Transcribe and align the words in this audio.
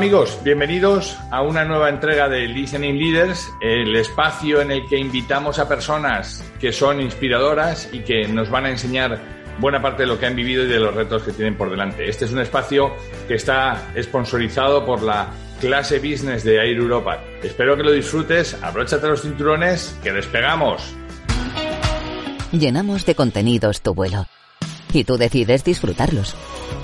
amigos, 0.00 0.38
bienvenidos 0.42 1.18
a 1.30 1.42
una 1.42 1.62
nueva 1.66 1.90
entrega 1.90 2.26
de 2.26 2.48
Listening 2.48 2.96
Leaders, 2.96 3.52
el 3.60 3.94
espacio 3.94 4.62
en 4.62 4.70
el 4.70 4.88
que 4.88 4.96
invitamos 4.96 5.58
a 5.58 5.68
personas 5.68 6.42
que 6.58 6.72
son 6.72 7.02
inspiradoras 7.02 7.86
y 7.92 7.98
que 7.98 8.26
nos 8.26 8.48
van 8.48 8.64
a 8.64 8.70
enseñar 8.70 9.20
buena 9.58 9.82
parte 9.82 10.04
de 10.04 10.06
lo 10.06 10.18
que 10.18 10.24
han 10.24 10.34
vivido 10.34 10.64
y 10.64 10.68
de 10.68 10.80
los 10.80 10.94
retos 10.94 11.22
que 11.22 11.32
tienen 11.32 11.54
por 11.54 11.68
delante. 11.68 12.08
Este 12.08 12.24
es 12.24 12.32
un 12.32 12.40
espacio 12.40 12.94
que 13.28 13.34
está 13.34 13.92
sponsorizado 14.00 14.86
por 14.86 15.02
la 15.02 15.28
clase 15.60 15.98
business 15.98 16.44
de 16.44 16.56
Air 16.56 16.78
Europa. 16.78 17.22
Espero 17.42 17.76
que 17.76 17.82
lo 17.82 17.92
disfrutes, 17.92 18.56
abróchate 18.62 19.06
los 19.06 19.20
cinturones, 19.20 19.98
que 20.02 20.12
despegamos. 20.12 20.94
Llenamos 22.52 23.04
de 23.04 23.14
contenidos 23.14 23.82
tu 23.82 23.92
vuelo 23.92 24.24
y 24.94 25.04
tú 25.04 25.18
decides 25.18 25.62
disfrutarlos 25.62 26.34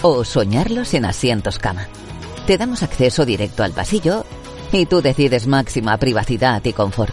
o 0.02 0.23
soñarlos 0.23 0.92
en 0.92 1.06
asientos 1.06 1.59
cama. 1.59 1.88
Te 2.46 2.56
damos 2.59 2.84
acceso 2.84 3.27
directo 3.27 3.64
al 3.64 3.73
pasillo 3.73 4.24
y 4.70 4.87
tú 4.87 5.02
decides 5.02 5.48
máxima 5.48 5.96
privacidad 5.96 6.64
y 6.64 6.73
confort. 6.73 7.12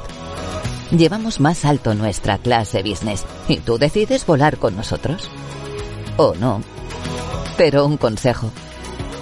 Llevamos 0.92 1.40
más 1.40 1.66
alto 1.66 1.96
nuestra 1.96 2.38
clase 2.38 2.84
business 2.84 3.26
y 3.48 3.58
tú 3.58 3.80
decides 3.80 4.28
volar 4.28 4.60
con 4.60 4.76
nosotros. 4.76 5.28
O 6.18 6.36
no. 6.36 6.62
Pero 7.58 7.88
un 7.88 7.98
consejo. 7.98 8.52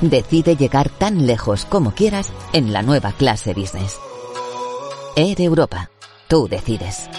Decide 0.02 0.58
llegar 0.58 0.90
tan 0.90 1.28
lejos 1.28 1.64
como 1.64 1.94
quieras 1.94 2.34
en 2.52 2.74
la 2.74 2.82
nueva 2.82 3.14
clase 3.14 3.54
business. 3.54 3.98
Air 5.16 5.40
Europa. 5.40 5.91
Tú 6.28 6.50
decides. 6.50 7.10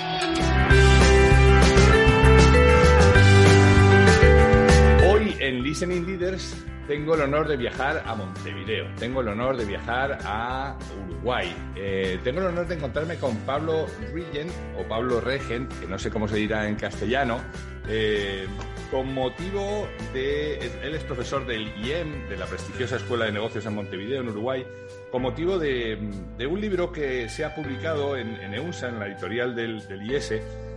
Hoy 5.11 5.34
en 5.41 5.62
Listening 5.62 6.06
Leaders 6.06 6.55
tengo 6.86 7.14
el 7.14 7.22
honor 7.22 7.48
de 7.48 7.56
viajar 7.56 8.02
a 8.06 8.14
Montevideo, 8.14 8.86
tengo 8.98 9.20
el 9.20 9.28
honor 9.28 9.56
de 9.56 9.64
viajar 9.64 10.19
a 10.25 10.77
Uruguay, 11.06 11.55
eh, 11.77 12.19
tengo 12.25 12.41
el 12.41 12.47
honor 12.47 12.66
de 12.66 12.75
encontrarme 12.75 13.16
con 13.16 13.36
Pablo 13.38 13.86
Regent 14.12 14.50
o 14.78 14.86
Pablo 14.88 15.20
Regent, 15.20 15.72
que 15.80 15.86
no 15.86 15.98
sé 15.98 16.10
cómo 16.10 16.28
se 16.28 16.36
dirá 16.36 16.69
en 16.69 16.77
castellano, 16.77 17.41
eh, 17.88 18.47
con 18.91 19.12
motivo 19.14 19.88
de, 20.12 20.58
él 20.83 20.94
es 20.94 21.03
profesor 21.05 21.47
del 21.47 21.69
IEM, 21.83 22.28
de 22.28 22.36
la 22.36 22.47
prestigiosa 22.47 22.97
Escuela 22.97 23.25
de 23.25 23.33
Negocios 23.33 23.64
en 23.66 23.75
Montevideo, 23.75 24.20
en 24.20 24.28
Uruguay, 24.28 24.66
con 25.10 25.22
motivo 25.22 25.58
de, 25.58 25.98
un 26.47 26.60
libro 26.60 26.92
que 26.92 27.28
se 27.28 27.44
ha 27.44 27.55
publicado 27.55 28.16
en, 28.16 28.36
en 28.36 28.55
EUNSA, 28.55 28.88
en 28.88 28.98
la 28.98 29.06
editorial 29.06 29.55
del, 29.55 29.86
del 29.88 30.03
IES, 30.03 30.34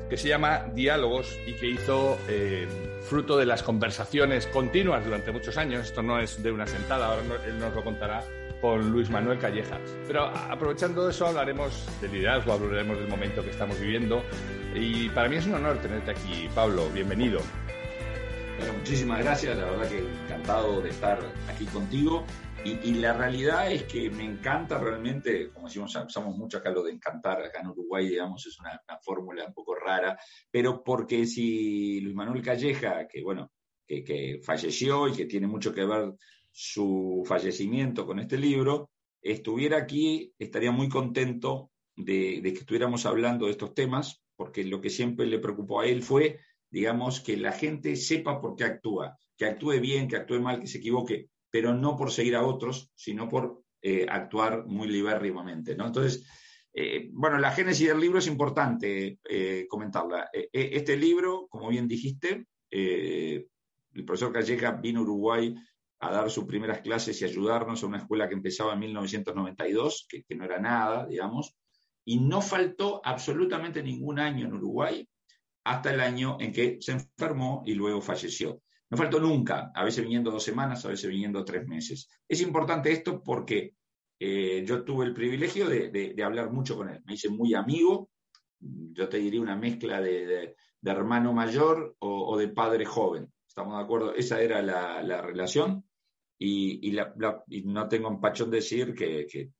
que 0.10 0.18
se 0.18 0.28
llama 0.28 0.66
Diálogos 0.74 1.38
y 1.46 1.54
que 1.54 1.68
hizo 1.68 2.18
eh, 2.28 2.68
fruto 3.02 3.38
de 3.38 3.46
las 3.46 3.64
conversaciones 3.64 4.48
continuas 4.48 5.04
durante 5.04 5.32
muchos 5.32 5.58
años. 5.58 5.86
Esto 5.86 6.04
no 6.04 6.20
es 6.20 6.42
de 6.42 6.52
una 6.52 6.68
sentada, 6.68 7.08
ahora 7.08 7.22
él 7.46 7.60
nos 7.60 7.74
lo 7.74 7.84
contará 7.84 8.24
con 8.62 8.92
Luis 8.92 9.10
Manuel 9.10 9.40
Calleja. 9.40 9.80
Pero 10.08 10.26
aprovechando 10.26 11.10
eso 11.10 11.28
hablaremos 11.28 11.86
del 12.02 12.12
liderazgo, 12.12 12.54
hablaremos 12.54 12.98
del 12.98 13.08
momento 13.08 13.44
que 13.44 13.52
estamos 13.52 13.80
viviendo 13.80 14.24
y 14.74 15.10
para 15.10 15.30
mí 15.30 15.38
es 15.38 15.46
un 15.46 15.56
honor 15.56 15.78
tenerte 15.78 16.12
aquí, 16.12 16.50
Pablo. 16.54 16.90
Bienvenido. 16.94 17.40
Bueno, 18.58 18.74
muchísimas 18.74 19.20
gracias, 19.20 19.58
la 19.58 19.66
verdad 19.66 19.90
que 19.90 20.00
encantado 20.00 20.82
de 20.82 20.90
estar 20.90 21.20
aquí 21.50 21.66
contigo. 21.66 22.26
Y, 22.66 22.96
la 22.96 23.14
realidad 23.14 23.72
es 23.72 23.84
que 23.84 24.10
me 24.10 24.24
encanta 24.24 24.80
realmente, 24.80 25.52
como 25.52 25.68
decimos, 25.68 25.96
usamos 25.96 26.36
mucho 26.36 26.58
acá 26.58 26.72
lo 26.72 26.82
de 26.82 26.94
encantar, 26.94 27.40
acá 27.44 27.62
en 27.62 27.68
Uruguay, 27.68 28.10
digamos, 28.10 28.44
es 28.48 28.60
una, 28.60 28.82
fórmula 29.04 29.46
un 29.46 29.54
poco 29.54 29.76
rara, 29.76 30.18
pero 30.50 30.84
porque 30.84 31.28
si 31.28 32.02
Luis 32.02 32.16
Manuel 32.16 32.42
Calleja, 32.42 33.08
que 33.08 33.22
bueno, 33.22 33.52
que, 33.86 34.42
falleció 34.44 35.08
y 35.08 35.14
que 35.14 35.26
tiene 35.26 35.46
mucho 35.46 35.72
que 35.76 35.86
ver 35.86 36.16
su 36.52 37.24
fallecimiento 37.28 38.04
con 38.04 38.18
este 38.18 38.36
libro, 38.36 38.90
estuviera 39.22 39.78
aquí, 39.78 40.34
estaría 40.40 40.72
muy 40.72 40.90
contento 40.90 41.70
de, 41.96 42.42
de 42.42 42.52
que 42.52 42.60
estuviéramos 42.62 43.06
hablando 43.06 43.46
de 43.46 43.52
estos 43.52 43.76
temas, 43.76 44.24
porque 44.36 44.64
lo 44.64 44.82
que 44.82 44.90
siempre 44.90 45.28
le 45.28 45.38
preocupó 45.38 45.82
a 45.82 45.86
él 45.86 46.02
fue, 46.02 46.40
digamos, 46.72 47.20
que 47.20 47.38
la 47.38 47.52
gente 47.52 47.96
sepa 47.96 48.42
por 48.42 48.56
qué 48.56 48.64
actúa, 48.64 49.20
que 49.38 49.46
actúe 49.46 49.80
bien, 49.80 50.08
que 50.08 50.16
actúe 50.16 50.42
mal, 50.42 50.62
que 50.62 50.68
se 50.68 50.80
equivoque, 50.80 51.30
pero 51.56 51.74
no 51.74 51.96
por 51.96 52.12
seguir 52.12 52.36
a 52.36 52.46
otros, 52.46 52.92
sino 52.96 53.30
por 53.30 53.64
eh, 53.82 54.06
actuar 54.10 54.66
muy 54.66 54.90
libérrimamente. 54.90 55.74
¿no? 55.74 55.88
Entonces, 55.88 56.28
eh, 56.74 57.08
bueno, 57.14 57.38
la 57.38 57.52
génesis 57.52 57.88
del 57.88 58.02
libro 58.02 58.20
es 58.20 58.28
importante 58.28 59.20
eh, 59.24 59.66
comentarla. 59.70 60.30
este 60.34 60.98
libro, 60.98 61.48
como 61.48 61.70
bien 61.70 61.88
dijiste, 61.88 62.48
el 62.70 63.48
profesor 64.06 64.34
Calleja 64.34 64.74
vino 64.74 65.00
a 65.00 65.04
Uruguay 65.04 65.56
a 66.02 66.12
dar 66.12 66.30
sus 66.30 66.44
primeras 66.44 66.82
clases 66.82 67.22
y 67.22 67.24
ayudarnos 67.24 67.82
a 67.82 67.88
una 67.88 68.00
escuela 68.00 68.28
que 68.28 68.36
empezaba 68.36 68.74
en 68.74 68.80
1992, 68.80 70.08
que, 70.10 70.24
que 70.24 70.36
no 70.36 70.44
era 70.44 70.60
nada, 70.60 71.08
digamos, 71.08 71.56
y 72.04 72.20
no 72.20 72.42
faltó 72.42 73.00
absolutamente 73.02 73.82
ningún 73.82 74.20
año 74.20 74.46
en 74.46 74.56
Uruguay 74.56 75.08
hasta 75.64 75.94
el 75.94 76.02
año 76.02 76.36
en 76.42 76.52
que 76.52 76.80
se 76.82 76.92
enfermó 76.92 77.64
y 77.66 77.76
luego 77.76 78.02
falleció. 78.02 78.62
No 78.90 78.98
faltó 78.98 79.20
nunca, 79.20 79.72
a 79.74 79.84
veces 79.84 80.04
viniendo 80.04 80.32
dos 80.32 80.44
semanas, 80.44 80.86
a 80.86 80.90
veces 80.90 81.10
viniendo 81.10 81.44
tres 81.44 81.68
meses. 81.68 82.08
Es 82.28 82.42
importante 82.42 82.92
esto 82.92 83.22
porque 83.24 83.74
eh, 84.20 84.64
yo 84.66 84.84
tuve 84.84 85.06
el 85.06 85.14
privilegio 85.14 85.68
de, 85.68 86.16
hablar 86.24 86.52
mucho 86.52 86.78
con 86.78 86.90
él. 86.90 87.02
Me 87.06 87.16
hice 87.16 87.30
muy 87.30 87.54
amigo, 87.54 88.10
yo 88.60 89.10
te 89.10 89.18
diría 89.18 89.42
una 89.42 89.56
mezcla 89.56 90.02
de, 90.02 90.56
hermano 90.84 91.34
mayor 91.34 91.96
o, 92.00 92.38
de 92.38 92.50
padre 92.50 92.86
joven. 92.86 93.32
¿Estamos 93.48 93.78
de 93.78 93.84
acuerdo? 93.84 94.14
Esa 94.14 94.42
era 94.42 94.62
la, 94.62 95.22
relación 95.22 95.84
y, 96.38 96.96
no 97.66 97.88
tengo 97.88 98.10
empachón 98.10 98.52
de 98.52 98.58
decir 98.58 98.94
que, 98.94 99.52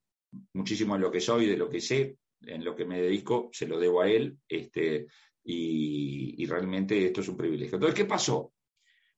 muchísimo 0.54 0.96
de 0.96 1.00
lo 1.02 1.12
que 1.12 1.22
soy, 1.22 1.48
de 1.48 1.58
lo 1.58 1.70
que 1.70 1.82
sé, 1.82 2.18
en 2.42 2.64
lo 2.64 2.76
que 2.76 2.86
me 2.86 3.02
dedico, 3.02 3.50
se 3.52 3.68
lo 3.68 3.80
debo 3.80 4.02
a 4.02 4.10
él. 4.10 4.38
Este, 4.48 5.08
y, 5.44 6.44
y, 6.44 6.46
realmente 6.46 7.06
esto 7.06 7.22
es 7.22 7.28
un 7.28 7.38
privilegio. 7.38 7.76
Entonces, 7.76 7.96
¿qué 7.98 8.06
pasó? 8.06 8.55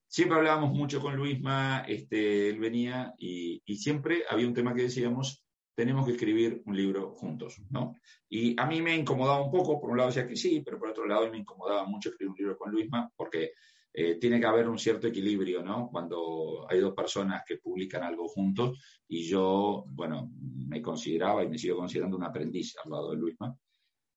Siempre 0.08 0.38
hablábamos 0.38 0.72
mucho 0.72 1.00
con 1.00 1.16
Luisma, 1.16 1.84
este, 1.86 2.48
él 2.48 2.58
venía 2.58 3.14
y, 3.18 3.62
siempre 3.76 4.24
había 4.28 4.48
un 4.48 4.54
tema 4.54 4.74
que 4.74 4.82
decíamos, 4.82 5.44
tenemos 5.74 6.06
que 6.06 6.12
escribir 6.12 6.62
un 6.64 6.76
libro 6.76 7.12
juntos, 7.12 7.60
¿no? 7.70 7.94
Y 8.28 8.60
a 8.60 8.66
mí 8.66 8.82
me 8.82 8.96
incomodaba 8.96 9.42
un 9.42 9.52
poco, 9.52 9.80
por 9.80 9.90
un 9.90 9.98
lado 9.98 10.08
decía 10.08 10.26
que 10.26 10.34
sí, 10.34 10.62
pero 10.64 10.78
por 10.78 10.88
otro 10.88 11.06
lado 11.06 11.30
me 11.30 11.38
incomodaba 11.38 11.84
mucho 11.84 12.08
escribir 12.08 12.30
un 12.30 12.36
libro 12.36 12.58
con 12.58 12.72
Luisma 12.72 13.08
porque 13.14 13.52
eh, 13.92 14.16
tiene 14.16 14.40
que 14.40 14.46
haber 14.46 14.68
un 14.68 14.78
cierto 14.78 15.06
equilibrio, 15.06 15.62
¿no? 15.62 15.88
Cuando 15.90 16.66
hay 16.68 16.80
dos 16.80 16.94
personas 16.94 17.44
que 17.46 17.58
publican 17.58 18.02
algo 18.02 18.26
juntos 18.26 18.78
y 19.06 19.22
yo, 19.28 19.84
bueno, 19.88 20.30
me 20.40 20.82
consideraba 20.82 21.44
y 21.44 21.48
me 21.48 21.58
sigo 21.58 21.76
considerando 21.76 22.16
un 22.16 22.24
aprendiz 22.24 22.74
al 22.82 22.90
lado 22.90 23.10
de 23.12 23.16
Luisma. 23.18 23.56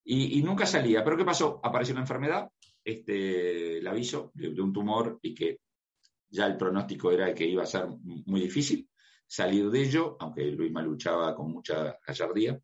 Y, 0.04 0.40
y 0.40 0.42
nunca 0.42 0.66
salía. 0.66 1.04
¿Pero 1.04 1.18
qué 1.18 1.26
pasó? 1.26 1.60
Apareció 1.64 1.94
una 1.94 2.02
enfermedad, 2.02 2.50
este, 2.84 3.78
el 3.78 3.88
aviso 3.88 4.32
de, 4.34 4.52
de 4.52 4.62
un 4.62 4.74
tumor 4.74 5.20
y 5.22 5.36
que 5.36 5.60
ya 6.32 6.48
el 6.48 6.58
pronóstico 6.58 7.12
era 7.12 7.34
que 7.34 7.46
iba 7.46 7.64
a 7.64 7.68
ser 7.68 7.88
muy 8.04 8.42
difícil 8.42 8.90
salir 9.28 9.70
de 9.70 9.82
ello, 9.82 10.18
aunque 10.20 10.44
Luisma 10.52 10.82
luchaba 10.82 11.36
con 11.36 11.52
mucha 11.52 11.98
gallardía. 12.06 12.60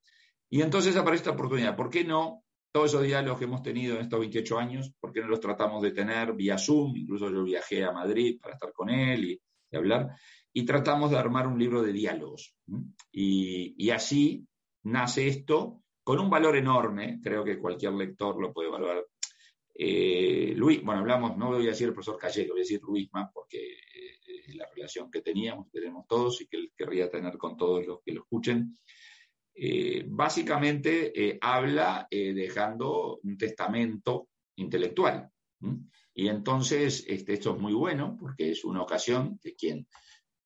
Y 0.50 0.62
entonces 0.62 0.96
aparece 0.96 1.22
esta 1.22 1.32
oportunidad. 1.32 1.76
¿Por 1.76 1.90
qué 1.90 2.04
no 2.04 2.44
todos 2.74 2.92
esos 2.92 3.04
diálogos 3.04 3.40
que 3.40 3.46
hemos 3.46 3.62
tenido 3.62 3.96
en 3.96 4.02
estos 4.02 4.20
28 4.20 4.58
años, 4.60 4.94
por 5.00 5.12
qué 5.12 5.22
no 5.22 5.28
los 5.28 5.40
tratamos 5.40 5.82
de 5.82 5.92
tener 5.92 6.34
vía 6.34 6.58
Zoom? 6.58 6.96
Incluso 6.96 7.30
yo 7.30 7.44
viajé 7.44 7.86
a 7.86 7.92
Madrid 7.92 8.40
para 8.42 8.56
estar 8.56 8.74
con 8.74 8.90
él 8.90 9.26
y, 9.26 9.42
hablar. 9.76 10.10
Y 10.54 10.66
tratamos 10.66 11.12
de 11.12 11.18
armar 11.18 11.48
un 11.48 11.60
libro 11.60 11.82
de 11.82 11.94
diálogos. 11.94 12.56
Y, 13.12 13.90
así 13.90 14.46
nace 14.84 15.28
esto 15.28 15.84
con 16.04 16.20
un 16.20 16.30
valor 16.30 16.56
enorme, 16.56 17.20
creo 17.22 17.44
que 17.44 17.60
cualquier 17.60 17.94
lector 17.94 18.42
lo 18.42 18.54
puede 18.54 18.70
valorar 18.70 19.06
eh, 19.80 20.54
Luis, 20.56 20.82
bueno, 20.84 21.02
hablamos, 21.02 21.38
no 21.38 21.50
voy 21.50 21.68
a 21.68 21.70
decir 21.70 21.88
el 21.88 21.94
profesor 21.94 22.18
Callego, 22.18 22.54
voy 22.54 22.62
a 22.62 22.64
decir 22.64 22.82
Luisma, 22.82 23.30
porque 23.32 23.74
eh, 23.74 24.44
es 24.48 24.56
la 24.56 24.66
relación 24.74 25.12
que 25.12 25.22
teníamos, 25.22 25.70
tenemos 25.70 26.08
todos 26.08 26.42
y 26.42 26.48
que 26.48 26.58
él 26.58 26.72
querría 26.76 27.10
tener 27.12 27.38
con 27.38 27.56
todos 27.56 27.86
los 27.86 28.02
que 28.02 28.14
lo 28.14 28.22
escuchen. 28.22 28.76
Eh, 29.54 30.04
básicamente 30.08 31.38
habla 31.42 32.08
dejando 32.10 33.20
un 33.22 33.38
testamento 33.38 34.30
intelectual. 34.56 35.30
Y 36.14 36.28
entonces, 36.28 37.06
este, 37.08 37.34
esto 37.34 37.56
es 37.56 37.62
muy 37.62 37.74
bueno 37.74 38.18
porque 38.20 38.52
es 38.52 38.66
una 38.66 38.82
ocasión 38.82 39.40
de 39.44 39.56
quien, 39.56 39.88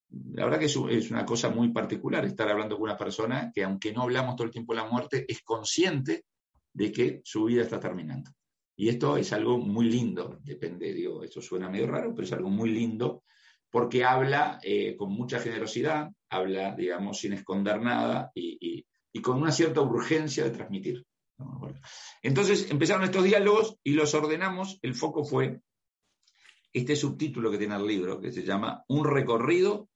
la 0.09 0.43
verdad 0.43 0.59
que 0.59 0.65
es, 0.65 1.11
una 1.11 1.25
cosa 1.25 1.49
muy 1.49 1.69
particular 1.69 2.25
estar 2.25 2.49
hablando 2.49 2.75
con 2.75 2.83
una 2.83 2.97
persona 2.97 3.49
que 3.53 3.63
aunque 3.63 3.93
no 3.93 4.03
hablamos 4.03 4.35
todo 4.35 4.45
el 4.45 4.51
tiempo 4.51 4.73
de 4.73 4.81
la 4.81 4.89
muerte, 4.89 5.25
es 5.25 5.41
consciente 5.41 6.25
de 6.73 6.91
que 6.91 7.21
su 7.23 7.45
vida 7.45 7.61
está 7.61 7.79
terminando. 7.79 8.31
Y 8.81 8.89
esto 8.89 9.15
es 9.15 9.31
algo 9.31 9.59
muy 9.59 9.85
lindo, 9.85 10.39
depende, 10.43 10.91
digo, 10.91 11.23
esto 11.23 11.39
suena 11.39 11.69
medio 11.69 11.85
raro, 11.85 12.15
pero 12.15 12.25
es 12.25 12.33
algo 12.33 12.49
muy 12.49 12.71
lindo 12.71 13.23
porque 13.69 14.03
habla 14.03 14.59
eh, 14.63 14.95
con 14.97 15.11
mucha 15.11 15.39
generosidad, 15.39 16.09
habla, 16.31 16.73
digamos, 16.75 17.19
sin 17.19 17.33
esconder 17.33 17.79
nada 17.79 18.31
y, 18.33 18.83
con 19.21 19.39
una 19.39 19.51
cierta 19.51 19.81
urgencia 19.81 20.45
de 20.45 20.49
transmitir. 20.49 21.05
Entonces 22.23 22.71
empezaron 22.71 23.03
estos 23.03 23.23
diálogos 23.23 23.77
y 23.83 23.93
los 23.93 24.15
ordenamos. 24.15 24.79
El 24.81 24.95
foco 24.95 25.23
fue 25.23 25.61
este 26.73 26.95
subtítulo 26.95 27.51
que 27.51 27.59
tiene 27.59 27.75
el 27.75 27.85
libro, 27.85 28.19
que 28.19 28.31
se 28.31 28.43
llama 28.43 28.83
Un 28.87 29.05
recorrido 29.05 29.89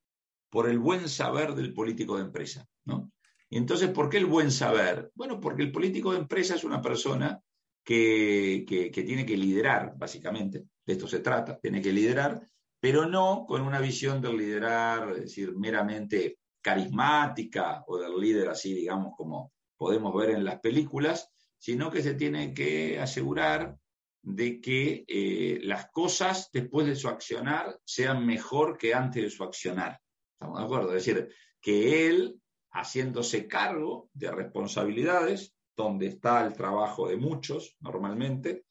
por 0.52 0.70
el 0.70 0.78
buen 0.78 1.10
saber 1.10 1.56
del 1.56 1.74
político 1.74 2.18
de 2.18 2.26
empresa, 2.26 2.68
¿no? 2.84 3.12
Y 3.50 3.58
entonces, 3.58 3.90
¿por 3.90 4.10
qué 4.10 4.18
el 4.18 4.28
buen 4.28 4.52
saber? 4.52 5.10
Bueno, 5.16 5.40
porque 5.40 5.64
el 5.64 5.72
político 5.72 6.12
de 6.12 6.20
empresa 6.20 6.54
es 6.54 6.64
una 6.64 6.84
persona 6.84 7.42
que, 7.86 8.92
tiene 8.92 9.26
que 9.26 9.38
liderar, 9.38 9.94
básicamente, 9.96 10.66
de 10.86 10.94
esto 10.94 11.08
se 11.08 11.20
trata, 11.20 11.60
tiene 11.60 11.82
que 11.82 11.94
liderar, 11.94 12.50
pero 12.80 13.06
no 13.06 13.46
con 13.48 13.62
una 13.62 13.80
visión 13.80 14.22
del 14.22 14.38
liderar, 14.38 15.12
es 15.12 15.22
decir, 15.22 15.56
meramente 15.56 16.40
carismática 16.62 17.84
o 17.88 17.98
del 17.98 18.20
líder 18.20 18.50
así, 18.50 18.74
digamos, 18.74 19.14
como 19.16 19.54
podemos 19.78 20.14
ver 20.16 20.32
en 20.32 20.44
las 20.44 20.60
películas, 20.60 21.32
sino 21.58 21.92
que 21.92 22.02
se 22.02 22.16
tiene 22.16 22.54
que 22.54 23.00
asegurar 23.00 23.78
de 24.24 24.60
que 24.60 25.06
eh, 25.08 25.60
las 25.64 25.90
cosas 25.92 26.50
después 26.52 26.88
de 26.88 26.96
su 26.96 27.08
accionar 27.08 27.80
sean 27.86 28.26
mejor 28.26 28.78
que 28.78 28.96
antes 28.96 29.22
de 29.22 29.30
su 29.30 29.44
accionar. 29.44 30.00
¿Estamos 30.34 30.60
de 30.60 30.66
acuerdo? 30.66 30.96
Es 30.96 31.06
decir, 31.06 31.30
que 31.62 32.08
él, 32.08 32.42
haciéndose 32.72 33.48
cargo 33.48 34.10
de 34.14 34.32
responsabilidades, 34.32 35.55
donde 35.76 36.08
está 36.08 36.46
el 36.46 36.54
trabajo 36.54 37.08
de 37.08 37.18
muchos 37.18 37.76
normalmente, 37.80 38.66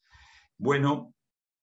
bueno, 0.57 1.13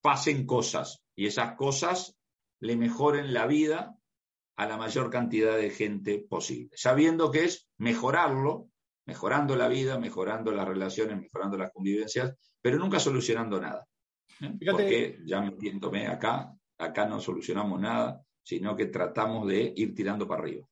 pasen 0.01 0.47
cosas 0.47 1.03
y 1.15 1.27
esas 1.27 1.57
cosas 1.57 2.17
le 2.61 2.77
mejoren 2.77 3.33
la 3.33 3.47
vida 3.47 3.97
a 4.57 4.67
la 4.67 4.77
mayor 4.77 5.11
cantidad 5.11 5.57
de 5.57 5.71
gente 5.71 6.25
posible, 6.29 6.71
sabiendo 6.75 7.31
que 7.31 7.45
es 7.45 7.69
mejorarlo, 7.79 8.69
mejorando 9.07 9.57
la 9.57 9.69
vida, 9.69 9.99
mejorando 9.99 10.53
las 10.53 10.69
relaciones, 10.69 11.19
mejorando 11.19 11.57
las 11.57 11.73
convivencias, 11.73 12.37
pero 12.61 12.79
nunca 12.79 13.01
solucionando 13.01 13.61
nada. 13.61 13.87
¿eh? 14.41 14.59
Porque 14.71 15.19
ya 15.25 15.41
metiéndome 15.41 16.07
acá, 16.07 16.55
acá 16.79 17.07
no 17.07 17.19
solucionamos 17.19 17.81
nada, 17.81 18.23
sino 18.43 18.77
que 18.77 18.87
tratamos 18.87 19.49
de 19.49 19.73
ir 19.75 19.95
tirando 19.95 20.27
para 20.29 20.43
arriba. 20.43 20.67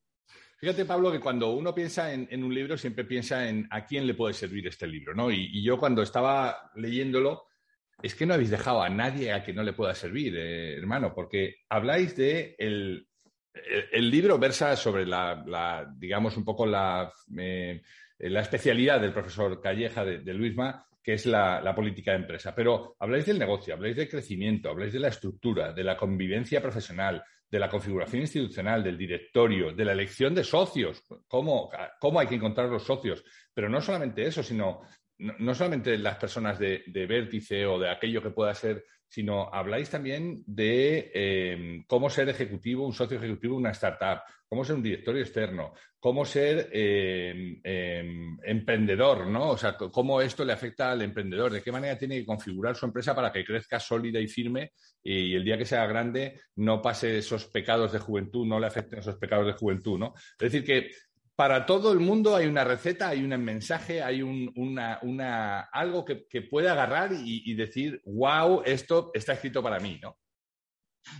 Fíjate, 0.60 0.84
Pablo, 0.84 1.10
que 1.10 1.20
cuando 1.20 1.52
uno 1.52 1.74
piensa 1.74 2.12
en, 2.12 2.44
un 2.44 2.54
libro, 2.54 2.76
siempre 2.76 3.04
piensa 3.04 3.48
en 3.48 3.66
a 3.70 3.86
quién 3.86 4.06
le 4.06 4.12
puede 4.12 4.34
servir 4.34 4.66
este 4.66 4.86
libro, 4.86 5.14
¿no? 5.14 5.30
Y, 5.30 5.62
yo 5.62 5.78
cuando 5.78 6.02
estaba 6.02 6.70
leyéndolo, 6.74 7.46
es 8.02 8.14
que 8.14 8.26
no 8.26 8.34
habéis 8.34 8.50
dejado 8.50 8.82
a 8.82 8.90
nadie 8.90 9.32
a 9.32 9.42
que 9.42 9.54
no 9.54 9.62
le 9.62 9.72
pueda 9.72 9.94
servir, 9.94 10.36
eh, 10.36 10.76
hermano, 10.76 11.14
porque 11.14 11.60
habláis 11.68 12.14
de 12.14 12.56
el, 12.58 13.06
libro 13.92 14.38
versa 14.38 14.76
sobre 14.76 15.06
la, 15.06 15.90
digamos, 15.96 16.36
un 16.36 16.44
poco 16.44 16.66
la, 16.66 17.10
eh, 17.38 17.80
la 18.18 18.40
especialidad 18.40 19.00
del 19.00 19.12
profesor 19.12 19.60
Calleja 19.62 20.04
de, 20.04 20.18
de 20.18 20.34
Luisma, 20.34 20.86
que 21.02 21.14
es 21.14 21.26
la, 21.26 21.74
política 21.74 22.12
de 22.12 22.18
empresa. 22.18 22.54
Pero 22.54 22.96
habláis 22.98 23.26
del 23.26 23.38
negocio, 23.38 23.74
habláis 23.74 23.96
del 23.96 24.08
crecimiento, 24.08 24.70
habláis 24.70 24.92
de 24.92 25.00
la 25.00 25.08
estructura, 25.08 25.72
de 25.72 25.84
la 25.84 25.96
convivencia 25.96 26.60
profesional, 26.60 27.22
de 27.50 27.58
la 27.58 27.68
configuración 27.68 28.22
institucional, 28.22 28.82
del 28.82 28.96
directorio, 28.96 29.72
de 29.72 29.84
la 29.84 29.92
elección 29.92 30.34
de 30.34 30.44
socios, 30.44 31.02
cómo, 31.26 31.68
cómo 31.98 32.20
hay 32.20 32.28
que 32.28 32.36
encontrar 32.36 32.68
los 32.68 32.84
socios. 32.84 33.24
Pero 33.52 33.68
no 33.68 33.80
solamente 33.80 34.24
eso, 34.24 34.42
sino 34.42 34.82
no, 35.18 35.54
solamente 35.54 35.98
las 35.98 36.16
personas 36.16 36.58
de, 36.58 36.82
vértice 36.86 37.66
o 37.66 37.78
de 37.78 37.90
aquello 37.90 38.22
que 38.22 38.30
pueda 38.30 38.54
ser, 38.54 38.84
sino 39.10 39.52
habláis 39.52 39.90
también 39.90 40.44
de 40.46 41.10
em, 41.12 41.84
cómo 41.88 42.08
ser 42.08 42.28
ejecutivo, 42.28 42.86
un 42.86 42.92
socio 42.92 43.18
ejecutivo 43.18 43.54
de 43.54 43.60
una 43.60 43.72
startup, 43.72 44.22
cómo 44.48 44.64
ser 44.64 44.76
un 44.76 44.84
directorio 44.84 45.20
externo, 45.20 45.72
cómo 45.98 46.24
ser 46.24 46.70
em, 46.72 47.60
em, 47.64 48.38
emprendedor, 48.44 49.26
¿no? 49.26 49.50
O 49.50 49.56
sea, 49.56 49.76
cómo 49.76 50.20
esto 50.20 50.44
le 50.44 50.52
afecta 50.52 50.92
al 50.92 51.02
emprendedor, 51.02 51.52
de 51.52 51.60
qué 51.60 51.72
manera 51.72 51.98
tiene 51.98 52.20
que 52.20 52.24
configurar 52.24 52.76
su 52.76 52.86
empresa 52.86 53.12
para 53.12 53.32
que 53.32 53.44
crezca 53.44 53.80
sólida 53.80 54.20
y 54.20 54.28
firme 54.28 54.72
y 55.02 55.34
el 55.34 55.44
día 55.44 55.58
que 55.58 55.64
sea 55.64 55.86
grande 55.86 56.40
no 56.56 56.80
pase 56.80 57.18
esos 57.18 57.46
pecados 57.46 57.92
de 57.92 57.98
juventud, 57.98 58.46
no 58.46 58.60
le 58.60 58.68
afecten 58.68 59.00
esos 59.00 59.16
pecados 59.16 59.46
de 59.46 59.54
juventud, 59.54 59.98
¿no? 59.98 60.14
Es 60.14 60.52
decir, 60.52 60.64
que 60.64 60.90
para 61.40 61.64
todo 61.64 61.90
el 61.90 62.00
mundo 62.00 62.36
hay 62.36 62.46
una 62.46 62.64
receta, 62.64 63.08
hay 63.08 63.24
un 63.24 63.30
mensaje, 63.42 64.02
hay 64.02 64.20
una, 64.20 65.60
algo 65.72 66.04
que, 66.04 66.42
puede 66.42 66.68
agarrar 66.68 67.12
y, 67.14 67.54
decir, 67.54 68.02
wow, 68.04 68.60
esto 68.62 69.10
está 69.14 69.32
escrito 69.32 69.62
para 69.62 69.80
mí, 69.80 69.98
¿no? 70.02 70.18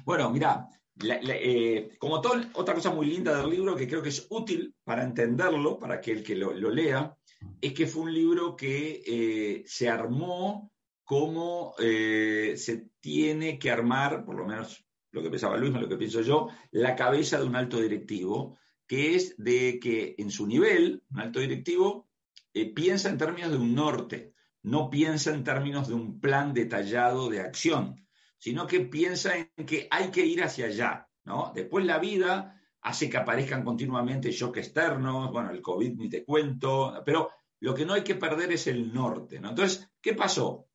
Bueno, 0.05 0.29
mira, 0.29 0.69
eh, 1.03 1.97
como 1.99 2.21
todo, 2.21 2.35
otra 2.53 2.75
cosa 2.75 2.91
muy 2.91 3.07
linda 3.07 3.35
del 3.35 3.49
libro 3.49 3.75
que 3.75 3.89
creo 3.89 4.03
que 4.03 4.11
es 4.11 4.27
útil 4.29 4.75
para 4.85 5.05
entenderlo, 5.05 5.79
para 5.79 6.03
que 6.03 6.13
el 6.13 6.23
que 6.23 6.37
lo, 6.37 6.53
lea, 6.53 7.17
es 7.59 7.73
que 7.73 7.87
fue 7.87 8.03
un 8.03 8.13
libro 8.13 8.55
que 8.55 9.03
eh, 9.07 9.63
se 9.65 9.89
armó 9.89 10.71
como 11.03 11.75
eh, 11.79 12.57
se 12.59 12.91
tiene 13.01 13.59
que 13.59 13.71
armar, 13.71 14.23
por 14.27 14.35
lo 14.35 14.45
menos 14.45 14.85
lo 15.13 15.23
que 15.23 15.31
pensaba 15.31 15.57
Luis, 15.57 15.73
lo 15.73 15.89
que 15.89 15.97
pienso 15.97 16.21
yo, 16.21 16.49
la 16.73 16.95
cabeza 16.95 17.39
de 17.39 17.47
un 17.47 17.57
alto 17.57 17.81
directivo 17.81 18.59
que 18.91 19.15
es 19.15 19.37
de 19.39 19.79
que 19.79 20.17
en 20.19 20.33
su 20.33 20.49
nivel, 20.49 21.05
un 21.13 21.21
alto 21.21 21.39
directivo, 21.39 22.09
eh, 22.53 22.75
piensa 22.75 23.09
en 23.09 23.19
términos 23.19 23.53
de 23.53 23.57
un 23.57 23.73
norte, 23.73 24.35
no 24.63 24.91
piensa 24.91 25.33
en 25.33 25.45
términos 25.45 25.87
de 25.87 25.95
un 25.95 26.19
plan 26.19 26.53
detallado 26.53 27.31
de 27.31 27.39
acción, 27.39 28.05
sino 28.37 28.67
que 28.67 28.81
piensa 28.81 29.31
en 29.37 29.65
que 29.65 29.87
hay 29.93 30.11
que 30.11 30.27
ir 30.27 30.43
hacia 30.43 30.67
allá. 30.67 31.09
¿no? 31.23 31.53
Después 31.55 31.87
la 31.87 32.01
vida 32.01 32.61
hace 32.81 33.09
que 33.09 33.17
aparezcan 33.17 33.63
continuamente 33.63 34.33
shocks 34.33 34.59
externos, 34.59 35.31
bueno, 35.31 35.51
el 35.53 35.63
COVID 35.63 35.93
ni 35.95 36.09
te 36.09 36.25
cuento, 36.25 37.01
pero 37.07 37.31
lo 37.61 37.73
que 37.77 37.87
no 37.87 37.93
hay 37.93 38.03
que 38.03 38.17
perder 38.17 38.51
es 38.51 38.67
el 38.67 38.93
norte. 38.93 39.39
¿no? 39.39 39.51
Entonces, 39.51 39.89
¿qué 40.01 40.15
pasó? 40.15 40.67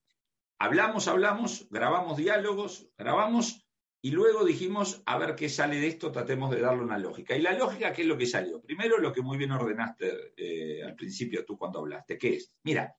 Hablamos, 0.58 1.10
hablamos, 1.10 1.68
grabamos 1.70 2.16
diálogos, 2.16 2.88
grabamos 2.98 3.65
y 4.06 4.12
luego 4.12 4.46
dijimos, 4.46 5.02
a 5.07 5.18
ver 5.18 5.34
qué 5.34 5.50
sale 5.50 5.80
de 5.80 5.88
esto, 5.88 6.12
tratemos 6.12 6.52
de 6.52 6.62
darle 6.62 6.84
una 6.84 7.00
lógica. 7.00 7.36
Y 7.36 7.42
la 7.42 7.54
lógica, 7.54 7.92
¿qué 7.92 8.04
es 8.04 8.07
lo 8.07 8.16
que 8.16 8.28
salió? 8.28 8.62
Primero, 8.62 9.00
lo 9.00 9.12
que 9.12 9.24
muy 9.24 9.36
bien 9.36 9.52
ordenaste 9.52 10.36
eh, 10.38 10.84
al 10.84 10.94
principio 10.94 11.44
tú 11.44 11.57
cuando 11.57 11.80
hablaste, 11.80 12.16
¿qué 12.16 12.36
es? 12.36 12.54
Mira, 12.62 12.96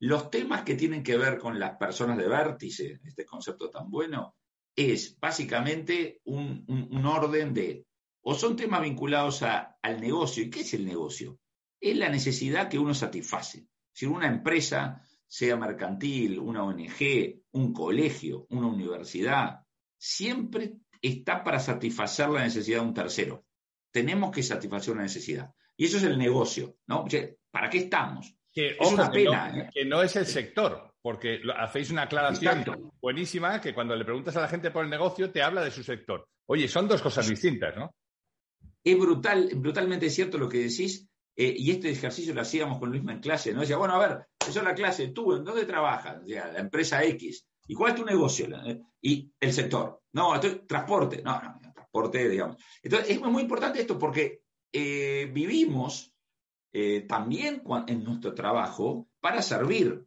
los 0.00 0.30
temas 0.30 0.64
que 0.64 0.74
tienen 0.74 1.02
que 1.02 1.16
ver 1.16 1.38
con 1.38 1.58
las 1.58 1.78
personas 1.78 2.18
de 2.18 2.28
vértice, 2.28 3.00
este 3.02 3.24
concepto 3.24 3.70
tan 3.70 3.90
bueno, 3.90 4.36
es 4.76 5.18
básicamente 5.18 6.20
un, 6.24 7.06
orden 7.06 7.54
de, 7.54 7.86
o 8.20 8.34
son 8.34 8.54
temas 8.54 8.82
vinculados 8.82 9.42
al 9.42 9.98
negocio. 9.98 10.44
¿Y 10.44 10.50
qué 10.50 10.60
es 10.60 10.74
el 10.74 10.84
negocio? 10.84 11.38
Es 11.80 11.96
la 11.96 12.10
necesidad 12.10 12.68
que 12.68 12.78
uno 12.78 12.92
satisface. 12.92 13.66
Si 13.94 14.04
una 14.04 14.26
empresa, 14.26 15.00
sea 15.26 15.56
mercantil, 15.56 16.38
una 16.38 16.64
ONG, 16.64 17.40
un 17.52 17.72
colegio, 17.72 18.46
una 18.50 18.66
universidad, 18.66 19.61
siempre 20.02 20.72
está 21.00 21.44
para 21.44 21.60
satisfacer 21.60 22.28
la 22.28 22.42
necesidad 22.42 22.80
de 22.80 22.86
un 22.86 22.94
tercero. 22.94 23.44
Tenemos 23.92 24.32
que 24.32 24.42
satisfacer 24.42 24.94
una 24.94 25.04
necesidad. 25.04 25.54
Y 25.76 25.84
eso 25.84 25.98
es 25.98 26.02
el 26.02 26.18
negocio, 26.18 26.76
¿no? 26.88 27.04
¿Para 27.52 27.70
qué 27.70 27.78
estamos? 27.78 28.34
Que, 28.52 28.70
es 28.70 28.92
una 28.92 29.10
pena. 29.10 29.56
¿eh? 29.56 29.70
Que 29.72 29.84
no, 29.84 30.02
es 30.02 30.16
el 30.16 30.26
sector, 30.26 30.96
porque 31.00 31.40
hacéis 31.56 31.90
una 31.90 32.02
aclaración 32.02 32.92
buenísima 33.00 33.60
que 33.60 33.72
cuando 33.72 33.94
le 33.94 34.04
preguntas 34.04 34.36
a 34.36 34.40
la 34.40 34.48
gente 34.48 34.72
por 34.72 34.84
el 34.84 34.90
negocio 34.90 35.30
te 35.30 35.40
habla 35.40 35.62
de 35.62 35.70
su 35.70 35.84
sector. 35.84 36.26
Oye, 36.46 36.66
son 36.66 36.88
dos 36.88 37.00
cosas 37.00 37.28
distintas, 37.28 37.76
¿no? 37.76 37.94
Es 38.82 38.98
brutal, 38.98 39.50
brutalmente 39.54 40.10
cierto 40.10 40.36
lo 40.36 40.48
que 40.48 40.58
decís, 40.58 41.08
eh, 41.36 41.54
y 41.56 41.70
este 41.70 41.90
ejercicio 41.90 42.34
lo 42.34 42.40
hacíamos 42.40 42.80
con 42.80 42.90
Luis 42.90 43.02
en 43.08 43.20
clase, 43.20 43.52
¿no? 43.52 43.60
Decía, 43.60 43.76
bueno, 43.76 43.94
a 43.94 44.08
ver, 44.08 44.26
eso 44.40 44.58
es 44.58 44.64
la 44.64 44.74
clase, 44.74 45.08
tú, 45.08 45.32
¿en 45.36 45.44
dónde 45.44 45.64
trabajas? 45.64 46.22
la 46.26 46.58
empresa 46.58 47.04
X. 47.04 47.46
¿Y 47.66 47.74
cuál 47.74 47.92
es 47.92 47.98
tu 47.98 48.04
negocio? 48.04 48.48
Y 49.00 49.32
el 49.40 49.52
sector. 49.52 50.02
No, 50.12 50.34
esto 50.34 50.66
transporte. 50.66 51.22
No, 51.22 51.40
no, 51.40 51.72
transporte, 51.72 52.28
digamos. 52.28 52.56
Entonces, 52.82 53.10
es 53.10 53.20
muy 53.20 53.42
importante 53.42 53.80
esto 53.80 53.98
porque 53.98 54.42
eh, 54.72 55.30
vivimos 55.32 56.12
eh, 56.72 57.02
también 57.02 57.62
en 57.86 58.04
nuestro 58.04 58.34
trabajo 58.34 59.08
para 59.20 59.42
servir. 59.42 60.06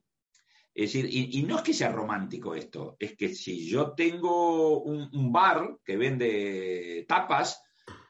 Es 0.73 0.91
decir, 0.91 1.07
y, 1.09 1.41
no 1.43 1.57
es 1.57 1.61
que 1.61 1.73
sea 1.73 1.89
romántico 1.89 2.53
esto, 2.53 2.97
es 2.99 3.15
que 3.15 3.29
si 3.29 3.65
yo 3.69 3.93
tengo 3.93 4.81
un, 4.81 5.31
bar 5.31 5.77
que 5.85 5.95
vende 5.95 7.05
tapas, 7.07 7.63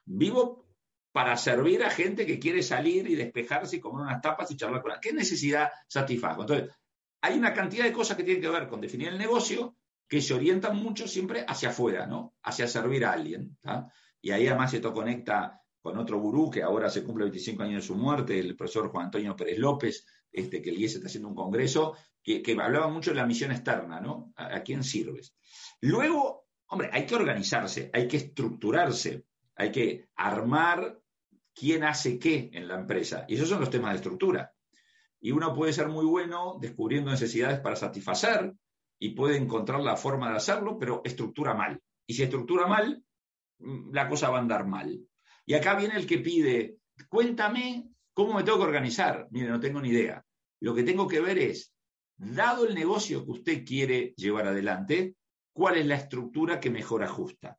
vivo 0.03 0.65
para 1.11 1.37
servir 1.37 1.83
a 1.83 1.91
gente 1.91 2.25
que 2.25 2.39
quiere 2.39 2.63
salir 2.63 3.07
y 3.07 3.13
despejarse 3.13 3.75
y 3.75 3.79
comer 3.79 4.07
unas 4.07 4.21
tapas 4.21 4.49
y 4.49 4.57
charlar 4.57 4.81
con 4.81 4.91
la. 4.91 4.99
¿Qué 4.99 5.13
necesidad 5.13 5.69
satisfago? 5.87 6.41
Entonces, 6.41 6.75
hay 7.25 7.39
una 7.39 7.53
cantidad 7.53 7.85
de 7.85 7.91
cosas 7.91 8.15
que 8.15 8.23
tienen 8.23 8.41
que 8.41 8.49
ver 8.49 8.67
con 8.67 8.79
definir 8.79 9.07
el 9.07 9.17
negocio 9.17 9.75
que 10.07 10.21
se 10.21 10.35
orientan 10.35 10.77
mucho 10.77 11.07
siempre 11.07 11.43
hacia 11.47 11.69
afuera, 11.69 12.05
¿no? 12.05 12.35
Hacia 12.43 12.67
servir 12.67 13.03
a 13.03 13.13
alguien. 13.13 13.57
Y 14.21 14.29
ahí 14.29 14.45
además 14.45 14.71
esto 14.75 14.93
conecta 14.93 15.59
con 15.81 15.97
otro 15.97 16.19
gurú 16.19 16.51
que 16.51 16.61
ahora 16.61 16.87
se 16.87 17.03
cumple 17.03 17.25
25 17.25 17.63
años 17.63 17.81
de 17.81 17.87
su 17.87 17.95
muerte, 17.95 18.39
el 18.39 18.55
profesor 18.55 18.89
Juan 18.89 19.05
Antonio 19.05 19.35
Pérez 19.35 19.57
López, 19.57 20.05
este, 20.31 20.61
que 20.61 20.69
el 20.69 20.79
IES 20.79 20.95
está 20.95 21.07
haciendo 21.07 21.29
un 21.29 21.35
congreso, 21.35 21.95
que, 22.21 22.43
hablaba 22.61 22.89
mucho 22.89 23.09
de 23.09 23.17
la 23.17 23.25
misión 23.25 23.51
externa, 23.51 23.99
¿no? 23.99 24.31
¿A, 24.35 24.61
quién 24.61 24.83
sirves? 24.83 25.35
Luego, 25.81 26.45
hombre, 26.67 26.91
hay 26.93 27.07
que 27.07 27.15
organizarse, 27.15 27.89
hay 27.91 28.07
que 28.07 28.17
estructurarse, 28.17 29.25
hay 29.55 29.71
que 29.71 30.09
armar 30.15 30.99
quién 31.55 31.83
hace 31.83 32.19
qué 32.19 32.51
en 32.53 32.67
la 32.67 32.75
empresa. 32.75 33.25
Y 33.27 33.33
esos 33.33 33.49
son 33.49 33.61
los 33.61 33.71
temas 33.71 33.91
de 33.91 33.97
estructura. 33.97 34.54
Y 35.25 35.31
uno 35.31 35.55
puede 35.55 35.73
ser 35.73 35.87
muy 35.87 36.05
bueno 36.05 36.59
descubriendo 36.61 37.09
necesidades 37.09 37.59
para 37.59 37.75
satisfacer 37.75 38.53
y 38.99 39.15
puede 39.15 39.37
encontrar 39.37 39.81
la 39.81 39.97
forma 39.97 40.29
de 40.29 40.35
hacerlo, 40.35 40.77
pero 40.77 41.01
estructura 41.03 41.55
mal. 41.55 41.81
Y 42.05 42.13
si 42.13 42.21
estructura 42.21 42.67
mal, 42.67 43.03
mm, 43.57 43.91
la 43.91 44.07
cosa 44.07 44.29
va 44.29 44.37
a 44.37 44.41
andar 44.41 44.67
mal. 44.67 45.01
Y 45.47 45.55
acá 45.55 45.73
viene 45.73 45.95
el 45.95 46.05
que 46.05 46.19
pide, 46.19 46.77
cuéntame 47.09 47.89
cómo 48.13 48.35
me 48.35 48.43
tengo 48.43 48.59
que 48.59 48.65
organizar. 48.65 49.27
Mire, 49.31 49.49
no 49.49 49.59
tengo 49.59 49.81
ni 49.81 49.89
idea. 49.89 50.23
Lo 50.59 50.75
que 50.75 50.83
tengo 50.83 51.07
que 51.07 51.21
ver 51.21 51.39
es, 51.39 51.73
dado 52.15 52.67
el 52.67 52.75
negocio 52.75 53.25
que 53.25 53.31
usted 53.31 53.65
quiere 53.65 54.13
llevar 54.17 54.45
adelante, 54.45 55.15
cuál 55.53 55.77
es 55.77 55.87
la 55.87 55.95
estructura 55.95 56.59
que 56.59 56.69
mejor 56.69 57.01
ajusta. 57.01 57.57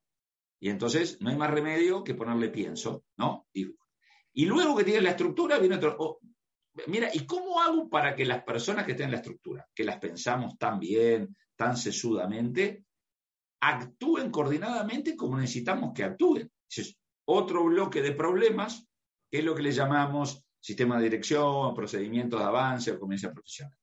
Y 0.60 0.68
entonces 0.68 1.20
no 1.20 1.30
hay 1.30 1.36
más 1.36 1.50
remedio 1.50 2.04
que 2.04 2.14
ponerle 2.14 2.48
pienso, 2.48 3.02
¿no? 3.16 3.48
Y, 3.52 3.74
luego 4.44 4.76
que 4.76 4.84
tiene 4.84 5.00
la 5.00 5.10
estructura, 5.10 5.58
viene 5.58 5.74
otro. 5.74 5.96
Oh, 5.98 6.20
mira, 6.86 7.10
¿y 7.12 7.26
cómo 7.26 7.60
hago 7.60 7.88
para 7.88 8.14
que 8.14 8.24
las 8.24 8.42
personas 8.42 8.84
que 8.84 8.92
estén 8.92 9.06
en 9.06 9.12
la 9.12 9.18
estructura, 9.18 9.68
que 9.74 9.84
las 9.84 9.98
pensamos 9.98 10.58
tan 10.58 10.78
bien, 10.78 11.36
tan 11.56 11.76
sesudamente, 11.76 12.84
actúen 13.60 14.30
coordinadamente 14.30 15.16
como 15.16 15.38
necesitamos 15.38 15.92
que 15.94 16.04
actúen? 16.04 16.50
Es 16.68 16.96
otro 17.26 17.64
bloque 17.64 18.02
de 18.02 18.12
problemas, 18.12 18.86
que 19.30 19.38
es 19.38 19.44
lo 19.44 19.54
que 19.54 19.62
le 19.62 19.72
llamamos 19.72 20.42
sistema 20.60 20.96
de 20.96 21.04
dirección, 21.04 21.74
procedimientos 21.74 22.40
de 22.40 22.46
avance 22.46 22.90
o 22.90 22.98
conveniencia 22.98 23.32
profesional. 23.32 23.78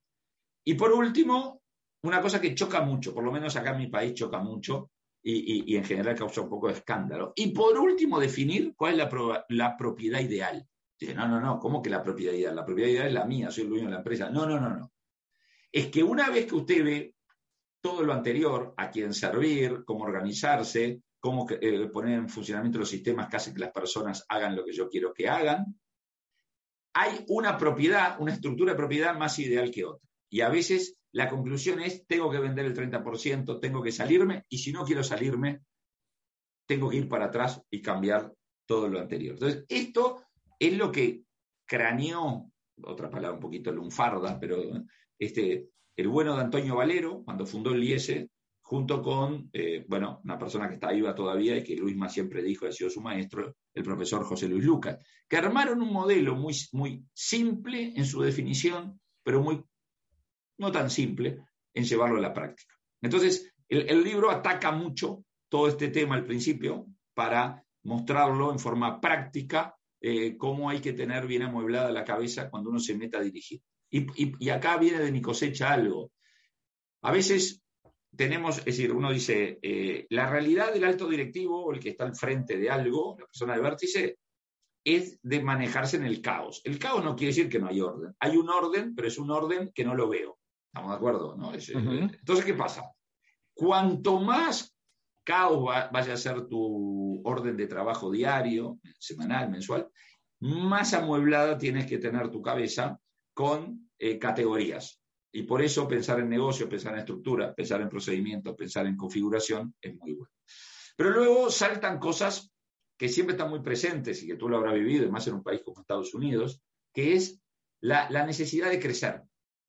Y 0.65 0.73
por 0.75 0.91
último, 0.91 1.61
una 2.03 2.21
cosa 2.21 2.41
que 2.41 2.55
choca 2.55 2.81
mucho, 2.81 3.13
por 3.13 3.23
lo 3.23 3.31
menos 3.31 3.55
acá 3.55 3.71
en 3.71 3.77
mi 3.77 3.87
país 3.87 4.13
choca 4.13 4.39
mucho 4.39 4.91
y, 5.25 5.75
en 5.77 5.85
general 5.85 6.17
causa 6.17 6.41
un 6.41 6.49
poco 6.49 6.67
de 6.67 6.73
escándalo. 6.73 7.31
Y 7.35 7.47
por 7.53 7.77
último, 7.77 8.19
definir 8.19 8.73
cuál 8.75 8.99
es 8.99 9.09
la, 9.49 9.77
propiedad 9.77 10.19
ideal. 10.19 10.67
Dice, 11.03 11.15
no, 11.15 11.27
no, 11.27 11.41
no, 11.41 11.59
¿cómo 11.59 11.81
que 11.81 11.89
la 11.89 12.01
propiedad? 12.01 12.53
La 12.53 12.65
propiedad 12.65 13.05
es 13.05 13.11
la 13.11 13.25
mía, 13.25 13.51
soy 13.51 13.65
el 13.65 13.69
dueño 13.71 13.85
de 13.87 13.91
la 13.91 13.97
empresa. 13.97 14.29
No, 14.29 14.45
no, 14.45 14.57
no, 14.57 14.69
no. 14.69 14.93
Es 15.69 15.87
que 15.87 16.01
una 16.01 16.29
vez 16.29 16.45
que 16.45 16.55
usted 16.55 16.81
ve 16.81 17.15
todo 17.81 18.03
lo 18.03 18.13
anterior, 18.13 18.73
a 18.77 18.89
quién 18.89 19.13
servir, 19.13 19.83
cómo 19.83 20.05
organizarse, 20.05 21.01
cómo 21.19 21.45
eh, 21.49 21.89
poner 21.91 22.19
en 22.19 22.29
funcionamiento 22.29 22.79
los 22.79 22.87
sistemas 22.87 23.27
que 23.27 23.35
hacen 23.35 23.53
que 23.53 23.59
las 23.59 23.73
personas 23.73 24.25
hagan 24.29 24.55
lo 24.55 24.63
que 24.63 24.71
yo 24.71 24.87
quiero 24.87 25.13
que 25.13 25.27
hagan, 25.27 25.77
hay 26.93 27.25
una 27.27 27.57
propiedad, 27.57 28.15
una 28.21 28.31
estructura 28.31 28.71
de 28.71 28.77
propiedad 28.77 29.13
más 29.13 29.37
ideal 29.39 29.71
que 29.71 29.83
otra. 29.83 30.07
Y 30.29 30.39
a 30.39 30.47
veces 30.47 30.95
la 31.11 31.27
conclusión 31.27 31.81
es, 31.81 32.07
tengo 32.07 32.31
que 32.31 32.39
vender 32.39 32.65
el 32.65 32.73
30%, 32.73 33.59
tengo 33.59 33.83
que 33.83 33.91
salirme, 33.91 34.45
y 34.47 34.59
si 34.59 34.71
no 34.71 34.85
quiero 34.85 35.03
salirme, 35.03 35.63
tengo 36.65 36.89
que 36.89 36.95
ir 36.95 37.09
para 37.09 37.25
atrás 37.25 37.61
y 37.69 37.81
cambiar 37.81 38.33
todo 38.65 38.87
lo 38.87 39.01
anterior. 39.01 39.33
Entonces, 39.33 39.65
esto 39.67 40.23
es 40.67 40.77
lo 40.77 40.91
que 40.91 41.23
craneó, 41.65 42.51
otra 42.83 43.09
palabra 43.09 43.35
un 43.35 43.41
poquito 43.41 43.71
lunfarda, 43.71 44.39
pero 44.39 44.57
este, 45.17 45.69
el 45.95 46.07
bueno 46.07 46.35
de 46.35 46.43
Antonio 46.43 46.75
Valero, 46.75 47.23
cuando 47.23 47.45
fundó 47.45 47.71
el 47.71 47.83
IES, 47.83 48.27
junto 48.61 49.01
con, 49.01 49.49
eh, 49.53 49.85
bueno, 49.87 50.21
una 50.23 50.39
persona 50.39 50.67
que 50.67 50.75
está 50.75 50.91
viva 50.91 51.13
todavía 51.13 51.57
y 51.57 51.63
que 51.63 51.75
Luis 51.75 51.95
más 51.95 52.13
siempre 52.13 52.41
dijo, 52.41 52.65
ha 52.65 52.71
sido 52.71 52.89
su 52.89 53.01
maestro, 53.01 53.55
el 53.73 53.83
profesor 53.83 54.23
José 54.23 54.47
Luis 54.47 54.63
Lucas, 54.63 54.97
que 55.27 55.37
armaron 55.37 55.81
un 55.81 55.91
modelo 55.91 56.35
muy, 56.35 56.55
muy 56.71 57.05
simple 57.13 57.93
en 57.95 58.05
su 58.05 58.21
definición, 58.21 58.99
pero 59.21 59.41
muy 59.41 59.63
no 60.57 60.71
tan 60.71 60.89
simple 60.89 61.45
en 61.73 61.83
llevarlo 61.83 62.17
a 62.17 62.21
la 62.21 62.33
práctica. 62.33 62.73
Entonces, 63.01 63.53
el, 63.67 64.03
libro 64.03 64.31
ataca 64.31 64.71
mucho 64.71 65.25
todo 65.49 65.67
este 65.67 65.89
tema 65.89 66.15
al 66.15 66.25
principio 66.25 66.87
para 67.13 67.63
mostrarlo 67.83 68.51
en 68.51 68.59
forma 68.59 69.01
práctica, 69.01 69.75
eh, 70.05 70.35
cómo 70.37 70.69
hay 70.69 70.81
que 70.81 70.91
tener 70.91 71.25
bien 71.27 71.43
amueblada 71.43 71.89
la 71.89 72.03
cabeza 72.03 72.49
cuando 72.49 72.69
uno 72.69 72.79
se 72.79 72.93
meta 72.93 73.19
a 73.19 73.21
dirigir. 73.21 73.61
Y, 73.89 74.49
acá 74.49 74.75
viene 74.75 74.99
de 74.99 75.13
mi 75.13 75.21
cosecha 75.21 75.71
algo. 75.71 76.11
A 77.03 77.11
veces 77.13 77.63
tenemos, 78.13 78.57
es 78.57 78.65
decir, 78.65 78.91
uno 78.91 79.13
dice, 79.13 79.59
eh, 79.61 80.05
la 80.09 80.29
realidad 80.29 80.73
del 80.73 80.83
alto 80.83 81.07
directivo, 81.07 81.71
el 81.71 81.79
que 81.79 81.91
está 81.91 82.03
al 82.03 82.17
frente 82.17 82.57
de 82.57 82.69
algo, 82.69 83.15
la 83.17 83.27
persona 83.27 83.55
de 83.55 83.61
vértice, 83.61 84.17
es 84.83 85.19
de 85.21 85.41
manejarse 85.41 85.95
en 85.95 86.03
el 86.03 86.21
caos. 86.21 86.61
El 86.65 86.79
caos 86.79 87.01
no 87.01 87.15
quiere 87.15 87.33
decir 87.33 87.47
que 87.47 87.59
no 87.59 87.69
hay 87.69 87.79
orden. 87.79 88.13
Hay 88.19 88.35
un 88.35 88.49
orden, 88.49 88.95
pero 88.95 89.07
es 89.07 89.17
un 89.17 89.31
orden 89.31 89.71
que 89.73 89.85
no 89.85 89.95
lo 89.95 90.09
veo. 90.09 90.37
¿Estamos 90.67 90.91
de 90.91 90.97
acuerdo? 90.97 91.37
¿no? 91.37 91.53
Eh, 91.53 91.61
entonces, 91.69 92.43
¿qué 92.43 92.55
pasa? 92.55 92.91
Cuanto 93.53 94.19
más 94.19 94.72
caos 95.23 95.63
vaya 95.91 96.13
a 96.13 96.17
ser 96.17 96.47
tu 96.47 97.21
orden 97.23 97.57
de 97.57 97.67
trabajo 97.67 98.11
diario, 98.11 98.79
semanal, 98.99 99.49
mensual, 99.49 99.89
más 100.39 100.93
amueblada 100.93 101.57
tienes 101.57 101.85
que 101.85 101.97
tener 101.97 102.29
tu 102.29 102.41
cabeza 102.41 102.99
con 103.33 103.89
eh, 103.97 104.19
categorías. 104.19 105.01
Y 105.31 105.43
por 105.43 105.61
eso 105.61 105.87
pensar 105.87 106.19
en 106.19 106.29
negocio, 106.29 106.69
pensar 106.69 106.93
en 106.93 106.99
estructura, 106.99 107.55
pensar 107.55 107.81
en 107.81 107.89
procedimiento, 107.89 108.55
pensar 108.55 108.85
en 108.85 108.97
configuración 108.97 109.73
es 109.81 109.95
muy 109.95 110.13
bueno. 110.13 110.31
Pero 110.95 111.09
luego 111.09 111.49
saltan 111.49 111.97
cosas 111.97 112.51
que 112.97 113.09
siempre 113.09 113.33
están 113.33 113.49
muy 113.49 113.61
presentes 113.61 114.21
y 114.21 114.27
que 114.27 114.35
tú 114.35 114.47
lo 114.47 114.57
habrás 114.57 114.75
vivido, 114.75 115.09
más 115.09 115.25
en 115.27 115.35
un 115.35 115.43
país 115.43 115.61
como 115.63 115.81
Estados 115.81 116.13
Unidos, 116.13 116.61
que 116.93 117.13
es 117.15 117.41
la, 117.81 118.09
la 118.11 118.25
necesidad 118.25 118.69
de 118.69 118.79
crecer. 118.79 119.23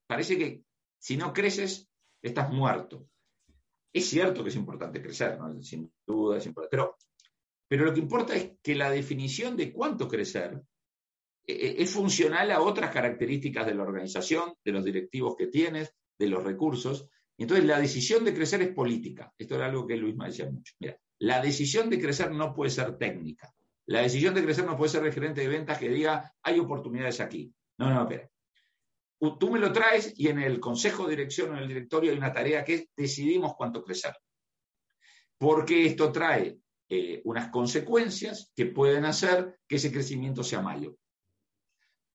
Parece 0.07 0.37
que 0.37 0.63
si 0.99 1.17
no 1.17 1.33
creces, 1.33 1.89
estás 2.23 2.51
muerto. 2.51 3.07
Es 3.95 4.09
cierto 4.09 4.43
que 4.43 4.51
es 4.51 4.57
importante 4.57 5.01
crecer, 5.01 5.39
sin 5.63 5.89
duda 6.05 6.39
es 6.39 6.47
importante, 6.47 6.97
pero, 7.69 7.85
lo 7.87 7.95
que 7.95 8.01
importa 8.01 8.35
es 8.35 8.55
que 8.61 8.75
la 8.75 8.91
definición 8.91 9.57
de 9.57 9.73
cuánto 9.73 10.09
crecer 10.09 10.61
eh, 11.47 11.55
eh, 11.55 11.77
es 11.79 11.91
funcional 11.91 12.51
a 12.51 12.61
otras 12.61 12.91
características 12.91 13.67
de 13.67 13.75
la 13.75 13.85
organización, 13.85 14.55
de 14.65 14.73
los 14.73 14.85
directivos 14.85 15.37
que 15.37 15.47
tienes, 15.47 15.95
de 16.19 16.27
los 16.27 16.43
recursos. 16.43 17.09
Entonces 17.39 17.65
la 17.67 17.81
decisión 17.81 18.25
de 18.25 18.35
crecer 18.35 18.63
es 18.63 18.75
política. 18.75 19.33
Esto 19.39 19.55
era 19.55 19.67
algo 19.67 19.87
que 19.87 19.97
Luis 19.97 20.17
me 20.17 20.27
decía 20.27 20.51
mucho. 20.51 20.75
Mira, 20.81 20.99
la 21.21 21.41
decisión 21.41 21.89
de 21.89 22.01
crecer 22.01 22.33
no 22.33 22.53
puede 22.53 22.71
ser 22.71 22.99
técnica. 22.99 23.55
La 23.87 24.01
decisión 24.03 24.35
de 24.35 24.43
crecer 24.43 24.67
no 24.67 24.77
puede 24.77 24.91
ser 24.91 25.05
el 25.07 25.13
gerente 25.13 25.41
de 25.43 25.49
ventas 25.49 25.79
que 25.79 25.89
diga, 25.89 26.35
hay 26.43 26.59
oportunidades 26.59 27.21
aquí. 27.21 27.55
No, 27.79 27.95
no, 27.95 28.03
espera 28.03 28.29
tú 29.19 29.51
me 29.51 29.59
lo 29.59 29.73
traes 29.73 30.13
y 30.17 30.29
en 30.29 30.41
el 30.41 30.61
consejo 30.61 31.05
de 31.05 31.11
dirección 31.11 31.51
o 31.51 31.57
en 31.57 31.63
el 31.63 31.69
directorio 31.69 32.11
hay 32.11 32.19
una 32.19 32.33
tarea 32.33 32.65
que 32.65 32.75
es 32.75 32.89
decidimos 32.97 33.55
cuánto 33.57 33.83
crecer. 33.83 34.15
Porque 35.39 35.87
esto 35.87 36.13
trae 36.13 36.59
eh, 36.89 37.21
unas 37.25 37.51
consecuencias 37.51 38.53
que 38.55 38.67
pueden 38.67 39.05
hacer 39.05 39.59
que 39.67 39.77
ese 39.77 39.93
crecimiento 39.93 40.43
sea 40.43 40.61
malo. 40.61 40.97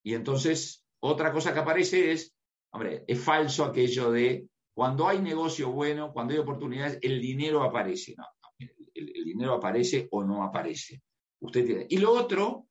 Y 0.03 0.13
entonces, 0.13 0.85
otra 1.01 1.31
cosa 1.31 1.53
que 1.53 1.59
aparece 1.59 2.11
es, 2.11 2.33
hombre, 2.71 3.03
es 3.07 3.19
falso 3.19 3.65
aquello 3.65 4.11
de 4.11 4.47
cuando 4.73 5.07
hay 5.07 5.19
negocio 5.21 5.71
bueno, 5.71 6.13
cuando 6.13 6.33
hay 6.33 6.39
oportunidades, 6.39 6.99
el 7.01 7.19
dinero 7.19 7.63
aparece. 7.63 8.15
El 8.93 9.25
dinero 9.25 9.55
aparece 9.55 10.07
o 10.11 10.23
no 10.23 10.43
aparece. 10.43 11.01
Usted 11.41 11.65
tiene. 11.65 11.85
Y 11.89 11.97
lo 11.97 12.13
otro 12.13 12.68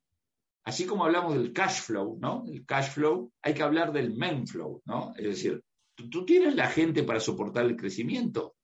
Así 0.65 0.87
como 0.87 1.05
hablamos 1.05 1.35
del 1.35 1.53
cash 1.53 1.81
flow, 1.81 2.19
¿no? 2.21 2.45
El 2.47 2.67
cash 2.67 2.91
flow, 2.91 3.33
hay 3.43 3.55
que 3.55 3.63
hablar 3.63 3.93
del 3.93 4.15
main 4.17 4.47
flow, 4.47 4.83
¿no? 4.85 5.13
Es 5.17 5.25
decir, 5.25 5.63
¿tú, 6.11 6.25
tienes 6.25 6.55
la 6.55 6.69
gente 6.69 7.03
para 7.05 7.21
soportar 7.21 7.65
el 7.65 7.77
crecimiento. 7.77 8.57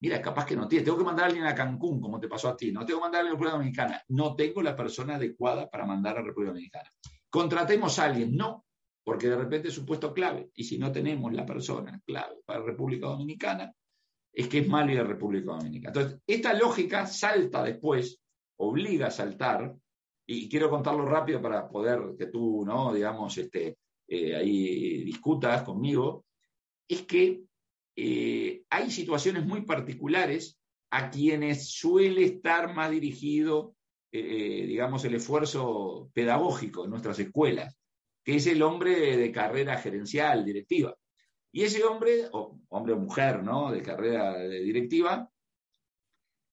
Mira, 0.00 0.20
capaz 0.20 0.44
que 0.46 0.56
no 0.56 0.68
tienes. 0.68 0.84
Tengo 0.84 0.98
que 0.98 1.04
mandar 1.04 1.24
a 1.24 1.28
alguien 1.28 1.46
a 1.46 1.54
Cancún, 1.54 2.00
como 2.00 2.20
te 2.20 2.28
pasó 2.28 2.48
a 2.48 2.56
ti. 2.56 2.72
No 2.72 2.84
tengo 2.84 3.00
que 3.00 3.04
mandar 3.04 3.18
a 3.18 3.20
alguien 3.20 3.30
a 3.30 3.36
República 3.36 3.56
Dominicana. 3.56 4.02
No 4.08 4.34
tengo 4.34 4.62
la 4.62 4.76
persona 4.76 5.14
adecuada 5.14 5.70
para 5.70 5.86
mandar 5.86 6.18
a 6.18 6.22
República 6.22 6.50
Dominicana. 6.52 6.90
Contratemos 7.30 7.98
a 7.98 8.04
alguien. 8.04 8.36
No, 8.36 8.64
porque 9.02 9.28
de 9.28 9.36
repente 9.36 9.68
es 9.68 9.78
un 9.78 9.86
puesto 9.86 10.12
clave. 10.12 10.50
Y 10.54 10.64
si 10.64 10.78
no 10.78 10.90
tenemos 10.90 11.32
la 11.32 11.46
persona 11.46 12.00
clave 12.04 12.36
para 12.44 12.62
República 12.62 13.06
Dominicana, 13.06 13.72
es 14.32 14.48
que 14.48 14.58
es 14.58 14.68
malo 14.68 14.92
ir 14.92 15.00
a 15.00 15.04
República 15.04 15.52
Dominicana. 15.52 15.92
Entonces, 15.94 16.20
esta 16.26 16.52
lógica 16.54 17.06
salta 17.06 17.62
después, 17.62 18.20
obliga 18.58 19.06
a 19.06 19.10
saltar 19.10 19.74
y 20.26 20.48
quiero 20.48 20.70
contarlo 20.70 21.04
rápido 21.04 21.40
para 21.40 21.68
poder 21.68 22.14
que 22.18 22.26
tú, 22.26 22.64
¿no? 22.64 22.92
digamos, 22.92 23.36
este, 23.36 23.76
eh, 24.08 24.34
ahí 24.34 25.04
discutas 25.04 25.62
conmigo, 25.62 26.24
es 26.88 27.02
que 27.02 27.42
eh, 27.96 28.62
hay 28.70 28.90
situaciones 28.90 29.44
muy 29.44 29.62
particulares 29.62 30.58
a 30.90 31.10
quienes 31.10 31.70
suele 31.70 32.24
estar 32.24 32.74
más 32.74 32.90
dirigido, 32.90 33.74
eh, 34.12 34.64
digamos, 34.66 35.04
el 35.04 35.14
esfuerzo 35.14 36.10
pedagógico 36.14 36.84
en 36.84 36.90
nuestras 36.90 37.18
escuelas, 37.18 37.76
que 38.22 38.36
es 38.36 38.46
el 38.46 38.62
hombre 38.62 39.16
de 39.16 39.32
carrera 39.32 39.76
gerencial, 39.78 40.44
directiva. 40.44 40.94
Y 41.52 41.62
ese 41.62 41.84
hombre, 41.84 42.28
hombre 42.32 42.94
o 42.94 42.98
mujer, 42.98 43.42
¿no? 43.42 43.70
De 43.70 43.82
carrera 43.82 44.38
directiva, 44.38 45.30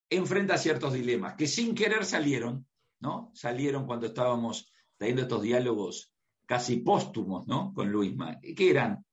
enfrenta 0.10 0.58
ciertos 0.58 0.94
dilemas 0.94 1.36
que 1.36 1.48
sin 1.48 1.74
querer 1.74 2.06
salieron 2.06 2.68
¿no? 3.02 3.32
Salieron 3.34 3.86
cuando 3.86 4.08
estábamos 4.08 4.72
teniendo 4.98 5.24
estos 5.24 5.42
diálogos 5.42 6.14
casi 6.46 6.78
póstumos, 6.78 7.48
¿no? 7.48 7.74
Con 7.74 7.92
Luisma. 7.92 8.40
¿Qué 8.40 8.70
eran? 8.70 9.06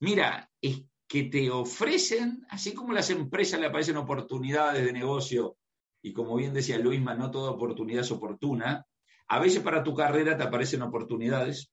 Mira, 0.00 0.50
es 0.60 0.82
que 1.06 1.24
te 1.24 1.50
ofrecen, 1.50 2.46
así 2.48 2.74
como 2.74 2.92
las 2.92 3.10
empresas 3.10 3.60
le 3.60 3.66
aparecen 3.66 3.96
oportunidades 3.96 4.84
de 4.84 4.92
negocio, 4.92 5.56
y 6.02 6.12
como 6.12 6.36
bien 6.36 6.52
decía 6.52 6.78
Luisma, 6.78 7.14
no 7.14 7.30
toda 7.30 7.50
oportunidad 7.50 8.02
es 8.02 8.10
oportuna, 8.10 8.86
a 9.28 9.38
veces 9.38 9.62
para 9.62 9.82
tu 9.82 9.94
carrera 9.94 10.36
te 10.36 10.42
aparecen 10.42 10.82
oportunidades 10.82 11.72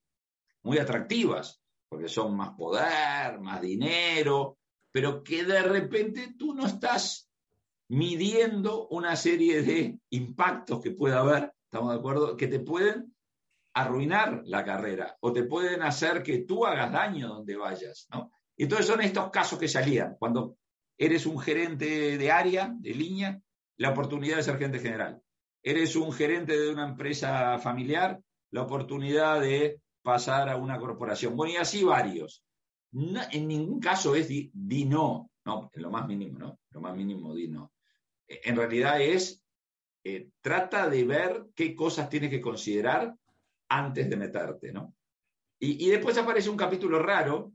muy 0.62 0.78
atractivas, 0.78 1.60
porque 1.88 2.08
son 2.08 2.36
más 2.36 2.50
poder, 2.56 3.40
más 3.40 3.60
dinero, 3.60 4.58
pero 4.90 5.22
que 5.22 5.44
de 5.44 5.62
repente 5.62 6.34
tú 6.38 6.54
no 6.54 6.66
estás 6.66 7.28
midiendo 7.92 8.88
una 8.88 9.16
serie 9.16 9.62
de 9.62 9.98
impactos 10.10 10.80
que 10.80 10.92
pueda 10.92 11.20
haber 11.20 11.52
¿estamos 11.72 11.92
de 11.92 11.98
acuerdo? 11.98 12.36
Que 12.36 12.48
te 12.48 12.60
pueden 12.60 13.14
arruinar 13.74 14.42
la 14.44 14.64
carrera 14.64 15.16
o 15.20 15.32
te 15.32 15.44
pueden 15.44 15.82
hacer 15.82 16.22
que 16.22 16.40
tú 16.40 16.66
hagas 16.66 16.90
daño 16.90 17.28
donde 17.28 17.56
vayas, 17.56 18.06
¿no? 18.10 18.30
Entonces 18.56 18.86
son 18.86 19.00
estos 19.00 19.30
casos 19.30 19.58
que 19.58 19.68
salían. 19.68 20.16
Cuando 20.18 20.56
eres 20.98 21.24
un 21.26 21.38
gerente 21.38 22.16
de 22.16 22.30
área, 22.30 22.74
de 22.78 22.94
línea, 22.94 23.40
la 23.78 23.90
oportunidad 23.90 24.36
de 24.36 24.42
ser 24.42 24.56
gerente 24.56 24.80
general. 24.80 25.22
Eres 25.62 25.94
un 25.94 26.12
gerente 26.12 26.58
de 26.58 26.70
una 26.70 26.88
empresa 26.88 27.58
familiar, 27.58 28.20
la 28.50 28.62
oportunidad 28.62 29.40
de 29.40 29.80
pasar 30.02 30.48
a 30.48 30.56
una 30.56 30.78
corporación. 30.78 31.36
Bueno, 31.36 31.54
y 31.54 31.56
así 31.56 31.84
varios. 31.84 32.42
en 32.92 33.48
ningún 33.48 33.80
caso 33.80 34.14
es 34.14 34.28
di, 34.28 34.50
no, 34.86 35.30
no, 35.44 35.70
en 35.72 35.82
lo 35.82 35.90
más 35.90 36.06
mínimo, 36.06 36.38
¿no? 36.38 36.58
Lo 36.70 36.80
más 36.80 36.96
mínimo 36.96 37.34
di 37.34 37.48
no. 37.48 37.70
En 38.44 38.56
realidad 38.56 39.00
es, 39.00 39.42
eh, 40.04 40.28
trata 40.40 40.88
de 40.88 41.04
ver 41.04 41.46
qué 41.54 41.74
cosas 41.74 42.08
tienes 42.08 42.30
que 42.30 42.40
considerar 42.40 43.14
antes 43.68 44.08
de 44.08 44.16
meterte, 44.16 44.72
¿no? 44.72 44.94
Y, 45.58 45.88
después 45.88 46.18
aparece 46.18 46.50
un 46.50 46.56
capítulo 46.56 46.98
raro 46.98 47.52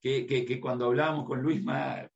que, 0.00 0.26
que, 0.26 0.60
cuando 0.60 0.86
hablábamos 0.86 1.26
con 1.26 1.42
Luisma, 1.42 2.08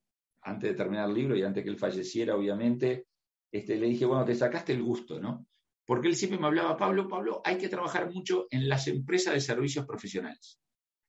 antes 0.43 0.71
de 0.71 0.77
terminar 0.77 1.09
el 1.09 1.15
libro 1.17 1.37
y 1.37 1.43
antes 1.43 1.65
que 1.65 1.71
él 1.71 1.79
falleciera, 1.79 2.37
obviamente, 2.37 3.07
este, 3.51 3.75
le 3.75 3.89
dije, 3.89 4.05
bueno, 4.05 4.25
te 4.25 4.37
sacaste 4.37 4.73
el 4.73 4.85
gusto, 4.85 5.19
¿no? 5.19 5.45
Porque 5.85 6.07
él 6.07 6.15
siempre 6.15 6.39
me 6.39 6.47
hablaba, 6.47 6.77
Pablo, 6.77 7.09
Pablo, 7.09 7.43
hay 7.45 7.59
que 7.59 7.69
trabajar 7.69 8.13
mucho 8.13 8.47
en 8.51 8.69
las 8.69 8.87
empresas 8.87 9.35
de 9.35 9.41
servicios 9.41 9.85
profesionales. 9.85 10.61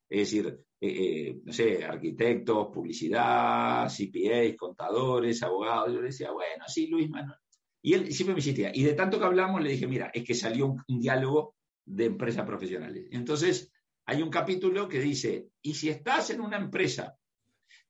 Es 0.10 0.20
decir, 0.20 0.66
eh, 0.80 0.90
eh, 0.90 1.42
no 1.44 1.52
sé, 1.52 1.84
arquitectos, 1.84 2.68
publicidad, 2.72 3.90
CPA, 3.90 4.56
contadores, 4.56 5.42
abogados. 5.42 5.92
Yo 5.92 6.02
le 6.02 6.08
decía, 6.08 6.32
bueno, 6.32 6.66
sí, 6.68 6.88
Luis 6.88 7.10
Manuel. 7.10 7.40
Y 7.82 7.94
él 7.94 8.12
siempre 8.14 8.36
me 8.36 8.40
insistía. 8.40 8.72
Y 8.74 8.84
de 8.84 8.94
tanto 8.94 9.18
que 9.18 9.26
hablamos, 9.26 9.62
le 9.62 9.72
dije, 9.72 9.88
mira, 9.88 10.12
es 10.14 10.24
que 10.24 10.36
salió 10.36 10.68
un, 10.68 11.00
diálogo 11.00 11.56
de 11.86 12.06
empresas 12.06 12.46
profesionales. 12.46 13.08
Entonces, 13.12 13.72
hay 14.06 14.22
un 14.22 14.30
capítulo 14.30 14.88
que 14.88 15.00
dice, 15.00 15.50
y 15.62 15.74
si 15.74 15.90
estás 15.90 16.30
en 16.30 16.42
una 16.42 16.58
empresa 16.58 17.18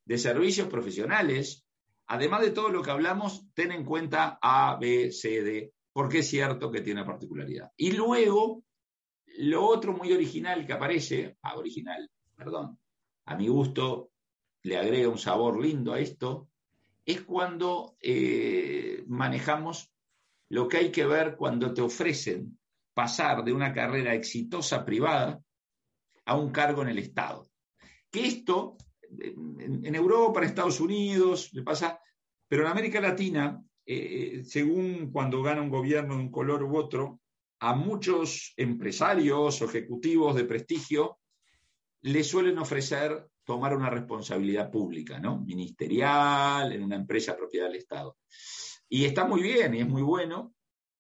de 0.06 0.18
servicios 0.18 0.68
profesionales, 0.68 1.66
además 2.08 2.42
de 2.42 2.52
todo 2.52 2.70
lo 2.70 2.82
que 2.82 2.92
hablamos, 2.92 3.52
ten 3.54 3.72
en 3.72 3.84
cuenta 3.84 4.40
A, 4.42 4.78
B, 4.80 5.12
C, 5.12 5.42
D, 5.44 5.74
porque 5.92 6.20
es 6.20 6.30
cierto 6.30 6.72
que 6.72 6.82
tiene 6.82 7.04
particularidad. 7.04 7.72
Y 7.76 7.92
luego, 7.92 8.64
lo 9.40 9.66
otro 9.66 9.94
muy 9.94 10.14
original 10.14 10.66
que 10.66 10.74
aparece, 10.74 11.38
ah, 11.42 11.58
original, 11.58 12.10
perdón, 12.38 12.80
a 13.26 13.36
mi 13.36 13.48
gusto 13.48 14.12
le 14.64 14.78
agrega 14.78 15.10
un 15.10 15.18
sabor 15.18 15.60
lindo 15.60 15.94
a 15.94 16.00
esto, 16.00 16.50
es 17.06 17.22
cuando 17.22 17.98
eh, 18.00 19.04
manejamos 19.08 19.92
lo 20.50 20.68
que 20.68 20.78
hay 20.78 20.92
que 20.92 21.06
ver 21.06 21.36
cuando 21.36 21.74
te 21.74 21.82
ofrecen 21.82 22.60
pasar 22.94 23.44
de 23.44 23.54
una 23.54 23.74
carrera 23.74 24.14
exitosa 24.14 24.86
privada 24.86 25.42
a 26.26 26.38
un 26.38 26.52
cargo 26.52 26.82
en 26.84 26.90
el 26.90 27.00
Estado. 27.00 27.48
Que 28.12 28.26
esto, 28.28 28.78
en, 29.20 29.96
Europa, 29.96 30.40
en 30.40 30.48
Estados 30.48 30.80
Unidos, 30.80 31.50
le 31.54 31.64
pasa, 31.64 32.00
pero 32.48 32.64
en 32.64 32.70
América 32.70 33.02
Latina 33.02 33.62
eh, 33.86 34.44
según 34.44 35.12
cuando 35.12 35.42
gana 35.42 35.62
un 35.62 35.70
gobierno 35.70 36.16
de 36.16 36.22
un 36.22 36.32
color 36.32 36.62
u 36.64 36.76
otro, 36.76 37.22
a 37.60 37.74
muchos 37.74 38.54
empresarios 38.58 39.62
o 39.62 39.66
ejecutivos 39.66 40.36
de 40.36 40.44
prestigio 40.44 41.20
le 42.02 42.24
suelen 42.24 42.58
ofrecer 42.58 43.28
tomar 43.44 43.76
una 43.76 43.90
responsabilidad 43.90 44.70
pública, 44.70 45.20
¿no? 45.20 45.40
Ministerial, 45.40 46.72
en 46.72 46.84
una 46.84 46.98
empresa 46.98 47.36
propiedad 47.36 47.68
del 47.68 47.78
Estado. 47.78 48.18
Y 48.90 49.06
está 49.06 49.26
muy 49.26 49.42
bien 49.42 49.74
y 49.74 49.80
es 49.80 49.88
muy 49.88 50.02
bueno, 50.02 50.54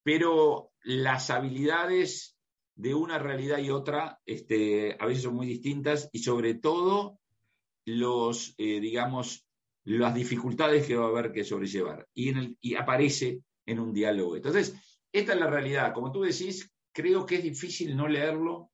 pero 0.03 0.71
las 0.83 1.29
habilidades 1.29 2.37
de 2.75 2.93
una 2.93 3.19
realidad 3.19 3.57
y 3.57 3.69
otra 3.69 4.19
este, 4.25 4.95
a 4.99 5.05
veces 5.05 5.23
son 5.23 5.35
muy 5.35 5.47
distintas 5.47 6.09
y 6.13 6.19
sobre 6.19 6.55
todo 6.55 7.19
los, 7.85 8.53
eh, 8.57 8.79
digamos, 8.79 9.45
las 9.83 10.13
dificultades 10.13 10.85
que 10.85 10.95
va 10.95 11.05
a 11.05 11.09
haber 11.09 11.31
que 11.31 11.43
sobrellevar 11.43 12.07
y, 12.13 12.57
y 12.61 12.75
aparece 12.75 13.41
en 13.65 13.79
un 13.79 13.93
diálogo. 13.93 14.35
Entonces, 14.35 14.75
esta 15.11 15.33
es 15.33 15.39
la 15.39 15.49
realidad. 15.49 15.93
Como 15.93 16.11
tú 16.11 16.21
decís, 16.21 16.71
creo 16.93 17.25
que 17.25 17.35
es 17.35 17.43
difícil 17.43 17.95
no 17.95 18.07
leerlo 18.07 18.71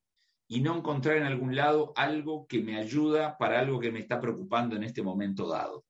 y 0.53 0.61
no 0.61 0.77
encontrar 0.77 1.17
en 1.17 1.23
algún 1.23 1.55
lado 1.55 1.93
algo 1.95 2.45
que 2.47 2.59
me 2.59 2.77
ayuda 2.77 3.37
para 3.39 3.59
algo 3.59 3.79
que 3.79 3.91
me 3.91 3.99
está 3.99 4.21
preocupando 4.21 4.75
en 4.75 4.83
este 4.83 5.01
momento 5.01 5.47
dado. 5.47 5.83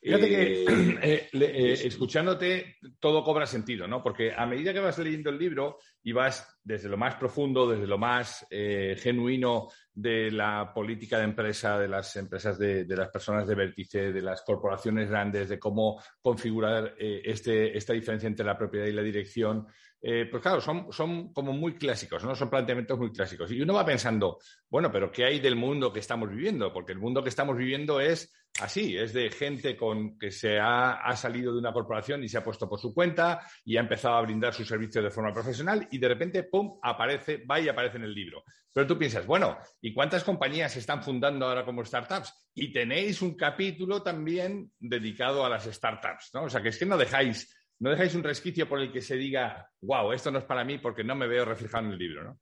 Fíjate 0.00 0.28
que 0.28 0.62
eh, 0.62 0.66
eh, 1.02 1.28
eh, 1.32 1.78
escuchándote 1.84 2.76
todo 2.98 3.22
cobra 3.22 3.46
sentido, 3.46 3.86
¿no? 3.86 4.02
Porque 4.02 4.32
a 4.32 4.46
medida 4.46 4.72
que 4.72 4.80
vas 4.80 4.98
leyendo 4.98 5.30
el 5.30 5.38
libro 5.38 5.78
y 6.02 6.10
vas 6.10 6.58
desde 6.62 6.88
lo 6.88 6.96
más 6.96 7.14
profundo, 7.14 7.70
desde 7.70 7.86
lo 7.86 7.98
más 7.98 8.46
genuino 8.50 9.68
de 9.92 10.32
la 10.32 10.72
política 10.74 11.18
de 11.18 11.24
empresa, 11.24 11.78
de 11.78 11.88
las 11.88 12.16
empresas 12.16 12.58
de, 12.58 12.84
las 12.88 13.10
personas 13.10 13.46
de 13.46 13.54
vértice, 13.54 14.12
de 14.12 14.22
las 14.22 14.42
corporaciones 14.42 15.08
grandes, 15.08 15.48
de 15.48 15.58
cómo 15.58 16.02
configurar 16.20 16.94
este, 16.98 17.76
esta 17.76 17.92
diferencia 17.92 18.26
entre 18.26 18.46
la 18.46 18.58
propiedad 18.58 18.86
y 18.86 18.92
la 18.92 19.02
dirección, 19.02 19.66
pues 20.00 20.42
claro, 20.42 20.60
son, 20.60 20.92
son 20.92 21.32
como 21.32 21.52
muy 21.52 21.74
clásicos, 21.74 22.24
¿no? 22.24 22.34
Son 22.34 22.48
planteamientos 22.48 22.98
muy 22.98 23.12
clásicos. 23.12 23.50
Y 23.50 23.60
uno 23.60 23.74
va 23.74 23.84
pensando, 23.84 24.38
bueno, 24.68 24.90
pero 24.92 25.10
¿qué 25.10 25.24
hay 25.24 25.40
del 25.40 25.56
mundo 25.56 25.92
que 25.92 26.00
estamos 26.00 26.30
viviendo? 26.30 26.72
Porque 26.72 26.92
el 26.92 26.98
mundo 26.98 27.22
que 27.22 27.30
estamos 27.30 27.56
viviendo 27.56 28.00
es 28.00 28.32
así, 28.60 28.96
es 28.96 29.12
de 29.12 29.30
gente 29.30 29.76
con 29.76 30.18
que 30.18 30.30
se 30.30 30.58
ha, 30.60 31.14
salido 31.16 31.52
de 31.52 31.58
una 31.58 31.72
corporación 31.72 32.22
y 32.22 32.28
se 32.28 32.38
ha 32.38 32.44
puesto 32.44 32.68
por 32.68 32.78
su 32.78 32.92
cuenta 32.92 33.40
y 33.64 33.76
ha 33.76 33.80
empezado 33.80 34.16
a 34.16 34.22
brindar 34.22 34.52
su 34.54 34.64
servicio 34.64 35.02
de 35.02 35.10
forma 35.10 35.32
profesional 35.32 35.86
y 35.90 35.98
de 35.98 36.08
repente, 36.08 36.44
¡pum!, 36.44 36.78
aparece, 36.82 37.44
va 37.44 37.60
y 37.60 37.68
aparece 37.68 37.96
en 37.96 38.04
el 38.04 38.14
libro. 38.14 38.44
Pero 38.72 38.86
tú 38.86 38.98
piensas, 38.98 39.26
bueno, 39.26 39.58
¿y 39.80 39.92
cuántas 39.92 40.24
compañías 40.24 40.72
se 40.72 40.80
están 40.80 41.02
fundando 41.02 41.46
ahora 41.46 41.64
como 41.64 41.84
startups? 41.84 42.32
Y 42.54 42.72
tenéis 42.72 43.22
un 43.22 43.36
capítulo 43.36 44.02
también 44.02 44.70
dedicado 44.78 45.44
a 45.44 45.48
las 45.48 45.64
startups, 45.64 46.30
¿no? 46.34 46.44
O 46.44 46.50
sea, 46.50 46.62
que 46.62 46.68
es 46.68 46.78
que 46.78 46.86
no 46.86 46.96
dejáis, 46.96 47.57
no 47.80 47.90
dejáis 47.90 48.14
un 48.14 48.24
resquicio 48.24 48.68
por 48.68 48.80
el 48.80 48.92
que 48.92 49.00
se 49.00 49.16
diga, 49.16 49.70
wow, 49.82 50.12
esto 50.12 50.30
no 50.30 50.38
es 50.38 50.44
para 50.44 50.64
mí 50.64 50.78
porque 50.78 51.04
no 51.04 51.14
me 51.14 51.28
veo 51.28 51.44
reflejado 51.44 51.86
en 51.86 51.92
el 51.92 51.98
libro, 51.98 52.24
¿no? 52.24 52.40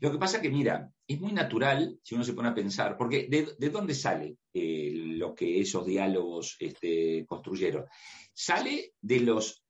Lo 0.00 0.10
que 0.10 0.18
pasa 0.18 0.40
que, 0.40 0.50
mira, 0.50 0.90
es 1.06 1.20
muy 1.20 1.32
natural 1.32 1.98
si 2.02 2.14
uno 2.14 2.24
se 2.24 2.34
pone 2.34 2.48
a 2.48 2.54
pensar, 2.54 2.96
porque 2.96 3.28
¿de, 3.28 3.70
dónde 3.70 3.94
sale 3.94 4.36
eh, 4.52 4.92
lo 4.94 5.34
que 5.34 5.60
esos 5.60 5.86
diálogos 5.86 6.56
este, 6.58 7.24
construyeron? 7.26 7.84
Sale 8.32 8.94
de 9.00 9.20
los, 9.20 9.64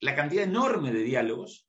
la 0.00 0.14
cantidad 0.14 0.44
enorme 0.44 0.92
de 0.92 1.02
diálogos 1.02 1.66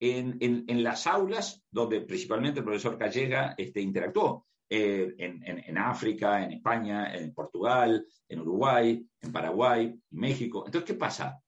en, 0.00 0.82
las 0.82 1.06
aulas 1.06 1.62
donde 1.70 2.02
principalmente 2.02 2.60
el 2.60 2.64
profesor 2.64 2.98
Callega 2.98 3.54
este, 3.56 3.80
interactuó. 3.80 4.46
Eh, 4.68 5.14
en, 5.18 5.44
en, 5.44 5.78
África, 5.78 6.42
en 6.42 6.50
España, 6.50 7.14
en 7.14 7.32
Portugal, 7.32 8.04
en 8.28 8.40
Uruguay, 8.40 9.06
en 9.20 9.32
Paraguay, 9.32 9.84
en 9.84 10.18
México. 10.18 10.64
Entonces, 10.66 10.88
¿qué 10.90 10.98
pasa? 10.98 11.40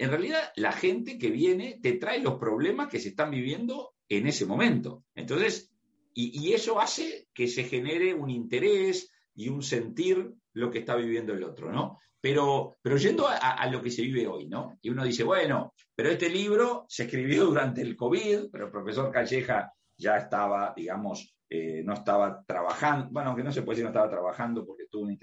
En 0.00 0.08
realidad, 0.08 0.50
la 0.56 0.72
gente 0.72 1.18
que 1.18 1.28
viene 1.28 1.78
te 1.82 1.92
trae 1.92 2.20
los 2.20 2.38
problemas 2.38 2.88
que 2.88 2.98
se 2.98 3.10
están 3.10 3.30
viviendo 3.30 3.92
en 4.08 4.26
ese 4.26 4.46
momento. 4.46 5.04
Entonces, 5.14 5.70
y, 6.14 6.54
eso 6.54 6.80
hace 6.80 7.28
que 7.34 7.46
se 7.46 7.64
genere 7.64 8.14
un 8.14 8.30
interés 8.30 9.12
y 9.34 9.50
un 9.50 9.62
sentir 9.62 10.32
lo 10.54 10.70
que 10.70 10.78
está 10.78 10.96
viviendo 10.96 11.34
el 11.34 11.44
otro, 11.44 11.70
¿no? 11.70 11.98
Pero, 12.18 12.78
pero 12.80 12.96
yendo 12.96 13.26
a, 13.28 13.66
lo 13.70 13.82
que 13.82 13.90
se 13.90 14.00
vive 14.00 14.26
hoy, 14.26 14.48
¿no? 14.48 14.78
Y 14.80 14.88
uno 14.88 15.04
dice, 15.04 15.22
bueno, 15.22 15.74
pero 15.94 16.08
este 16.08 16.30
libro 16.30 16.86
se 16.88 17.02
escribió 17.02 17.44
durante 17.52 17.82
el 17.82 17.94
COVID, 17.94 18.50
pero 18.50 18.66
el 18.66 18.72
profesor 18.72 19.12
Calleja 19.12 19.70
ya 19.98 20.16
estaba, 20.16 20.72
digamos, 20.74 21.36
eh, 21.50 21.82
no 21.84 21.92
estaba 21.92 22.42
trabajando, 22.46 23.08
bueno, 23.10 23.28
aunque 23.30 23.44
no 23.44 23.52
se 23.52 23.60
puede 23.60 23.76
decir 23.76 23.84
no 23.84 23.90
estaba 23.90 24.08
trabajando 24.08 24.64
porque 24.64 24.86
tuvo 24.90 25.02
una, 25.02 25.18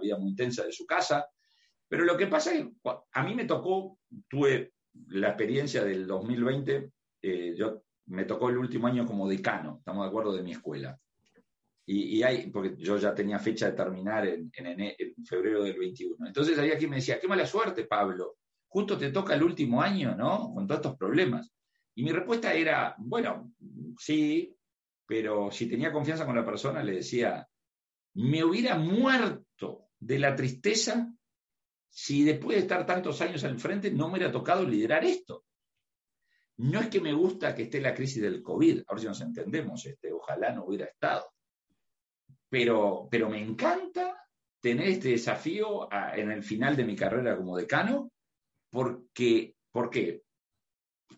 vida 0.00 0.18
muy 0.18 0.30
intensa 0.30 0.64
de 0.64 0.72
su 0.72 0.84
casa, 0.84 1.24
pero 1.88 2.04
lo 2.04 2.16
que 2.16 2.26
pasa 2.26 2.54
es 2.54 2.64
que 2.64 2.72
a 3.12 3.22
mí 3.22 3.34
me 3.34 3.46
tocó, 3.46 3.98
tuve 4.28 4.72
la 5.08 5.28
experiencia 5.28 5.84
del 5.84 6.06
2020, 6.06 6.92
eh, 7.22 7.54
yo 7.56 7.82
me 8.06 8.24
tocó 8.24 8.50
el 8.50 8.58
último 8.58 8.86
año 8.86 9.06
como 9.06 9.28
decano, 9.28 9.76
estamos 9.78 10.04
de 10.04 10.08
acuerdo, 10.08 10.32
de 10.32 10.42
mi 10.42 10.52
escuela. 10.52 10.98
Y, 11.90 12.22
hay, 12.22 12.50
porque 12.50 12.76
yo 12.76 12.98
ya 12.98 13.14
tenía 13.14 13.38
fecha 13.38 13.70
de 13.70 13.76
terminar 13.76 14.26
en, 14.26 14.52
febrero 15.26 15.62
del 15.62 15.78
21. 15.78 16.26
Entonces 16.26 16.58
había 16.58 16.76
quien 16.76 16.90
me 16.90 16.96
decía, 16.96 17.18
qué 17.18 17.26
mala 17.26 17.46
suerte, 17.46 17.84
Pablo, 17.84 18.36
justo 18.66 18.98
te 18.98 19.10
toca 19.10 19.34
el 19.34 19.42
último 19.42 19.80
año, 19.80 20.14
¿no? 20.14 20.52
Con 20.52 20.66
todos 20.66 20.80
estos 20.80 20.98
problemas. 20.98 21.50
Y 21.94 22.02
mi 22.02 22.12
respuesta 22.12 22.52
era, 22.52 22.94
bueno, 22.98 23.54
sí, 23.98 24.54
pero 25.06 25.50
si 25.50 25.66
tenía 25.66 25.90
confianza 25.90 26.26
con 26.26 26.36
la 26.36 26.44
persona, 26.44 26.82
le 26.82 26.96
decía, 26.96 27.48
me 28.12 28.44
hubiera 28.44 28.76
muerto 28.76 29.86
de 29.98 30.18
la 30.18 30.36
tristeza 30.36 31.10
si 31.88 32.24
después 32.24 32.56
de 32.56 32.62
estar 32.62 32.86
tantos 32.86 33.20
años 33.20 33.42
al 33.44 33.58
frente 33.58 33.90
no 33.90 34.08
me 34.08 34.14
hubiera 34.14 34.32
tocado 34.32 34.64
liderar 34.64 35.04
esto. 35.04 35.44
No 36.58 36.80
es 36.80 36.88
que 36.88 37.00
me 37.00 37.12
gusta 37.12 37.54
que 37.54 37.62
esté 37.62 37.80
la 37.80 37.94
crisis 37.94 38.22
del 38.22 38.42
COVID, 38.42 38.82
a 38.86 38.92
ver 38.92 39.00
si 39.00 39.06
nos 39.06 39.20
entendemos, 39.20 39.86
este, 39.86 40.12
ojalá 40.12 40.52
no 40.52 40.64
hubiera 40.64 40.86
estado. 40.86 41.26
Pero, 42.48 43.08
pero 43.10 43.28
me 43.28 43.40
encanta 43.40 44.26
tener 44.60 44.88
este 44.88 45.10
desafío 45.10 45.88
en 46.14 46.32
el 46.32 46.42
final 46.42 46.74
de 46.76 46.84
mi 46.84 46.96
carrera 46.96 47.36
como 47.36 47.56
decano, 47.56 48.10
porque, 48.70 49.54
¿por 49.70 49.88
qué? 49.88 50.22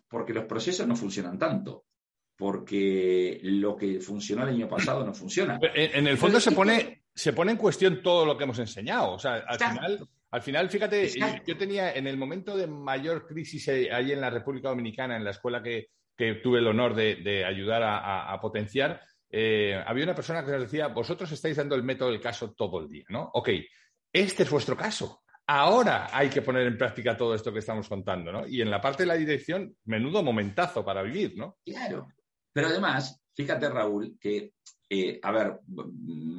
porque 0.07 0.33
los 0.33 0.45
procesos 0.45 0.87
no 0.87 0.95
funcionan 0.95 1.37
tanto, 1.37 1.85
porque 2.35 3.39
lo 3.43 3.75
que 3.75 3.99
funcionó 3.99 4.43
el 4.43 4.49
año 4.49 4.67
pasado 4.67 5.05
no 5.05 5.13
funciona. 5.13 5.59
En, 5.73 6.07
el 6.07 6.17
fondo 6.17 6.39
se 6.39 6.51
pone, 6.51 7.03
se 7.13 7.33
pone 7.33 7.53
en 7.53 7.57
cuestión 7.57 8.01
todo 8.01 8.25
lo 8.25 8.37
que 8.37 8.43
hemos 8.43 8.59
enseñado. 8.59 9.13
O 9.13 9.19
sea, 9.19 9.35
al 9.35 9.57
final, 9.57 10.07
al 10.31 10.41
final, 10.41 10.69
fíjate, 10.69 11.09
yo, 11.45 11.57
tenía 11.57 11.93
en 11.93 12.07
el 12.07 12.17
momento 12.17 12.55
de 12.55 12.65
mayor 12.65 13.27
crisis 13.27 13.67
eh, 13.67 13.91
ahí 13.91 14.11
en 14.13 14.21
la 14.21 14.29
República 14.29 14.69
Dominicana, 14.69 15.17
en 15.17 15.23
la 15.23 15.31
escuela 15.31 15.61
que, 15.61 15.89
tuve 16.43 16.59
el 16.59 16.67
honor 16.67 16.93
de, 16.93 17.43
ayudar 17.43 17.81
a, 17.83 18.39
potenciar, 18.39 19.01
eh, 19.29 19.81
había 19.85 20.03
una 20.03 20.13
persona 20.13 20.45
que 20.45 20.51
nos 20.51 20.61
decía, 20.61 20.87
vosotros 20.87 21.31
estáis 21.31 21.57
dando 21.57 21.73
el 21.73 21.81
método 21.81 22.11
del 22.11 22.21
caso 22.21 22.53
todo 22.53 22.79
el 22.79 22.87
día, 22.87 23.05
¿no? 23.09 23.31
Ok, 23.33 23.49
este 24.13 24.43
es 24.43 24.49
vuestro 24.49 24.77
caso. 24.77 25.23
Ahora 25.47 26.15
hay 26.15 26.29
que 26.29 26.41
poner 26.41 26.67
en 26.67 26.77
práctica 26.77 27.17
todo 27.17 27.33
esto 27.33 27.51
que 27.51 27.59
estamos 27.59 27.89
contando, 27.89 28.31
¿no? 28.31 28.47
Y 28.47 28.61
en 28.61 28.69
la 28.69 28.79
parte 28.79 29.03
de 29.03 29.07
la 29.07 29.15
dirección, 29.15 29.75
menudo 29.85 30.21
momentazo 30.21 30.85
para 30.85 31.01
vivir, 31.01 31.35
¿no? 31.35 31.57
Claro. 31.65 32.07
Pero 32.53 32.67
además, 32.67 33.21
fíjate, 33.33 33.69
Raúl, 33.69 34.17
que, 34.19 34.53
eh, 34.89 35.19
a 35.21 35.31
ver, 35.31 35.59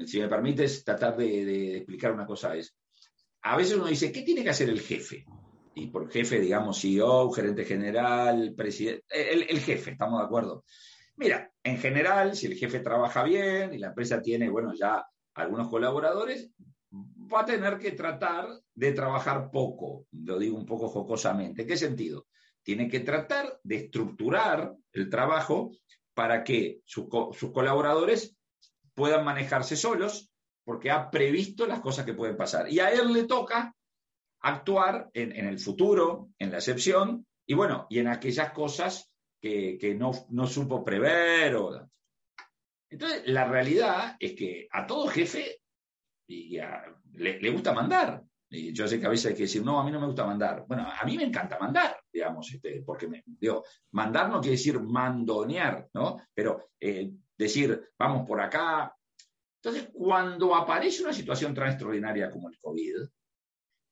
si 0.07 0.21
me 0.21 0.29
permites 0.29 0.85
tratar 0.85 1.17
de, 1.17 1.79
explicar 1.79 2.13
una 2.13 2.27
cosa, 2.27 2.55
es, 2.55 2.75
a 3.43 3.57
veces 3.57 3.77
uno 3.77 3.87
dice, 3.87 4.13
¿qué 4.13 4.23
tiene 4.23 4.43
que 4.43 4.51
hacer 4.51 4.69
el 4.69 4.81
jefe? 4.81 5.25
Y 5.75 5.89
por 5.89 6.11
jefe, 6.11 6.41
digamos, 6.41 6.81
CEO, 6.81 7.31
gerente 7.33 7.65
general, 7.65 8.55
presidente, 8.57 9.05
el, 9.11 9.61
jefe, 9.61 9.93
¿estamos 9.93 10.21
de 10.21 10.27
acuerdo? 10.27 10.65
Mira, 11.17 11.51
en 11.63 11.79
general, 11.79 12.37
si 12.37 12.47
el 12.47 12.57
jefe 12.57 12.81
trabaja 12.81 13.25
bien 13.25 13.75
y 13.75 13.79
la 13.79 13.89
empresa 13.89 14.21
tiene, 14.21 14.49
bueno, 14.49 14.75
ya 14.75 15.05
algunos 15.35 15.69
colaboradores, 15.69 16.51
va 16.93 17.41
a 17.41 17.47
tener 17.47 17.79
que 17.79 17.93
tratar 17.93 18.49
de 18.75 18.93
trabajar 18.93 19.51
poco, 19.51 20.07
lo 20.13 20.39
digo 20.39 20.57
un 20.57 20.67
poco 20.67 20.89
jocosamente. 20.89 21.63
¿En 21.63 21.69
qué 21.69 21.77
sentido? 21.77 22.27
Tiene 22.63 22.89
que 22.89 23.01
tratar 23.01 23.59
de 23.63 23.77
estructurar 23.77 24.75
el 24.93 25.09
trabajo 25.09 25.73
para 26.15 26.45
que 26.45 26.81
sus 26.85 27.09
colaboradores 27.53 28.37
puedan 28.95 29.25
manejarse 29.25 29.75
solos, 29.77 30.32
porque 30.65 30.91
ha 30.91 31.11
previsto 31.11 31.67
las 31.67 31.81
cosas 31.81 32.05
que 32.05 32.15
pueden 32.15 32.37
pasar. 32.37 32.71
Y 32.71 32.81
a 32.81 32.91
él 32.91 33.13
le 33.13 33.25
toca 33.25 33.75
actuar 34.41 35.11
en, 35.15 35.47
el 35.47 35.59
futuro, 35.59 36.31
en 36.39 36.51
la 36.51 36.59
excepción, 36.59 37.27
y 37.47 37.55
bueno, 37.55 37.87
y 37.91 37.99
en 37.99 38.09
aquellas 38.09 38.53
cosas 38.53 39.11
que, 39.41 39.97
no, 39.99 40.47
supo 40.47 40.85
prever. 40.85 41.57
Entonces, 42.91 43.23
la 43.27 43.45
realidad 43.47 44.17
es 44.19 44.35
que 44.35 44.69
a 44.71 44.87
todo 44.87 45.09
jefe 45.09 45.61
le, 46.27 47.51
gusta 47.51 47.73
mandar. 47.73 48.23
Y 48.49 48.73
yo 48.73 48.87
sé 48.87 49.01
que 49.01 49.07
a 49.07 49.11
veces 49.11 49.27
hay 49.27 49.35
que 49.35 49.45
decir, 49.45 49.65
no, 49.65 49.81
a 49.81 49.85
mí 49.85 49.91
no 49.91 49.99
me 49.99 50.07
gusta 50.07 50.27
mandar. 50.27 50.65
Bueno, 50.69 50.87
a 50.87 51.05
mí 51.07 51.17
me 51.17 51.25
encanta 51.25 51.59
mandar, 51.59 51.97
digamos, 52.13 52.53
este, 52.53 52.83
porque 52.83 53.09
me, 53.09 53.23
digo, 53.25 53.65
mandar 53.93 54.29
no 54.29 54.41
quiere 54.41 54.57
decir 54.57 54.79
mandonear, 54.79 55.89
¿no? 55.95 56.19
Pero 56.35 56.69
eh, 56.79 57.11
decir, 57.37 57.91
vamos 57.99 58.27
por 58.27 58.41
acá, 58.41 58.95
entonces, 59.65 59.91
cuando 59.93 60.57
aparece 60.57 61.05
una 61.05 61.13
situación 61.13 61.55
tan 61.55 61.69
extraordinaria 61.69 62.33
como 62.33 62.49
el 62.49 62.59
COVID, 62.59 62.97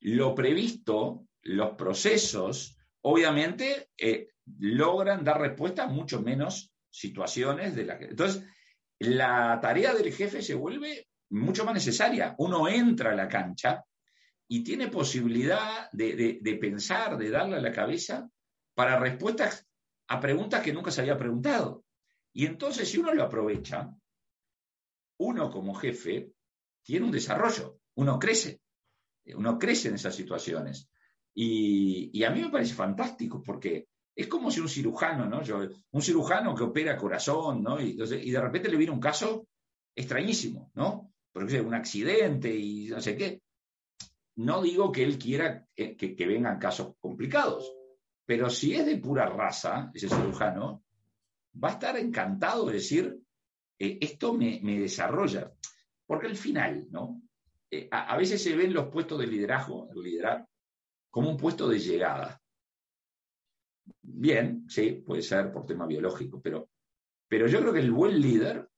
lo 0.01 0.35
previsto, 0.35 1.29
los 1.43 1.77
procesos, 1.77 2.77
obviamente, 3.03 3.91
eh, 3.97 4.31
logran 4.59 5.23
dar 5.23 5.41
respuesta 5.41 5.85
a 5.85 5.87
mucho 5.87 6.23
menos 6.23 6.75
situaciones 6.91 7.77
de 7.77 7.85
las 7.85 7.99
que... 8.01 8.07
Entonces, 8.07 8.45
la 8.99 9.61
tarea 9.63 9.95
del 9.95 10.13
jefe 10.13 10.43
se 10.43 10.57
vuelve 10.57 11.07
mucho 11.29 11.65
más 11.65 11.75
necesaria. 11.75 12.35
Uno 12.39 12.67
entra 12.67 13.13
a 13.13 13.15
la 13.15 13.29
cancha 13.29 13.85
y 14.49 14.65
tiene 14.65 14.89
posibilidad 14.89 15.89
de, 15.93 16.41
de 16.43 16.55
pensar, 16.57 17.17
de 17.17 17.31
darle 17.31 17.59
a 17.59 17.61
la 17.61 17.71
cabeza 17.71 18.29
para 18.75 18.99
respuestas 18.99 19.69
a 20.09 20.19
preguntas 20.19 20.63
que 20.63 20.73
nunca 20.73 20.91
se 20.91 21.03
había 21.03 21.17
preguntado. 21.17 21.85
Y 22.33 22.47
entonces, 22.47 22.91
si 22.91 22.99
uno 22.99 23.15
lo 23.15 23.23
aprovecha, 23.23 23.89
uno 25.21 25.51
como 25.51 25.75
jefe 25.75 26.33
tiene 26.83 27.07
un 27.07 27.13
desarrollo, 27.13 27.81
uno 27.97 28.19
crece, 28.19 28.61
uno 29.35 29.59
crece 29.59 29.89
en 29.89 29.95
esas 29.95 30.15
situaciones. 30.15 30.89
Y, 31.35 32.23
a 32.25 32.31
mí 32.31 32.41
me 32.41 32.51
parece 32.51 32.75
fantástico 32.75 33.43
porque 33.43 33.87
es 34.15 34.27
como 34.27 34.51
si 34.51 34.61
un 34.61 34.69
cirujano, 34.69 35.27
¿no? 35.27 35.43
un 35.93 36.03
cirujano 36.03 36.55
que 36.55 36.65
opera 36.65 36.97
corazón, 36.97 37.63
¿no? 37.63 37.81
Y, 37.81 37.95
de 37.97 38.41
repente 38.41 38.69
le 38.69 38.77
viene 38.77 38.93
un 38.93 39.01
caso 39.01 39.47
extrañísimo, 39.95 40.71
¿no? 40.75 41.13
Porque 41.33 41.61
un 41.61 41.75
accidente 41.75 42.55
y 42.55 42.89
no 42.89 43.01
sé 43.01 43.17
qué. 43.17 43.43
No 44.37 44.63
digo 44.63 44.91
que 44.91 45.05
él 45.05 45.19
quiera 45.19 45.67
que 45.75 46.27
vengan 46.27 46.59
casos 46.59 46.95
complicados, 46.99 47.71
pero 48.25 48.49
si 48.49 48.75
es 48.75 48.87
de 48.87 48.97
pura 48.97 49.27
raza, 49.27 49.91
ese 49.93 50.09
cirujano, 50.09 50.83
va 51.63 51.69
a 51.69 51.73
estar 51.73 51.99
encantado 51.99 52.67
de 52.67 52.75
decir, 52.75 53.21
eh, 53.81 53.99
esto 54.01 54.35
me, 54.35 54.61
desarrolla. 54.61 55.53
Porque 56.07 56.27
al 56.27 56.37
final, 56.37 56.87
¿no? 56.91 57.23
Eh, 57.71 57.89
a, 57.91 58.17
veces 58.17 58.43
se 58.43 58.55
ven 58.55 58.75
los 58.75 58.89
puestos 58.89 59.19
de 59.19 59.27
liderazgo, 59.27 59.89
el 59.91 60.03
liderar, 60.03 60.47
como 61.11 61.31
un 61.31 61.37
puesto 61.37 61.67
de 61.69 61.79
llegada. 61.79 62.41
Bien, 64.03 64.69
sí, 64.69 65.03
puede 65.05 65.23
ser 65.23 65.51
por 65.51 65.67
tema 65.67 65.87
biológico, 65.87 66.41
pero, 66.43 66.69
pero 67.29 67.47
yo 67.47 67.61
creo 67.61 67.73
que 67.73 67.81
el 67.81 67.91
buen 67.91 68.21
líder, 68.21 68.69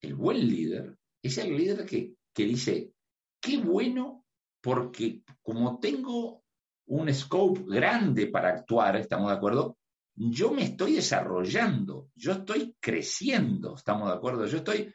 el 0.00 0.14
buen 0.14 0.46
líder, 0.46 0.98
es 1.22 1.38
el 1.38 1.56
líder 1.56 1.86
que, 1.86 2.14
que 2.34 2.44
dice, 2.44 2.92
qué 3.40 3.58
bueno, 3.58 4.26
porque 4.60 5.22
como 5.40 5.78
tengo 5.80 6.44
un 6.86 7.12
scope 7.12 7.62
grande 7.66 8.26
para 8.26 8.50
actuar, 8.50 8.96
¿estamos 8.96 9.30
de 9.30 9.36
acuerdo? 9.36 9.78
Yo 10.14 10.52
me 10.52 10.62
estoy 10.62 10.94
desarrollando, 10.94 12.10
yo 12.14 12.32
estoy 12.32 12.76
creciendo, 12.78 13.76
¿estamos 13.76 14.08
de 14.08 14.14
acuerdo? 14.14 14.46
Yo 14.46 14.58
estoy 14.58 14.92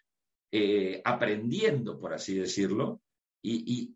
eh, 0.52 1.02
aprendiendo, 1.04 2.00
por 2.00 2.14
así 2.14 2.36
decirlo, 2.36 3.02
y, 3.42 3.94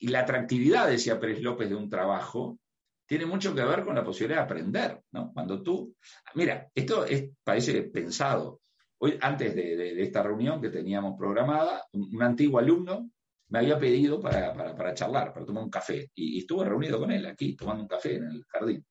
la 0.00 0.20
atractividad, 0.20 0.88
decía 0.88 1.18
Pérez 1.18 1.40
López, 1.40 1.68
de 1.68 1.74
un 1.74 1.88
trabajo 1.88 2.58
tiene 3.06 3.26
mucho 3.26 3.54
que 3.54 3.64
ver 3.64 3.84
con 3.84 3.94
la 3.94 4.04
posibilidad 4.04 4.40
de 4.40 4.44
aprender, 4.44 5.02
¿no? 5.12 5.32
Cuando 5.32 5.62
tú, 5.62 5.94
mira, 6.34 6.70
esto 6.74 7.04
es, 7.04 7.30
parece 7.42 7.82
pensado. 7.82 8.60
Hoy, 8.98 9.18
antes 9.20 9.54
de, 9.54 10.02
esta 10.02 10.22
reunión 10.22 10.60
que 10.60 10.70
teníamos 10.70 11.18
programada, 11.18 11.84
un, 11.92 12.22
antiguo 12.22 12.58
alumno 12.58 13.10
me 13.48 13.58
había 13.58 13.78
pedido 13.78 14.20
para, 14.20 14.94
charlar, 14.94 15.32
para 15.32 15.44
tomar 15.44 15.64
un 15.64 15.70
café, 15.70 16.10
y 16.14 16.38
estuve 16.38 16.64
reunido 16.64 16.98
con 16.98 17.10
él 17.10 17.26
aquí, 17.26 17.54
tomando 17.54 17.82
un 17.82 17.88
café 17.88 18.16
en 18.16 18.24
el 18.24 18.44
jardín. 18.44 18.84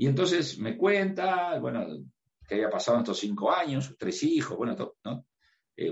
Y 0.00 0.06
entonces 0.06 0.58
me 0.58 0.78
cuenta, 0.78 1.58
bueno, 1.58 1.86
que 2.48 2.54
había 2.54 2.70
pasado 2.70 3.00
estos 3.00 3.18
cinco 3.18 3.52
años, 3.52 3.94
tres 3.98 4.22
hijos, 4.22 4.56
bueno, 4.56 4.74
¿no? 5.04 5.26
Eh, 5.76 5.90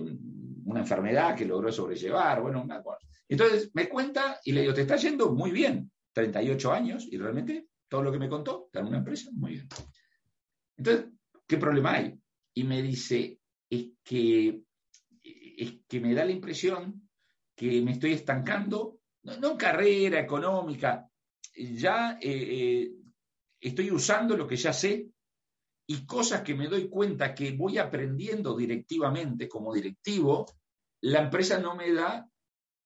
una 0.64 0.80
enfermedad 0.80 1.36
que 1.36 1.44
logró 1.44 1.70
sobrellevar, 1.70 2.40
bueno, 2.40 2.62
una 2.62 2.82
cosa. 2.82 3.06
Entonces 3.28 3.70
me 3.74 3.86
cuenta 3.86 4.40
y 4.42 4.52
le 4.52 4.62
digo, 4.62 4.72
te 4.72 4.80
está 4.80 4.96
yendo 4.96 5.34
muy 5.34 5.50
bien, 5.50 5.92
38 6.14 6.72
años, 6.72 7.06
y 7.06 7.18
realmente 7.18 7.68
todo 7.86 8.02
lo 8.02 8.10
que 8.10 8.18
me 8.18 8.30
contó, 8.30 8.64
está 8.64 8.80
en 8.80 8.86
una 8.86 8.96
empresa, 8.96 9.28
muy 9.34 9.52
bien. 9.52 9.68
Entonces, 10.78 11.12
¿qué 11.46 11.58
problema 11.58 11.92
hay? 11.92 12.18
Y 12.54 12.64
me 12.64 12.80
dice, 12.80 13.38
es 13.68 13.90
que, 14.02 14.62
es 15.22 15.80
que 15.86 16.00
me 16.00 16.14
da 16.14 16.24
la 16.24 16.32
impresión 16.32 17.10
que 17.54 17.82
me 17.82 17.92
estoy 17.92 18.14
estancando, 18.14 19.00
no, 19.24 19.50
en 19.50 19.56
carrera 19.58 20.18
económica, 20.18 21.06
ya 21.54 22.18
eh, 22.22 22.30
eh, 22.30 22.92
estoy 23.60 23.90
usando 23.90 24.36
lo 24.36 24.46
que 24.46 24.56
ya 24.56 24.72
sé 24.72 25.08
y 25.86 26.06
cosas 26.06 26.42
que 26.42 26.54
me 26.54 26.68
doy 26.68 26.88
cuenta 26.88 27.34
que 27.34 27.52
voy 27.52 27.78
aprendiendo 27.78 28.56
directivamente 28.56 29.48
como 29.48 29.72
directivo, 29.72 30.46
la 31.02 31.22
empresa 31.22 31.58
no 31.58 31.74
me 31.74 31.92
da 31.92 32.28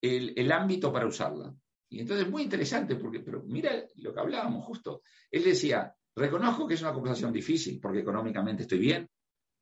el, 0.01 0.53
ámbito 0.53 0.93
para 0.93 1.07
usarla. 1.07 1.55
Y 1.91 2.01
entonces 2.01 2.27
es 2.27 2.31
muy 2.33 2.43
interesante, 2.43 2.97
porque, 2.97 3.21
pero 3.21 3.43
mira 3.43 3.85
lo 3.97 4.15
que 4.15 4.21
hablábamos 4.21 4.65
justo. 4.65 5.03
Él 5.31 5.45
decía, 5.45 5.95
reconozco 6.15 6.67
que 6.67 6.75
es 6.75 6.83
una 6.83 6.93
conversación 6.93 7.33
difícil, 7.33 7.81
porque 7.81 8.01
económicamente 8.01 8.63
estoy 8.63 8.79
bien, 8.79 9.09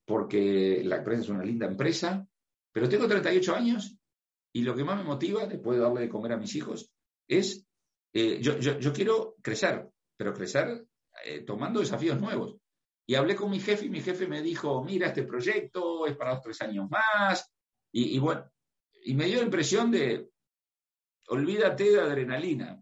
porque 0.07 0.83
la 0.85 0.97
empresa 0.97 1.23
es 1.23 1.29
una 1.29 1.45
linda 1.45 1.67
empresa, 1.67 2.27
pero 2.73 2.89
tengo 2.89 3.09
38 3.09 3.55
años 3.55 3.97
y 4.53 4.63
lo 4.63 4.75
que 4.75 4.85
más 4.85 4.97
me 4.99 5.05
motiva, 5.05 5.47
después 5.47 5.79
de 5.79 5.85
darle 5.85 6.03
de 6.03 6.09
comer 6.09 6.33
a 6.33 6.37
mis 6.37 6.55
hijos, 6.57 6.91
es, 7.29 7.65
eh, 8.13 8.41
yo, 8.41 8.59
yo, 8.59 8.93
quiero 8.93 9.37
crecer, 9.41 9.89
pero 10.17 10.35
crecer 10.35 10.87
eh, 11.25 11.43
tomando 11.43 11.81
desafíos 11.81 12.21
nuevos. 12.21 12.57
Y 13.07 13.15
hablé 13.17 13.35
con 13.35 13.51
mi 13.51 13.59
jefe 13.59 13.87
y 13.87 13.91
mi 13.91 14.01
jefe 14.01 14.27
me 14.29 14.41
dijo, 14.41 14.85
mira, 14.85 15.09
este 15.09 15.25
proyecto 15.25 16.07
es 16.07 16.17
para 16.17 16.35
dos, 16.35 16.43
tres 16.43 16.63
años 16.63 16.89
más. 16.89 17.53
Y, 17.93 18.19
bueno, 18.21 18.49
y 19.03 19.15
me 19.15 19.25
dio 19.25 19.39
la 19.39 19.47
impresión 19.47 19.91
de, 19.91 20.31
olvídate 21.27 21.91
de 21.91 22.01
adrenalina. 22.01 22.81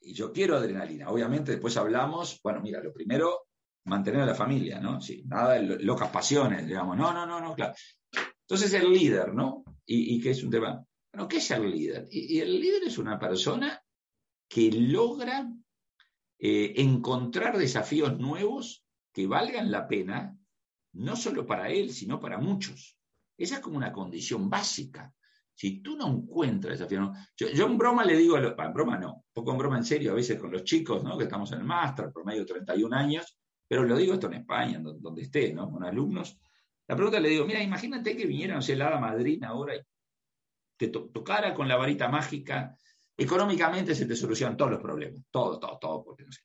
Y 0.00 0.14
yo 0.14 0.32
quiero 0.32 0.56
adrenalina. 0.56 1.10
Obviamente 1.10 1.52
después 1.52 1.76
hablamos, 1.76 2.40
bueno, 2.42 2.62
mira, 2.62 2.82
lo 2.82 2.92
primero, 2.92 3.48
mantener 3.84 4.22
a 4.22 4.26
la 4.26 4.34
familia, 4.34 4.80
¿no? 4.80 5.00
Sí, 5.00 5.24
nada 5.26 5.54
de 5.54 5.84
locas 5.84 6.10
pasiones, 6.10 6.66
digamos. 6.66 6.96
No, 6.96 7.12
no, 7.12 7.26
no, 7.26 7.38
no, 7.38 7.54
claro. 7.54 7.74
Entonces 8.40 8.72
el 8.72 8.90
líder, 8.90 9.34
¿no? 9.34 9.62
Y, 9.84 10.20
que 10.22 10.30
es 10.30 10.42
un 10.42 10.50
tema. 10.50 10.82
Bueno, 11.12 11.28
¿qué 11.28 11.36
es 11.36 11.50
el 11.50 11.70
líder? 11.70 12.08
y 12.10 12.40
el 12.40 12.58
líder 12.58 12.84
es 12.84 12.96
una 12.96 13.18
persona 13.18 13.78
que 14.48 14.70
logra 14.72 15.46
eh, 16.38 16.74
encontrar 16.76 17.56
desafíos 17.56 18.18
nuevos 18.18 18.84
que 19.12 19.26
valgan 19.26 19.70
la 19.70 19.88
pena, 19.88 20.38
no 20.92 21.16
solo 21.16 21.46
para 21.46 21.70
él, 21.70 21.90
sino 21.90 22.20
para 22.20 22.38
muchos. 22.38 22.98
Esa 23.36 23.56
es 23.56 23.60
como 23.60 23.76
una 23.76 23.92
condición 23.92 24.48
básica. 24.48 25.12
Si 25.54 25.80
tú 25.80 25.96
no 25.96 26.06
encuentras 26.06 26.78
esa 26.78 26.86
yo, 26.86 27.12
yo, 27.34 27.66
en 27.66 27.78
broma 27.78 28.04
le 28.04 28.16
digo, 28.16 28.36
a 28.36 28.40
en 28.40 28.74
broma 28.74 28.98
no, 28.98 29.24
poco 29.32 29.52
en 29.52 29.58
broma 29.58 29.78
en 29.78 29.84
serio, 29.84 30.12
a 30.12 30.14
veces 30.14 30.38
con 30.38 30.52
los 30.52 30.64
chicos, 30.64 31.02
¿no? 31.02 31.16
que 31.16 31.24
estamos 31.24 31.50
en 31.52 31.60
el 31.60 31.64
máster, 31.64 32.12
promedio 32.12 32.44
31 32.44 32.94
años, 32.94 33.38
pero 33.66 33.82
lo 33.82 33.96
digo 33.96 34.14
esto 34.14 34.26
en 34.26 34.34
España, 34.34 34.78
donde, 34.80 35.22
esté, 35.22 35.54
¿no? 35.54 35.70
con 35.70 35.82
alumnos. 35.82 36.38
La 36.86 36.94
pregunta 36.94 37.18
le 37.20 37.30
digo, 37.30 37.46
mira, 37.46 37.62
imagínate 37.62 38.14
que 38.14 38.26
viniera, 38.26 38.54
no 38.54 38.62
sé, 38.62 38.76
la 38.76 39.00
madrina 39.00 39.48
ahora 39.48 39.76
y 39.76 39.80
te 40.76 40.88
tocara 40.88 41.54
con 41.54 41.68
la 41.68 41.76
varita 41.76 42.08
mágica, 42.08 42.76
económicamente 43.16 43.94
se 43.94 44.06
te 44.06 44.16
solucionan 44.16 44.56
todos 44.56 44.72
los 44.72 44.80
problemas, 44.80 45.22
todo, 45.30 45.58
todo, 45.58 45.78
todo, 45.78 46.04
porque 46.04 46.24
no 46.24 46.32
sé. 46.32 46.42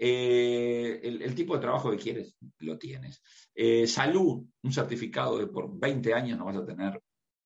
Eh, 0.00 1.00
el, 1.02 1.34
tipo 1.34 1.54
de 1.54 1.60
trabajo 1.60 1.90
que 1.90 1.96
quieres, 1.96 2.36
lo 2.60 2.78
tienes. 2.78 3.20
Eh, 3.52 3.84
salud, 3.86 4.44
un 4.62 4.72
certificado 4.72 5.38
de 5.38 5.48
por 5.48 5.76
20 5.76 6.14
años 6.14 6.38
no 6.38 6.44
vas 6.44 6.56
a 6.56 6.64
tener 6.64 7.02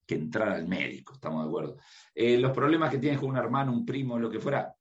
que 0.07 0.17
entrar 0.17 0.51
al 0.51 0.69
médico, 0.69 1.15
estamos 1.15 1.45
de 1.45 1.49
acuerdo. 1.49 1.77
Eh, 2.15 2.37
los 2.37 2.53
problemas 2.53 2.91
que 2.91 2.99
tienes 2.99 3.19
con 3.19 3.31
un 3.31 3.39
hermano, 3.39 3.73
un 3.73 3.87
primo, 3.87 4.19
lo 4.19 4.31
que 4.31 4.39
fuera, 4.39 4.75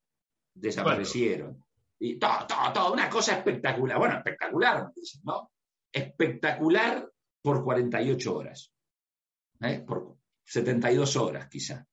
desaparecieron. 0.54 1.63
Y 1.97 2.19
todo, 2.19 2.45
todo, 2.45 2.73
todo, 2.73 2.93
una 2.93 3.10
cosa 3.10 3.38
espectacular. 3.38 3.97
Bueno, 3.97 4.17
espectacular, 4.17 4.91
¿no? 5.23 5.51
Espectacular 5.93 7.10
por 7.41 7.63
48 7.63 8.36
horas. 8.36 8.73
Por 9.88 10.17
72 10.43 11.15
horas, 11.15 11.47
quizá. 11.47 11.88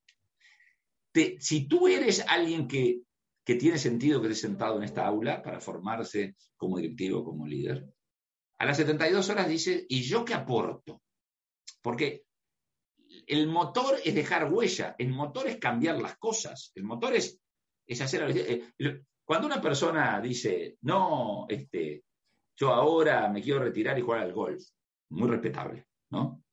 Si 1.40 1.66
tú 1.66 1.88
eres 1.88 2.24
alguien 2.28 2.68
que 2.68 3.02
que 3.48 3.54
tiene 3.54 3.78
sentido 3.78 4.20
que 4.20 4.28
esté 4.28 4.46
sentado 4.46 4.76
en 4.76 4.82
esta 4.82 5.06
aula 5.06 5.42
para 5.42 5.58
formarse 5.58 6.36
como 6.54 6.76
directivo, 6.76 7.24
como 7.24 7.46
líder. 7.46 7.82
A 8.58 8.66
las 8.66 8.76
72 8.76 9.26
horas 9.30 9.48
dice, 9.48 9.86
¿y 9.88 10.02
yo 10.02 10.22
qué 10.22 10.34
aporto? 10.34 11.00
Porque 11.80 12.26
el 13.26 13.46
motor 13.46 14.00
es 14.04 14.14
dejar 14.14 14.52
huella, 14.52 14.94
el 14.98 15.08
motor 15.14 15.48
es 15.48 15.56
cambiar 15.56 15.98
las 15.98 16.18
cosas, 16.18 16.72
el 16.74 16.84
motor 16.84 17.14
es, 17.14 17.40
es 17.86 17.98
hacer... 18.02 18.30
Eh, 18.36 19.02
cuando 19.24 19.46
una 19.46 19.62
persona 19.62 20.20
dice, 20.20 20.76
no, 20.82 21.46
este, 21.48 22.04
yo 22.54 22.74
ahora 22.74 23.30
me 23.30 23.40
quiero 23.40 23.60
retirar 23.60 23.98
y 23.98 24.02
jugar 24.02 24.20
al 24.20 24.34
golf, 24.34 24.62
muy 25.08 25.26
respetable, 25.26 25.86
¿no? 26.10 26.44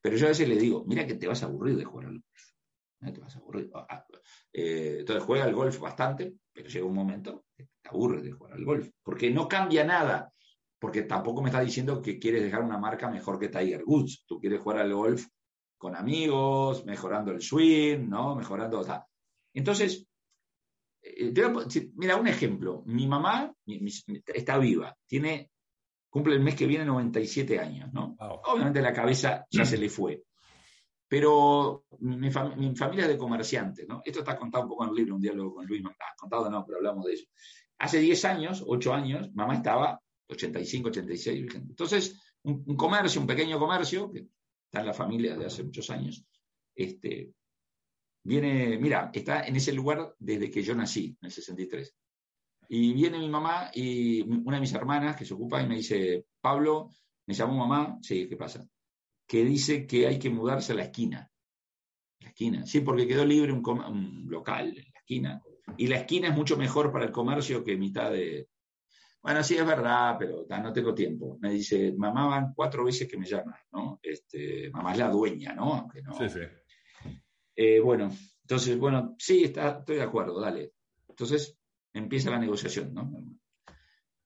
Pero 0.00 0.16
yo 0.16 0.26
a 0.26 0.28
veces 0.28 0.48
le 0.48 0.54
digo, 0.54 0.84
mira 0.86 1.04
que 1.04 1.14
te 1.14 1.26
vas 1.26 1.42
a 1.42 1.46
aburrir 1.46 1.76
de 1.76 1.84
jugar 1.84 2.06
al 2.06 2.20
golf. 2.20 2.53
Te 3.00 3.20
vas 3.20 3.36
a 3.36 3.38
aburrir. 3.38 3.70
Ah, 3.74 3.86
ah, 3.88 4.06
eh, 4.52 4.96
entonces 5.00 5.24
juega 5.24 5.44
al 5.44 5.54
golf 5.54 5.78
bastante, 5.78 6.34
pero 6.52 6.68
llega 6.68 6.86
un 6.86 6.94
momento 6.94 7.44
que 7.54 7.68
te 7.82 7.88
aburres 7.88 8.22
de 8.22 8.32
jugar 8.32 8.54
al 8.54 8.64
golf, 8.64 8.88
porque 9.02 9.30
no 9.30 9.46
cambia 9.46 9.84
nada, 9.84 10.32
porque 10.78 11.02
tampoco 11.02 11.42
me 11.42 11.50
está 11.50 11.60
diciendo 11.60 12.00
que 12.00 12.18
quieres 12.18 12.42
dejar 12.42 12.62
una 12.62 12.78
marca 12.78 13.10
mejor 13.10 13.38
que 13.38 13.48
Tiger 13.48 13.82
Woods, 13.84 14.24
tú 14.26 14.40
quieres 14.40 14.60
jugar 14.60 14.78
al 14.78 14.94
golf 14.94 15.26
con 15.76 15.96
amigos, 15.96 16.86
mejorando 16.86 17.30
el 17.32 17.42
swing, 17.42 18.08
¿no? 18.08 18.34
Mejorando, 18.34 18.80
o 18.80 19.06
Entonces, 19.52 20.06
eh, 21.02 21.32
mira, 21.94 22.16
un 22.16 22.26
ejemplo, 22.26 22.82
mi 22.86 23.06
mamá 23.06 23.52
está 24.26 24.56
viva, 24.56 24.96
tiene, 25.06 25.50
cumple 26.08 26.34
el 26.34 26.40
mes 26.40 26.54
que 26.54 26.66
viene 26.66 26.86
97 26.86 27.58
años, 27.58 27.92
¿no? 27.92 28.16
Obviamente 28.18 28.80
la 28.80 28.94
cabeza 28.94 29.44
ya 29.50 29.64
se 29.66 29.76
le 29.76 29.90
fue. 29.90 30.22
Pero 31.08 31.84
mi, 32.00 32.30
familia 32.30 33.04
es 33.04 33.08
de 33.08 33.18
comerciantes, 33.18 33.86
¿no? 33.86 34.02
Esto 34.04 34.20
está 34.20 34.36
contado 34.36 34.64
un 34.64 34.70
poco 34.70 34.84
en 34.84 34.90
el 34.90 34.96
libro, 34.96 35.14
un 35.16 35.20
diálogo 35.20 35.54
con 35.54 35.66
Luis, 35.66 35.82
está 35.82 36.06
contado 36.16 36.50
no, 36.50 36.64
pero 36.64 36.78
hablamos 36.78 37.04
de 37.04 37.14
eso. 37.14 37.26
Hace 37.78 37.98
10 37.98 38.24
años, 38.24 38.64
8 38.66 38.94
años, 38.94 39.34
mamá 39.34 39.54
estaba 39.54 40.00
85, 40.28 40.88
86, 40.88 41.54
entonces 41.54 42.20
un, 42.44 42.76
comercio, 42.76 43.20
un 43.20 43.26
pequeño 43.26 43.58
comercio, 43.58 44.10
que 44.10 44.26
está 44.64 44.80
en 44.80 44.86
la 44.86 44.94
familia 44.94 45.36
de 45.36 45.46
hace 45.46 45.62
muchos 45.62 45.90
años, 45.90 46.24
este, 46.74 47.32
viene, 48.22 48.78
mira, 48.78 49.10
está 49.12 49.46
en 49.46 49.56
ese 49.56 49.72
lugar 49.72 50.14
desde 50.18 50.50
que 50.50 50.62
yo 50.62 50.74
nací, 50.74 51.16
en 51.20 51.26
el 51.26 51.32
63. 51.32 51.94
Y 52.68 52.94
viene 52.94 53.18
mi 53.18 53.28
mamá 53.28 53.70
y 53.74 54.22
una 54.22 54.56
de 54.56 54.60
mis 54.60 54.72
hermanas 54.72 55.16
que 55.16 55.26
se 55.26 55.34
ocupa 55.34 55.62
y 55.62 55.66
me 55.66 55.76
dice, 55.76 56.26
Pablo, 56.40 56.90
me 57.26 57.34
llamó 57.34 57.66
mamá, 57.66 57.98
sí, 58.02 58.26
¿qué 58.28 58.36
pasa? 58.36 58.66
Que 59.26 59.44
dice 59.44 59.86
que 59.86 60.06
hay 60.06 60.18
que 60.18 60.30
mudarse 60.30 60.72
a 60.72 60.76
la 60.76 60.84
esquina. 60.84 61.30
La 62.20 62.28
esquina, 62.28 62.66
sí, 62.66 62.80
porque 62.80 63.06
quedó 63.06 63.24
libre 63.24 63.52
un, 63.52 64.26
local 64.28 64.68
en 64.68 64.92
la 64.92 65.00
esquina. 65.00 65.42
Y 65.76 65.86
la 65.86 65.98
esquina 65.98 66.28
es 66.28 66.34
mucho 66.34 66.56
mejor 66.56 66.92
para 66.92 67.04
el 67.04 67.12
comercio 67.12 67.64
que 67.64 67.76
mitad 67.76 68.10
de... 68.10 68.48
Bueno, 69.22 69.42
sí 69.42 69.56
es 69.56 69.66
verdad, 69.66 70.16
pero 70.18 70.44
no 70.48 70.72
tengo 70.72 70.94
tiempo. 70.94 71.38
Me 71.40 71.50
dice, 71.50 71.94
mamá 71.96 72.26
van 72.26 72.52
cuatro 72.54 72.84
veces 72.84 73.08
que 73.08 73.16
me 73.16 73.26
llaman, 73.26 73.58
¿no? 73.72 73.98
Este, 74.02 74.70
mamá 74.70 74.92
es 74.92 74.98
la 74.98 75.08
dueña, 75.08 75.54
¿no? 75.54 75.74
Aunque 75.74 76.02
no. 76.02 76.12
Sí, 76.12 76.28
sí. 76.28 76.40
Eh, 77.56 77.80
bueno, 77.80 78.10
entonces, 78.42 78.78
bueno, 78.78 79.14
sí, 79.18 79.44
está, 79.44 79.78
estoy 79.78 79.96
de 79.96 80.02
acuerdo, 80.02 80.38
dale. 80.40 80.74
Entonces 81.08 81.56
empieza 81.94 82.30
la 82.30 82.38
negociación, 82.38 82.92
¿no? 82.92 83.10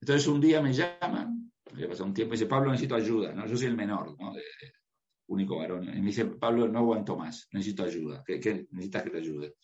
Entonces 0.00 0.26
un 0.26 0.40
día 0.40 0.60
me 0.60 0.72
llaman, 0.72 1.52
le 1.74 1.86
pasa 1.86 2.04
un 2.04 2.14
tiempo 2.14 2.34
y 2.34 2.38
dice, 2.38 2.48
Pablo, 2.48 2.70
necesito 2.70 2.94
ayuda, 2.94 3.32
¿no? 3.32 3.46
Yo 3.46 3.56
soy 3.56 3.66
el 3.66 3.76
menor, 3.76 4.16
¿no? 4.18 4.32
Único 5.28 5.58
varón. 5.58 5.84
Y 5.84 6.00
me 6.00 6.08
dice, 6.08 6.24
Pablo, 6.26 6.68
no 6.68 6.80
aguanto 6.80 7.16
más, 7.16 7.48
necesito 7.52 7.84
ayuda. 7.84 8.22
¿Qué, 8.26 8.66
necesitas 8.70 9.02
que 9.04 9.10
te 9.10 9.18
ayude? 9.18 9.54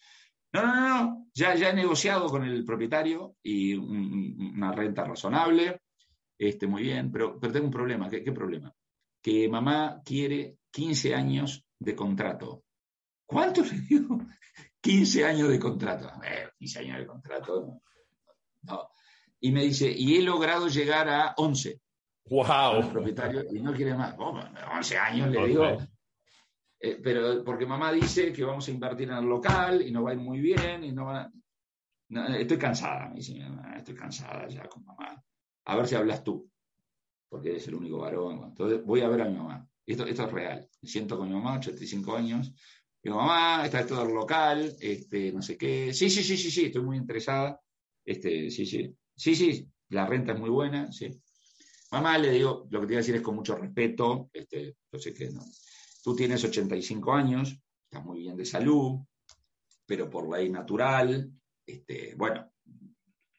No, 0.52 0.62
no, 0.62 0.88
no. 0.88 1.26
Ya, 1.34 1.54
ya 1.56 1.70
he 1.70 1.74
negociado 1.74 2.28
con 2.28 2.44
el 2.44 2.64
propietario 2.64 3.36
y 3.42 3.74
una 3.74 4.72
renta 4.72 5.04
razonable. 5.04 5.80
Este, 6.38 6.66
muy 6.66 6.82
bien, 6.82 7.10
pero, 7.10 7.38
pero 7.40 7.52
tengo 7.52 7.66
un 7.66 7.72
problema. 7.72 8.08
¿Qué, 8.08 8.32
problema? 8.32 8.72
Que 9.20 9.48
mamá 9.48 10.00
quiere 10.04 10.58
15 10.70 11.14
años 11.14 11.64
de 11.78 11.94
contrato. 11.96 12.64
¿Cuánto 13.26 13.62
le 13.64 13.80
digo? 13.88 14.18
15 14.80 15.24
años 15.24 15.48
de 15.48 15.58
contrato. 15.58 16.12
15 16.58 16.78
años 16.78 16.98
de 16.98 17.06
contrato. 17.06 17.80
No. 18.62 18.88
Y 19.40 19.50
me 19.50 19.64
dice, 19.64 19.90
y 19.90 20.16
he 20.16 20.22
logrado 20.22 20.68
llegar 20.68 21.08
a 21.08 21.34
11. 21.36 21.80
¡Wow! 22.26 22.90
propietario 22.90 23.44
y 23.50 23.60
no 23.60 23.72
quiere 23.74 23.94
más. 23.94 24.16
11 24.18 24.98
años 24.98 25.30
le 25.30 25.46
digo. 25.46 25.78
Eh, 26.80 27.00
pero 27.02 27.42
porque 27.44 27.66
mamá 27.66 27.92
dice 27.92 28.32
que 28.32 28.44
vamos 28.44 28.68
a 28.68 28.70
invertir 28.70 29.08
en 29.10 29.16
el 29.16 29.24
local 29.24 29.82
y 29.82 29.90
nos 29.90 30.04
va 30.04 30.10
a 30.10 30.14
ir 30.14 30.20
muy 30.20 30.40
bien 30.40 30.84
y 30.84 30.92
no 30.92 31.06
va 31.06 31.30
estoy 32.38 32.58
cansada, 32.58 33.08
me 33.08 33.16
dice 33.16 33.40
estoy 33.76 33.94
cansada 33.94 34.48
ya 34.48 34.68
con 34.68 34.84
mamá. 34.84 35.22
A 35.66 35.76
ver 35.76 35.86
si 35.86 35.94
hablas 35.94 36.22
tú, 36.22 36.50
porque 37.28 37.50
eres 37.50 37.66
el 37.68 37.74
único 37.74 37.98
varón. 37.98 38.44
Entonces 38.44 38.84
voy 38.84 39.00
a 39.00 39.08
ver 39.08 39.22
a 39.22 39.28
mi 39.28 39.36
mamá. 39.36 39.66
Esto, 39.86 40.06
esto 40.06 40.24
es 40.24 40.32
real. 40.32 40.68
Me 40.82 40.88
siento 40.88 41.18
con 41.18 41.28
mi 41.28 41.34
mamá, 41.34 41.56
85 41.56 42.16
años. 42.16 42.54
Digo, 43.02 43.16
mamá, 43.16 43.64
está 43.64 43.86
todo 43.86 44.02
el 44.02 44.14
local, 44.14 44.74
este, 44.80 45.32
no 45.32 45.42
sé 45.42 45.58
qué. 45.58 45.92
Sí, 45.92 46.08
sí, 46.08 46.22
sí, 46.22 46.36
sí, 46.36 46.50
sí, 46.50 46.66
estoy 46.66 46.82
muy 46.82 46.96
interesada. 46.96 47.60
Este, 48.04 48.50
sí, 48.50 48.64
sí. 48.66 48.94
Sí, 49.16 49.34
sí, 49.34 49.68
la 49.90 50.06
renta 50.06 50.32
es 50.32 50.40
muy 50.40 50.50
buena, 50.50 50.90
sí. 50.90 51.20
Mamá, 51.94 52.18
le 52.18 52.32
digo, 52.32 52.66
lo 52.70 52.80
que 52.80 52.86
te 52.86 52.92
voy 52.92 52.96
a 52.96 52.98
decir 52.98 53.14
es 53.14 53.22
con 53.22 53.36
mucho 53.36 53.54
respeto, 53.54 54.28
este, 54.32 54.78
yo 54.90 54.98
sé 54.98 55.14
que 55.14 55.30
no. 55.30 55.44
Tú 56.02 56.16
tienes 56.16 56.42
85 56.42 57.12
años, 57.14 57.56
estás 57.84 58.04
muy 58.04 58.18
bien 58.18 58.36
de 58.36 58.44
salud, 58.44 58.98
pero 59.86 60.10
por 60.10 60.28
ley 60.28 60.50
natural, 60.50 61.30
este, 61.64 62.16
bueno, 62.16 62.50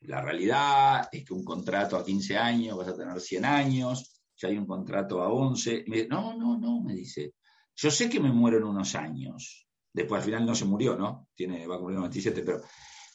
la 0.03 0.21
realidad 0.21 1.09
es 1.11 1.25
que 1.25 1.33
un 1.33 1.43
contrato 1.43 1.97
a 1.97 2.05
15 2.05 2.37
años 2.37 2.77
vas 2.77 2.87
a 2.87 2.95
tener 2.95 3.19
100 3.19 3.43
años, 3.43 4.21
si 4.33 4.47
hay 4.47 4.57
un 4.57 4.65
contrato 4.65 5.21
a 5.21 5.27
11, 5.33 5.83
no, 6.07 6.37
no, 6.37 6.57
no, 6.57 6.79
me 6.79 6.93
dice, 6.93 7.33
yo 7.75 7.91
sé 7.91 8.09
que 8.09 8.21
me 8.21 8.31
muero 8.31 8.55
en 8.55 8.63
unos 8.63 8.95
años, 8.95 9.67
después 9.91 10.19
al 10.19 10.25
final 10.25 10.45
no 10.45 10.55
se 10.55 10.63
murió, 10.63 10.95
¿no? 10.95 11.27
Tiene, 11.35 11.67
va 11.67 11.75
a 11.75 11.79
cumplir 11.79 11.97
97, 11.97 12.41
pero 12.41 12.61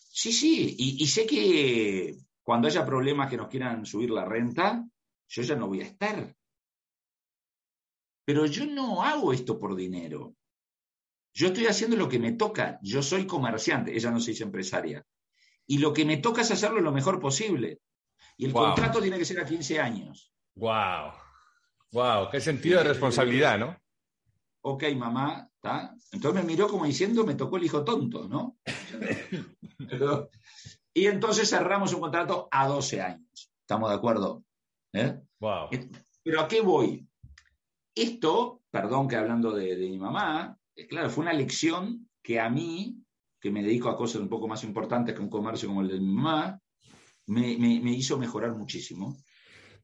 sí, 0.06 0.34
sí, 0.34 0.76
y 0.78 1.06
sé 1.06 1.24
que 1.24 2.14
cuando 2.42 2.68
haya 2.68 2.84
problemas 2.84 3.30
que 3.30 3.38
nos 3.38 3.48
quieran 3.48 3.86
subir 3.86 4.10
la 4.10 4.26
renta, 4.26 4.84
yo 5.30 5.42
ya 5.42 5.54
no 5.54 5.68
voy 5.68 5.80
a 5.80 5.86
estar. 5.86 6.36
Pero 8.24 8.46
yo 8.46 8.66
no 8.66 9.02
hago 9.02 9.32
esto 9.32 9.58
por 9.58 9.76
dinero. 9.76 10.34
Yo 11.32 11.48
estoy 11.48 11.66
haciendo 11.66 11.96
lo 11.96 12.08
que 12.08 12.18
me 12.18 12.32
toca. 12.32 12.78
Yo 12.82 13.02
soy 13.02 13.26
comerciante, 13.26 13.94
ella 13.94 14.10
no 14.10 14.20
se 14.20 14.32
hizo 14.32 14.44
empresaria. 14.44 15.06
Y 15.66 15.78
lo 15.78 15.92
que 15.92 16.04
me 16.04 16.16
toca 16.16 16.42
es 16.42 16.50
hacerlo 16.50 16.80
lo 16.80 16.92
mejor 16.92 17.20
posible. 17.20 17.80
Y 18.36 18.46
el 18.46 18.52
contrato 18.52 19.00
tiene 19.00 19.18
que 19.18 19.24
ser 19.24 19.40
a 19.40 19.44
15 19.44 19.80
años. 19.80 20.32
¡Wow! 20.56 21.12
¡Wow! 21.92 22.28
¡Qué 22.30 22.40
sentido 22.40 22.78
de 22.78 22.88
responsabilidad, 22.88 23.58
¿no? 23.58 23.80
Ok, 24.62 24.84
mamá, 24.96 25.48
¿está? 25.54 25.94
Entonces 26.10 26.42
me 26.42 26.46
miró 26.46 26.68
como 26.68 26.86
diciendo, 26.86 27.24
me 27.24 27.36
tocó 27.36 27.56
el 27.56 27.64
hijo 27.64 27.84
tonto, 27.84 28.28
¿no? 28.28 28.58
y 30.92 31.06
entonces 31.06 31.48
cerramos 31.48 31.94
un 31.94 32.00
contrato 32.00 32.48
a 32.50 32.66
12 32.66 33.00
años. 33.00 33.52
¿Estamos 33.62 33.90
de 33.90 33.96
acuerdo? 33.96 34.44
¿Eh? 34.92 35.18
Pero 36.22 36.40
¿a 36.40 36.48
qué 36.48 36.60
voy? 36.60 37.06
Esto, 37.94 38.62
perdón 38.70 39.08
que 39.08 39.16
hablando 39.16 39.52
de, 39.52 39.76
mi 39.76 39.98
mamá, 39.98 40.56
eh, 40.74 40.86
claro, 40.86 41.10
fue 41.10 41.22
una 41.22 41.32
lección 41.32 42.08
que 42.22 42.38
a 42.38 42.48
mí, 42.48 42.96
que 43.40 43.50
me 43.50 43.62
dedico 43.62 43.88
a 43.88 43.96
cosas 43.96 44.20
un 44.20 44.28
poco 44.28 44.46
más 44.46 44.62
importantes 44.64 45.14
que 45.14 45.22
un 45.22 45.30
comercio 45.30 45.68
como 45.68 45.80
el 45.82 45.88
de 45.88 46.00
mi 46.00 46.12
mamá, 46.12 46.60
me, 47.26 47.92
hizo 47.92 48.18
mejorar 48.18 48.52
muchísimo. 48.52 49.16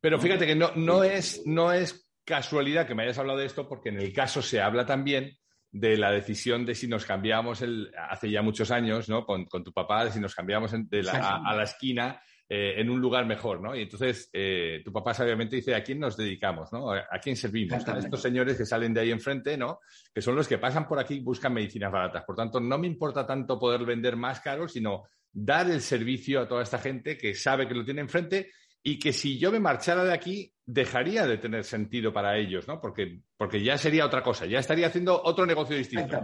Pero 0.00 0.18
fíjate 0.18 0.46
que 0.46 0.54
no, 0.54 0.72
no, 0.74 1.04
es, 1.04 1.42
no 1.46 1.72
es 1.72 2.10
casualidad 2.24 2.86
que 2.86 2.94
me 2.94 3.04
hayas 3.04 3.18
hablado 3.18 3.38
de 3.38 3.46
esto, 3.46 3.68
porque 3.68 3.88
en 3.88 4.00
el 4.00 4.12
caso 4.12 4.42
se 4.42 4.60
habla 4.60 4.84
también 4.84 5.36
de 5.70 5.96
la 5.96 6.10
decisión 6.10 6.64
de 6.64 6.74
si 6.74 6.88
nos 6.88 7.04
cambiamos 7.04 7.62
el, 7.62 7.92
hace 8.08 8.30
ya 8.30 8.42
muchos 8.42 8.70
años, 8.70 9.08
¿no? 9.08 9.24
Con, 9.24 9.46
tu 9.46 9.72
papá, 9.72 10.04
de 10.04 10.12
si 10.12 10.20
nos 10.20 10.34
cambiamos 10.34 10.72
de 10.72 11.00
a, 11.10 11.54
la 11.54 11.62
esquina 11.62 12.20
eh, 12.48 12.74
en 12.80 12.90
un 12.90 13.00
lugar 13.00 13.26
mejor, 13.26 13.61
¿no? 13.61 13.74
Y 13.74 13.82
entonces 13.82 14.30
eh, 14.32 14.80
tu 14.85 14.92
papá 14.92 15.12
sabiamente 15.12 15.56
dice, 15.56 15.74
¿a 15.74 15.82
quién 15.82 15.98
nos 15.98 16.16
dedicamos, 16.16 16.72
¿no? 16.72 16.92
¿A 16.92 17.18
quién 17.20 17.35
servimos? 17.35 17.87
A 17.88 17.98
estos 17.98 18.22
señores 18.22 18.56
que 18.56 18.64
salen 18.64 18.94
de 18.94 19.00
ahí 19.00 19.11
enfrente, 19.11 19.56
¿no? 19.56 19.80
Que 20.14 20.22
son 20.22 20.37
los 20.37 20.46
que 20.46 20.59
pasan 20.59 20.87
por 20.87 21.00
aquí 21.00 21.14
y 21.14 21.20
buscan 21.20 21.52
medicinas 21.52 21.90
baratas. 21.90 22.22
Por 22.24 22.37
tanto, 22.37 22.61
no 22.61 22.78
me 22.78 22.87
importa 22.87 23.26
tanto 23.26 23.59
poder 23.59 23.85
vender 23.85 24.14
más 24.14 24.40
caro, 24.40 24.68
sino 24.68 25.09
dar 25.32 25.68
el 25.68 25.80
servicio 25.80 26.40
a 26.40 26.46
toda 26.46 26.62
esta 26.62 26.78
gente 26.78 27.18
que 27.18 27.35
sabe 27.35 27.66
que 27.66 27.74
lo 27.74 27.85
tiene 27.85 28.02
enfrente 28.02 28.52
y 28.80 28.96
que 29.00 29.12
si 29.12 29.38
yo 29.40 29.50
me 29.50 29.59
marchara 29.59 30.04
de 30.04 30.14
aquí, 30.14 30.52
dejaría 30.64 31.26
de 31.26 31.38
tener 31.38 31.64
sentido 31.64 32.12
para 32.12 32.38
ellos, 32.38 32.68
¿no? 32.68 32.80
Porque, 32.80 33.22
porque 33.37 33.61
ya 33.61 33.76
sería 33.76 34.06
otra 34.06 34.22
cosa, 34.22 34.46
ya 34.46 34.61
estaría 34.61 34.87
haciendo 34.87 35.20
otro 35.20 35.44
negocio 35.46 35.76
distinto. 35.76 36.20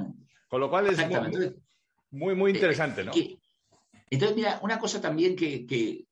Con 0.47 0.61
lo 0.61 0.71
cual 0.71 0.87
es 0.87 0.99
muy, 2.13 2.37
muy, 2.37 2.53
interesante, 2.53 3.03
¿no? 3.03 3.11
Entonces, 4.09 4.37
mira, 4.37 4.61
una 4.63 4.79
cosa 4.79 5.01
también 5.01 5.35
que, 5.35 5.67
que, 5.67 6.05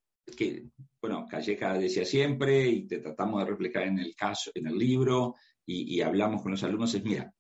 bueno, 1.01 1.27
Calleja 1.29 1.75
decía 1.75 2.05
siempre 2.05 2.67
y 2.69 2.87
te 2.87 2.99
tratamos 2.99 3.41
de 3.41 3.51
replicar 3.51 3.85
en 3.85 3.99
el 3.99 4.15
caso, 4.15 4.51
en 4.55 4.67
el 4.67 4.77
libro 4.77 5.37
y, 5.67 6.01
hablamos 6.01 6.43
con 6.43 6.53
los 6.53 6.63
alumnos 6.65 6.95
es, 6.95 7.05
mira, 7.05 7.33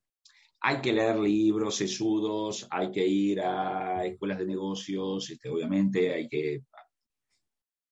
hay 0.60 0.80
que 0.80 0.92
leer 0.92 1.18
libros 1.18 1.76
sesudos, 1.76 2.66
hay 2.70 2.90
que 2.90 3.06
ir 3.06 3.40
a 3.40 4.04
escuelas 4.04 4.38
de 4.38 4.46
negocios, 4.46 5.30
este, 5.30 5.48
obviamente 5.48 6.12
hay 6.12 6.28
que... 6.28 6.62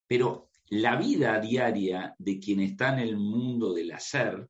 Pero 0.06 0.50
la 0.70 0.96
vida 0.96 1.40
diaria 1.40 2.14
de 2.18 2.38
quien 2.38 2.60
está 2.60 2.92
en 2.92 3.00
el 3.00 3.16
mundo 3.16 3.72
del 3.72 3.92
hacer 3.92 4.48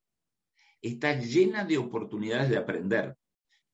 está 0.83 1.15
llena 1.19 1.65
de 1.65 1.79
oportunidades 1.79 2.51
de 2.51 2.57
aprender. 2.57 3.17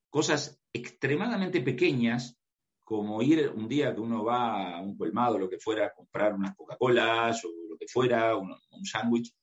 Cosas 0.08 0.60
extremadamente 0.72 1.60
pequeñas 1.60 2.38
como 2.84 3.22
ir 3.22 3.50
un 3.54 3.66
día 3.66 3.94
que 3.94 4.00
uno 4.00 4.22
va 4.22 4.76
a 4.76 4.80
un 4.82 4.96
colmado, 4.96 5.38
lo 5.38 5.48
que 5.48 5.58
fuera, 5.58 5.86
a 5.86 5.94
comprar 5.94 6.34
unas 6.34 6.54
Coca-Colas 6.54 7.44
o 7.44 7.48
lo 7.70 7.76
que 7.78 7.86
fuera, 7.88 8.36
un, 8.36 8.54
sándwich, 8.84 9.34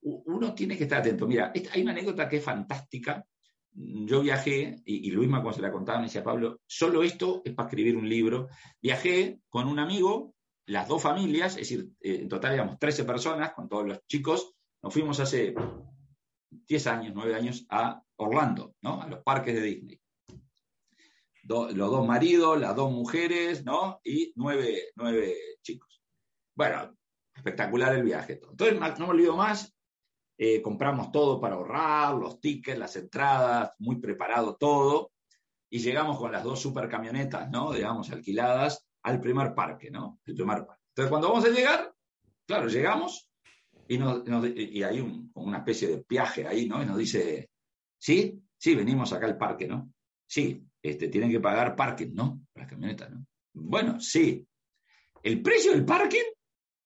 uno 0.00 0.54
tiene 0.54 0.76
que 0.76 0.84
estar 0.84 1.00
atento. 1.00 1.26
Mira, 1.26 1.52
hay 1.72 1.82
una 1.82 1.90
anécdota 1.90 2.28
que 2.28 2.36
es 2.36 2.44
fantástica. 2.44 3.26
Yo 3.72 4.22
viajé, 4.22 4.76
y, 4.86 5.10
Luisma 5.10 5.42
cuando 5.42 5.56
se 5.56 5.62
la 5.62 5.72
contaba 5.72 5.98
me 5.98 6.04
decía, 6.04 6.22
Pablo, 6.22 6.60
solo 6.66 7.02
esto 7.02 7.42
es 7.44 7.52
para 7.52 7.68
escribir 7.68 7.96
un 7.96 8.08
libro. 8.08 8.48
Viajé 8.80 9.40
con 9.48 9.66
un 9.66 9.80
amigo, 9.80 10.34
las 10.66 10.86
dos 10.86 11.02
familias, 11.02 11.52
es 11.56 11.68
decir, 11.68 11.90
eh, 12.00 12.20
en 12.22 12.28
total 12.28 12.54
éramos 12.54 12.78
13 12.78 13.04
personas 13.04 13.52
con 13.52 13.68
todos 13.68 13.86
los 13.86 14.06
chicos, 14.06 14.54
nos 14.82 14.92
fuimos 14.92 15.18
hace 15.20 15.54
10 16.50 16.86
años, 16.86 17.12
9 17.14 17.34
años 17.34 17.66
a 17.68 18.00
Orlando, 18.16 18.74
¿no? 18.82 19.02
a 19.02 19.08
los 19.08 19.22
parques 19.22 19.54
de 19.54 19.62
Disney 19.62 20.00
los 21.48 21.74
dos 21.74 22.06
maridos, 22.06 22.58
las 22.60 22.74
dos 22.74 22.90
mujeres, 22.90 23.64
¿no? 23.64 24.00
Y 24.04 24.32
nueve, 24.36 24.92
chicos. 25.62 26.02
Bueno, 26.54 26.96
espectacular 27.34 27.94
el 27.94 28.02
viaje. 28.02 28.40
Entonces, 28.50 28.78
no 28.98 29.06
me 29.06 29.12
olvido 29.12 29.36
más, 29.36 29.74
eh, 30.38 30.60
compramos 30.60 31.12
todo 31.12 31.40
para 31.40 31.54
ahorrar, 31.54 32.14
los 32.14 32.40
tickets, 32.40 32.78
las 32.78 32.96
entradas, 32.96 33.72
muy 33.78 33.96
preparado 33.96 34.56
todo, 34.56 35.12
y 35.70 35.78
llegamos 35.78 36.18
con 36.18 36.32
las 36.32 36.44
dos 36.44 36.60
super 36.60 36.88
camionetas, 36.88 37.50
¿no? 37.50 37.72
Digamos, 37.72 38.10
alquiladas 38.10 38.86
al 39.02 39.20
primer 39.20 39.54
parque, 39.54 39.90
¿no? 39.90 40.20
El 40.24 40.34
primer 40.34 40.66
parque. 40.66 40.82
Entonces, 40.88 41.10
cuando 41.10 41.28
vamos 41.28 41.44
a 41.44 41.50
llegar, 41.50 41.94
claro, 42.46 42.68
llegamos 42.68 43.30
y, 43.88 43.96
y 43.96 44.82
hay 44.82 45.28
una 45.34 45.58
especie 45.58 45.88
de 45.88 46.04
viaje 46.08 46.46
ahí, 46.46 46.66
¿no? 46.66 46.82
Y 46.82 46.86
nos 46.86 46.98
dice, 46.98 47.50
¿sí? 47.98 48.42
Sí, 48.58 48.74
venimos 48.74 49.12
acá 49.12 49.26
al 49.26 49.36
parque, 49.36 49.68
¿no? 49.68 49.92
Sí, 50.26 50.66
este, 50.82 51.08
tienen 51.08 51.30
que 51.30 51.40
pagar 51.40 51.76
parking, 51.76 52.14
¿no? 52.14 52.40
Las 52.54 52.68
camionetas, 52.68 53.10
¿no? 53.10 53.26
Bueno, 53.52 54.00
sí. 54.00 54.46
El 55.22 55.42
precio 55.42 55.72
del 55.72 55.84
parking, 55.84 56.24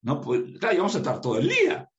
no 0.02 0.20
claro, 0.20 0.76
vamos 0.78 0.94
a 0.94 0.98
estar 0.98 1.20
todo 1.20 1.38
el 1.38 1.48
día. 1.48 1.90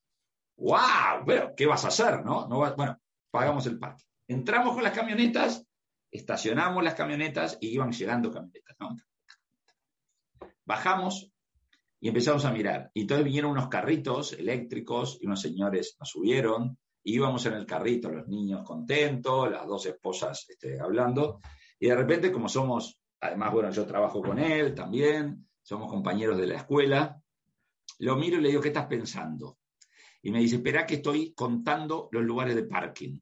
¡Wow! 0.58 1.25
Pero, 1.25 1.54
¿qué 1.56 1.65
vas 1.65 1.86
a 1.86 1.89
hacer, 1.89 2.23
no? 2.23 2.47
no 2.47 2.58
bueno, 2.75 2.99
pagamos 3.30 3.65
el 3.65 3.77
parking. 3.77 4.06
Entramos 4.27 4.73
con 4.73 4.84
las 4.84 4.93
camionetas, 4.93 5.65
estacionamos 6.10 6.84
las 6.84 6.95
camionetas 6.95 7.58
y 7.60 7.69
iban 7.69 7.91
llegando 7.91 8.32
camionetas. 8.32 8.77
Bajamos 10.65 11.32
y 11.99 12.08
empezamos 12.08 12.45
a 12.45 12.51
mirar. 12.51 12.91
Y 12.93 13.01
entonces 13.01 13.25
vinieron 13.25 13.51
unos 13.51 13.67
carritos 13.67 14.34
eléctricos 14.34 15.19
y 15.21 15.27
unos 15.27 15.41
señores 15.41 15.95
nos 15.99 16.10
subieron. 16.10 16.77
Íbamos 17.04 17.45
en 17.45 17.54
el 17.54 17.65
carrito, 17.65 18.10
los 18.10 18.27
niños 18.27 18.63
contentos, 18.65 19.51
las 19.51 19.67
dos 19.67 19.86
esposas 19.86 20.47
este, 20.49 20.80
hablando. 20.80 21.41
Y 21.81 21.87
de 21.87 21.95
repente, 21.95 22.31
como 22.31 22.47
somos, 22.47 22.99
además, 23.19 23.51
bueno, 23.51 23.71
yo 23.71 23.87
trabajo 23.87 24.21
con 24.21 24.37
él 24.37 24.75
también, 24.75 25.47
somos 25.63 25.89
compañeros 25.89 26.37
de 26.37 26.45
la 26.45 26.57
escuela, 26.57 27.19
lo 27.97 28.15
miro 28.15 28.37
y 28.37 28.41
le 28.41 28.49
digo, 28.49 28.61
¿qué 28.61 28.67
estás 28.67 28.85
pensando? 28.85 29.57
Y 30.21 30.29
me 30.29 30.39
dice, 30.39 30.57
espera 30.57 30.85
que 30.85 30.95
estoy 30.95 31.33
contando 31.33 32.07
los 32.11 32.23
lugares 32.23 32.53
de 32.55 32.65
parking, 32.65 33.17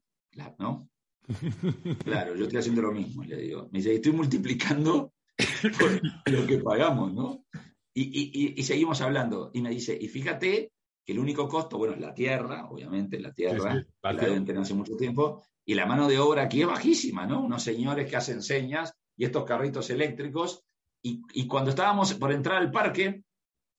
¿no? 0.58 0.90
Claro, 2.04 2.36
yo 2.36 2.44
estoy 2.44 2.58
haciendo 2.58 2.82
lo 2.82 2.92
mismo, 2.92 3.24
le 3.24 3.36
digo. 3.36 3.68
Me 3.72 3.78
dice, 3.78 3.94
estoy 3.94 4.12
multiplicando 4.12 5.14
lo 6.26 6.46
que 6.46 6.58
pagamos, 6.58 7.14
¿no? 7.14 7.46
Y, 7.94 8.62
seguimos 8.62 9.00
hablando. 9.00 9.50
Y 9.54 9.62
me 9.62 9.70
dice, 9.70 9.96
y 9.98 10.08
fíjate 10.08 10.72
que 11.04 11.12
el 11.12 11.18
único 11.18 11.48
costo, 11.48 11.78
bueno, 11.78 11.94
es 11.94 12.00
la 12.00 12.14
tierra, 12.14 12.68
obviamente, 12.68 13.18
la 13.18 13.32
tierra, 13.32 13.84
la 14.02 14.12
deben 14.12 14.44
tener 14.44 14.62
hace 14.62 14.74
mucho 14.74 14.96
tiempo, 14.96 15.42
y 15.64 15.74
la 15.74 15.86
mano 15.86 16.08
de 16.08 16.18
obra 16.18 16.42
aquí 16.42 16.62
es 16.62 16.66
bajísima, 16.66 17.26
¿no? 17.26 17.42
Unos 17.42 17.62
señores 17.62 18.08
que 18.08 18.16
hacen 18.16 18.42
señas 18.42 18.92
y 19.16 19.24
estos 19.24 19.44
carritos 19.44 19.88
eléctricos. 19.90 20.64
Y, 21.02 21.46
cuando 21.46 21.70
estábamos 21.70 22.12
por 22.14 22.32
entrar 22.32 22.58
al 22.58 22.70
parque, 22.70 23.22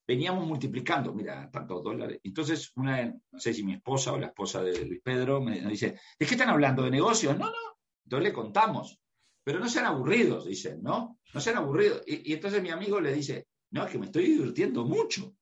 veníamos 0.07 0.47
multiplicando, 0.47 1.13
mira, 1.13 1.49
tantos 1.51 1.83
dólares. 1.83 2.19
Entonces, 2.23 2.71
una, 2.75 3.05
no 3.05 3.39
sé 3.39 3.53
si 3.53 3.63
mi 3.63 3.73
esposa 3.73 4.13
o 4.13 4.17
la 4.17 4.27
esposa 4.27 4.63
de 4.63 4.85
Luis 4.85 5.01
Pedro 5.03 5.41
me, 5.41 5.59
dice, 5.67 5.99
¿de 6.17 6.25
qué 6.25 6.33
están 6.33 6.49
hablando? 6.49 6.83
¿De 6.83 6.91
negocios? 6.91 7.37
No, 7.37 7.47
no. 7.47 7.77
Entonces 8.05 8.23
le 8.23 8.33
contamos. 8.33 8.99
Pero 9.43 9.59
no 9.59 9.67
sean 9.67 9.85
aburridos, 9.85 10.45
dicen, 10.45 10.81
¿no? 10.81 11.19
No 11.33 11.41
sean 11.41 11.57
aburridos. 11.57 12.03
Y, 12.07 12.31
y 12.31 12.33
entonces 12.33 12.61
mi 12.61 12.69
amigo 12.69 13.01
le 13.01 13.13
dice, 13.13 13.47
no, 13.71 13.83
es 13.85 13.91
que 13.91 13.99
me 13.99 14.05
estoy 14.05 14.25
divirtiendo 14.25 14.85
mucho. 14.85 15.35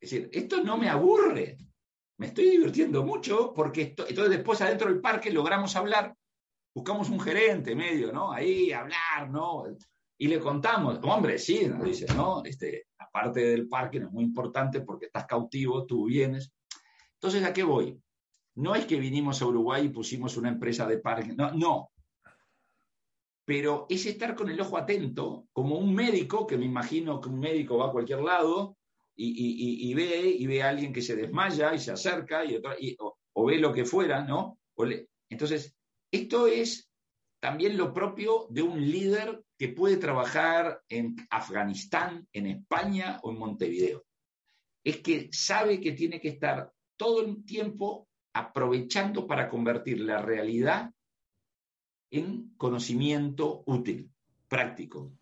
Es 0.00 0.10
decir, 0.10 0.30
esto 0.32 0.62
no 0.62 0.76
me 0.76 0.88
aburre 0.88 1.58
me 2.18 2.26
estoy 2.26 2.50
divirtiendo 2.50 3.04
mucho 3.04 3.52
porque 3.54 3.94
entonces 3.96 4.30
después 4.30 4.60
adentro 4.60 4.88
del 4.88 5.00
parque 5.00 5.30
logramos 5.30 5.74
hablar, 5.76 6.14
buscamos 6.74 7.08
un 7.10 7.20
gerente 7.20 7.74
medio, 7.76 8.12
¿no? 8.12 8.32
Ahí 8.32 8.72
hablar, 8.72 9.30
¿no? 9.30 9.64
Y 10.18 10.26
le 10.26 10.40
contamos, 10.40 10.98
hombre, 11.04 11.38
sí, 11.38 11.66
nos 11.66 11.84
dice, 11.84 12.06
¿no? 12.14 12.42
Este, 12.44 12.88
la 12.98 13.08
parte 13.08 13.40
del 13.40 13.68
parque 13.68 14.00
no 14.00 14.08
es 14.08 14.12
muy 14.12 14.24
importante 14.24 14.80
porque 14.80 15.06
estás 15.06 15.26
cautivo, 15.26 15.86
tú 15.86 16.06
vienes. 16.06 16.52
Entonces, 17.14 17.44
¿a 17.44 17.52
qué 17.52 17.62
voy? 17.62 17.96
No 18.56 18.74
es 18.74 18.84
que 18.84 18.98
vinimos 18.98 19.40
a 19.40 19.46
Uruguay 19.46 19.86
y 19.86 19.90
pusimos 19.90 20.36
una 20.36 20.48
empresa 20.48 20.88
de 20.88 20.98
parque, 20.98 21.32
no, 21.34 21.52
no. 21.52 21.92
Pero 23.44 23.86
es 23.88 24.04
estar 24.06 24.34
con 24.34 24.50
el 24.50 24.60
ojo 24.60 24.76
atento, 24.76 25.46
como 25.52 25.78
un 25.78 25.94
médico, 25.94 26.48
que 26.48 26.58
me 26.58 26.66
imagino 26.66 27.20
que 27.20 27.28
un 27.28 27.38
médico 27.38 27.78
va 27.78 27.86
a 27.86 27.92
cualquier 27.92 28.22
lado 28.22 28.77
y, 29.20 29.94
ve, 29.94 30.28
y 30.38 30.46
ve 30.46 30.62
a 30.62 30.68
alguien 30.68 30.92
que 30.92 31.02
se 31.02 31.16
desmaya 31.16 31.74
y 31.74 31.80
se 31.80 31.90
acerca 31.90 32.44
y, 32.44 32.60
o, 32.98 33.44
ve 33.46 33.58
lo 33.58 33.72
que 33.72 33.84
fuera, 33.84 34.24
¿no? 34.24 34.58
entonces, 35.28 35.74
esto 36.10 36.46
es 36.46 36.88
también 37.40 37.76
lo 37.76 37.92
propio 37.92 38.46
de 38.50 38.62
un 38.62 38.80
líder 38.80 39.42
que 39.58 39.68
puede 39.68 39.96
trabajar 39.96 40.82
en 40.88 41.16
Afganistán, 41.30 42.28
en 42.32 42.46
España 42.46 43.18
o 43.22 43.32
en 43.32 43.38
Montevideo. 43.38 44.04
Es 44.84 44.98
que 44.98 45.28
sabe 45.32 45.80
que 45.80 45.92
tiene 45.92 46.20
que 46.20 46.28
estar 46.28 46.72
todo 46.96 47.24
el 47.24 47.44
tiempo 47.44 48.08
aprovechando 48.32 49.26
para 49.26 49.48
convertir 49.48 50.00
la 50.00 50.22
realidad 50.22 50.92
en 52.10 52.54
conocimiento 52.56 53.64
útil, 53.66 54.10
práctico. 54.48 55.12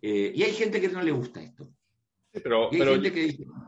Eh, 0.00 0.32
y 0.34 0.42
hay 0.42 0.52
gente 0.52 0.80
que 0.80 0.88
no 0.88 1.02
le 1.02 1.12
gusta 1.12 1.42
esto. 1.42 1.68
Pero, 2.42 2.68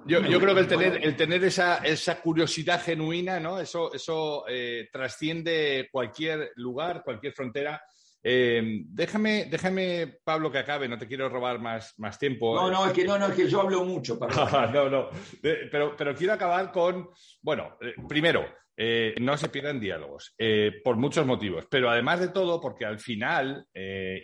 yo, 0.07 0.41
creo 0.41 0.55
que 0.55 0.61
el 0.61 0.67
tener, 0.67 1.05
el 1.05 1.17
tener 1.17 1.45
esa, 1.45 1.77
esa 1.79 2.21
curiosidad 2.21 2.83
genuina, 2.83 3.39
¿no? 3.39 3.61
Eso, 3.61 3.93
eso 3.95 4.45
eh, 4.49 4.89
trasciende 4.93 5.89
cualquier 5.93 6.51
lugar, 6.57 7.03
cualquier 7.05 7.33
frontera. 7.33 7.81
Eh, 8.23 8.83
déjame, 8.87 9.45
déjame, 9.45 10.19
Pablo, 10.25 10.51
que 10.51 10.59
acabe, 10.59 10.89
no 10.89 10.99
te 10.99 11.07
quiero 11.07 11.29
robar 11.29 11.61
más, 11.61 11.95
más 11.99 12.19
tiempo. 12.19 12.57
No, 12.57 12.69
no, 12.69 12.87
es 12.87 12.93
que 12.93 13.05
no, 13.05 13.17
no, 13.17 13.29
es 13.29 13.35
que 13.35 13.49
yo 13.49 13.61
hablo 13.61 13.85
mucho. 13.85 14.19
no, 14.73 14.91
no. 14.91 15.11
Pero, 15.41 15.95
pero 15.97 16.15
quiero 16.17 16.33
acabar 16.33 16.73
con, 16.73 17.09
bueno, 17.43 17.77
eh, 17.81 17.95
primero, 18.09 18.47
no 19.21 19.39
se 19.39 19.49
pierdan 19.49 19.81
diálogos, 19.81 20.35
por 20.85 20.97
muchos 20.97 21.25
motivos, 21.25 21.67
pero 21.71 21.89
además 21.89 22.21
de 22.21 22.29
todo, 22.29 22.61
porque 22.61 22.85
al 22.85 22.99
final 22.99 23.67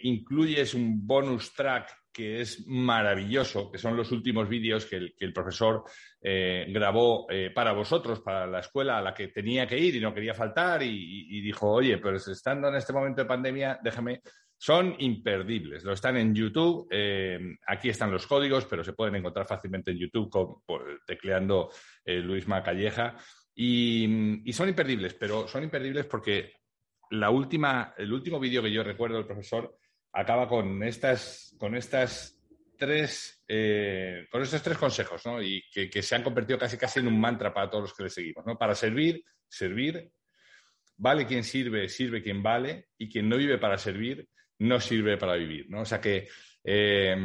incluyes 0.03 0.75
un 0.75 1.07
bonus 1.07 1.55
track 1.55 2.02
que 2.13 2.41
es 2.41 2.67
maravilloso, 2.67 3.71
que 3.71 3.79
son 3.79 3.97
los 3.97 4.13
últimos 4.13 4.49
vídeos 4.49 4.87
que 4.87 5.15
el, 5.19 5.33
profesor 5.33 5.85
eh, 6.21 6.67
grabó 6.69 7.27
eh, 7.31 7.51
para 7.55 7.73
vosotros, 7.73 8.21
para 8.21 8.47
la 8.47 8.61
escuela 8.61 8.99
a 8.99 9.03
la 9.03 9.15
que 9.15 9.29
tenía 9.29 9.67
que 9.67 9.79
ir 9.79 9.97
y 9.97 10.01
no 10.01 10.13
quería 10.13 10.35
faltar 10.35 10.83
y, 10.83 11.41
dijo, 11.41 11.71
oye, 11.71 11.99
pues 11.99 12.29
estando 12.29 12.69
en 12.69 12.75
este 12.75 12.93
momento 12.93 13.23
de 13.23 13.29
pandemia, 13.29 13.81
déjame, 13.83 14.21
son 14.57 14.95
imperdibles. 14.99 15.83
Lo 15.85 15.93
están 15.93 16.17
en 16.17 16.35
YouTube, 16.35 16.87
eh, 16.91 17.41
aquí 17.67 17.89
están 17.89 18.13
los 18.13 18.27
códigos, 18.27 18.67
pero 18.67 18.85
se 18.85 18.93
pueden 18.93 19.17
encontrar 19.17 19.47
fácilmente 19.47 19.91
en 19.91 19.99
YouTube 19.99 20.63
tecleando 21.07 21.71
Luis 22.05 22.47
Macalleja. 22.47 23.17
Y, 23.55 24.49
y, 24.49 24.53
son 24.53 24.69
imperdibles, 24.69 25.15
pero 25.15 25.47
son 25.47 25.65
imperdibles 25.65 26.07
porque 26.07 26.53
la 27.11 27.29
última, 27.31 27.95
el 27.99 28.13
último 28.13 28.41
vídeo 28.41 28.63
que 28.63 28.73
yo 28.73 28.83
recuerdo 28.83 29.17
del 29.17 29.27
profesor 29.27 29.77
acaba 30.13 30.47
con 30.49 30.83
estas, 30.83 31.55
con 31.59 31.75
estas 31.75 32.39
tres, 32.77 33.43
eh, 33.49 34.27
con 34.31 34.43
estos 34.43 34.63
tres 34.63 34.77
consejos, 34.77 35.25
¿no? 35.25 35.43
Y 35.43 35.63
que, 35.71 36.03
se 36.03 36.15
han 36.15 36.23
convertido 36.23 36.59
casi 36.59 36.77
casi 36.77 37.01
en 37.01 37.09
un 37.09 37.21
mantra 37.21 37.53
para 37.53 37.71
todos 37.71 37.85
los 37.85 37.95
que 37.95 38.05
le 38.05 38.11
seguimos, 38.11 38.45
¿no? 38.45 38.59
Para 38.59 38.75
servir, 38.75 39.25
servir, 39.49 40.11
vale 40.97 41.27
quien 41.27 41.45
sirve, 41.45 41.89
sirve 41.89 42.23
quien 42.23 42.43
vale, 42.43 42.89
y 42.99 43.09
quien 43.09 43.29
no 43.29 43.37
vive 43.37 43.59
para 43.59 43.79
servir, 43.79 44.29
no 44.59 44.81
sirve 44.81 45.17
para 45.17 45.35
vivir, 45.35 45.67
¿no? 45.71 45.83
O 45.83 45.85
sea 45.85 46.01
que 46.01 46.29
eh, 46.65 47.17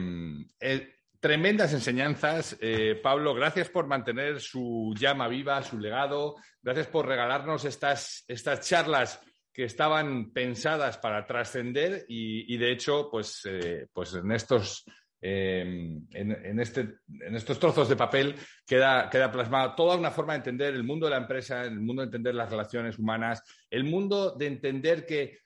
eh, 0.60 0.94
tremendas 1.20 1.74
enseñanzas. 1.74 2.58
Pablo, 3.02 3.34
gracias 3.34 3.70
por 3.70 3.88
mantener 3.88 4.40
su 4.40 4.94
llama 4.98 5.28
viva, 5.28 5.62
su 5.64 5.80
legado. 5.80 6.36
Gracias 6.62 6.88
por 6.88 7.08
regalarnos 7.08 7.66
estas, 7.66 8.24
estas 8.28 8.68
charlas 8.68 9.20
que 9.58 9.64
estaban 9.64 10.30
pensadas 10.34 11.00
para 11.00 11.26
trascender 11.26 12.06
y, 12.08 12.56
de 12.58 12.72
hecho, 12.72 13.10
pues, 13.10 13.42
eh, 13.46 13.88
pues 13.92 14.14
en 14.14 14.32
estos 14.32 14.86
em, 15.20 16.06
en, 16.14 16.60
este, 16.60 16.82
en, 17.10 17.36
estos 17.36 17.58
trozos 17.58 17.90
de 17.90 17.96
papel 17.96 18.36
queda, 18.68 19.10
queda 19.10 19.32
plasmada 19.32 19.76
toda 19.76 19.96
una 19.96 20.12
forma 20.12 20.34
de 20.34 20.38
entender 20.38 20.76
el 20.76 20.84
mundo 20.84 21.08
de 21.08 21.10
la 21.10 21.18
empresa, 21.18 21.64
el 21.64 21.80
mundo 21.80 22.04
de 22.04 22.06
entender 22.06 22.36
las 22.36 22.52
relaciones 22.52 23.00
humanas, 23.00 23.42
el 23.72 23.84
mundo 23.84 24.36
de 24.36 24.46
entender 24.46 25.08
que 25.08 25.40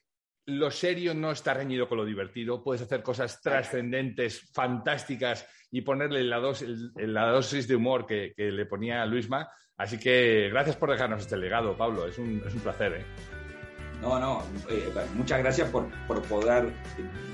lo 0.47 0.69
serio 0.71 1.13
no 1.13 1.31
está 1.31 1.53
reñido 1.53 1.87
con 1.87 1.97
lo 1.97 2.03
divertido, 2.03 2.61
puedes 2.61 2.81
hacer 2.81 3.01
cosas 3.03 3.39
trascendentes, 3.41 4.51
fantásticas 4.51 5.47
y 5.71 5.83
ponerle 5.83 6.21
la, 6.25 6.41
la 6.95 7.27
dosis 7.27 7.65
de 7.65 7.75
humor 7.77 8.05
que, 8.05 8.33
le 8.35 8.65
ponía 8.65 9.05
Luisma. 9.05 9.49
Así 9.77 9.97
que 9.97 10.49
gracias 10.49 10.75
por 10.75 10.91
dejarnos 10.91 11.21
este 11.21 11.37
legado, 11.37 11.77
Pablo, 11.77 12.05
es 12.07 12.17
un, 12.17 12.43
es 12.45 12.53
un 12.53 12.59
placer. 12.59 12.93
¿eh? 12.95 13.40
No, 14.01 14.19
no, 14.19 14.41
eh, 14.69 14.91
muchas 15.13 15.39
gracias 15.39 15.69
por, 15.69 15.87
poder 16.23 16.73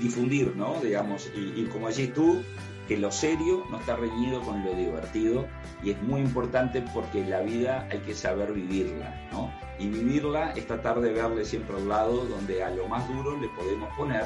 difundir, 0.00 0.54
¿no? 0.54 0.74
Digamos, 0.82 1.30
y, 1.34 1.64
como 1.66 1.88
decís 1.88 2.12
tú, 2.12 2.42
que 2.86 2.98
lo 2.98 3.10
serio 3.10 3.64
no 3.70 3.78
está 3.78 3.96
reñido 3.96 4.42
con 4.42 4.62
lo 4.64 4.74
divertido 4.74 5.46
y 5.82 5.90
es 5.90 6.02
muy 6.02 6.20
importante 6.20 6.84
porque 6.92 7.24
la 7.24 7.40
vida 7.40 7.86
hay 7.90 7.98
que 8.00 8.14
saber 8.14 8.52
vivirla, 8.52 9.28
¿no? 9.32 9.50
Y 9.78 9.88
vivirla 9.88 10.52
es 10.52 10.66
tratar 10.66 11.00
de 11.00 11.12
verle 11.12 11.44
siempre 11.44 11.76
al 11.76 11.88
lado 11.88 12.26
donde 12.26 12.62
a 12.62 12.70
lo 12.70 12.86
más 12.86 13.08
duro 13.08 13.38
le 13.38 13.48
podemos 13.48 13.88
poner 13.96 14.24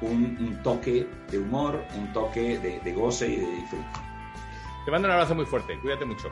un, 0.00 0.60
toque 0.62 1.06
de 1.30 1.38
humor, 1.38 1.82
un 1.96 2.12
toque 2.12 2.58
de, 2.58 2.92
goce 2.92 3.28
y 3.28 3.36
de 3.36 3.46
disfrute. 3.46 3.84
Te 4.84 4.90
mando 4.90 5.08
un 5.08 5.12
abrazo 5.12 5.34
muy 5.34 5.44
fuerte, 5.44 5.78
cuídate 5.80 6.04
mucho. 6.06 6.28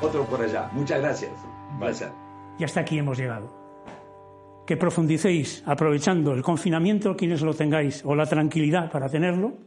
Otro 0.00 0.24
por 0.24 0.42
allá, 0.42 0.68
muchas 0.72 1.00
gracias. 1.00 1.32
Gracias. 1.78 2.12
Y 2.58 2.64
hasta 2.64 2.80
aquí 2.80 2.98
hemos 2.98 3.18
llegado 3.18 3.63
que 4.66 4.76
profundicéis 4.76 5.62
aprovechando 5.66 6.32
el 6.32 6.42
confinamiento, 6.42 7.16
quienes 7.16 7.42
lo 7.42 7.54
tengáis, 7.54 8.02
o 8.04 8.14
la 8.14 8.26
tranquilidad 8.26 8.90
para 8.90 9.08
tenerlo, 9.08 9.58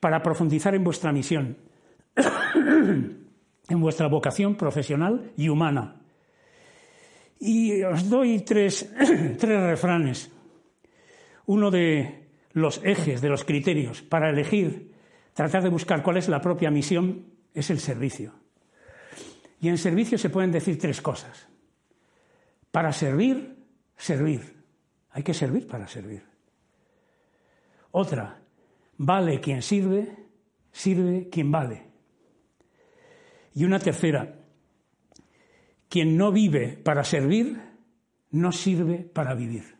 para 0.00 0.22
profundizar 0.22 0.74
en 0.74 0.84
vuestra 0.84 1.12
misión, 1.12 1.56
en 2.54 3.80
vuestra 3.80 4.08
vocación 4.08 4.54
profesional 4.54 5.32
y 5.36 5.48
humana. 5.48 5.96
Y 7.38 7.82
os 7.82 8.08
doy 8.08 8.40
tres, 8.40 8.92
tres 9.38 9.60
refranes. 9.62 10.30
Uno 11.46 11.70
de 11.70 12.26
los 12.52 12.80
ejes, 12.84 13.20
de 13.20 13.28
los 13.28 13.44
criterios 13.44 14.02
para 14.02 14.30
elegir, 14.30 14.92
tratar 15.34 15.62
de 15.62 15.68
buscar 15.68 16.02
cuál 16.02 16.16
es 16.16 16.28
la 16.28 16.40
propia 16.40 16.70
misión, 16.70 17.26
es 17.52 17.70
el 17.70 17.80
servicio. 17.80 18.32
Y 19.60 19.68
en 19.68 19.78
servicio 19.78 20.18
se 20.18 20.30
pueden 20.30 20.52
decir 20.52 20.78
tres 20.78 21.00
cosas. 21.00 21.48
Para 22.70 22.92
servir, 22.92 23.55
servir. 23.96 24.64
Hay 25.10 25.22
que 25.22 25.34
servir 25.34 25.66
para 25.66 25.88
servir. 25.88 26.22
Otra, 27.92 28.42
vale 28.98 29.40
quien 29.40 29.62
sirve, 29.62 30.28
sirve 30.70 31.28
quien 31.30 31.50
vale. 31.50 31.86
Y 33.54 33.64
una 33.64 33.78
tercera, 33.78 34.38
quien 35.88 36.16
no 36.16 36.30
vive 36.30 36.76
para 36.76 37.04
servir, 37.04 37.58
no 38.32 38.52
sirve 38.52 38.98
para 38.98 39.34
vivir. 39.34 39.76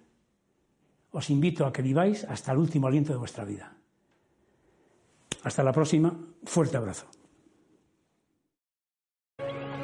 Os 1.10 1.28
invito 1.30 1.66
a 1.66 1.72
que 1.72 1.82
viváis 1.82 2.24
hasta 2.24 2.52
el 2.52 2.58
último 2.58 2.88
aliento 2.88 3.12
de 3.12 3.18
vuestra 3.18 3.44
vida. 3.44 3.76
Hasta 5.42 5.62
la 5.62 5.72
próxima, 5.72 6.18
fuerte 6.44 6.76
abrazo. 6.76 7.06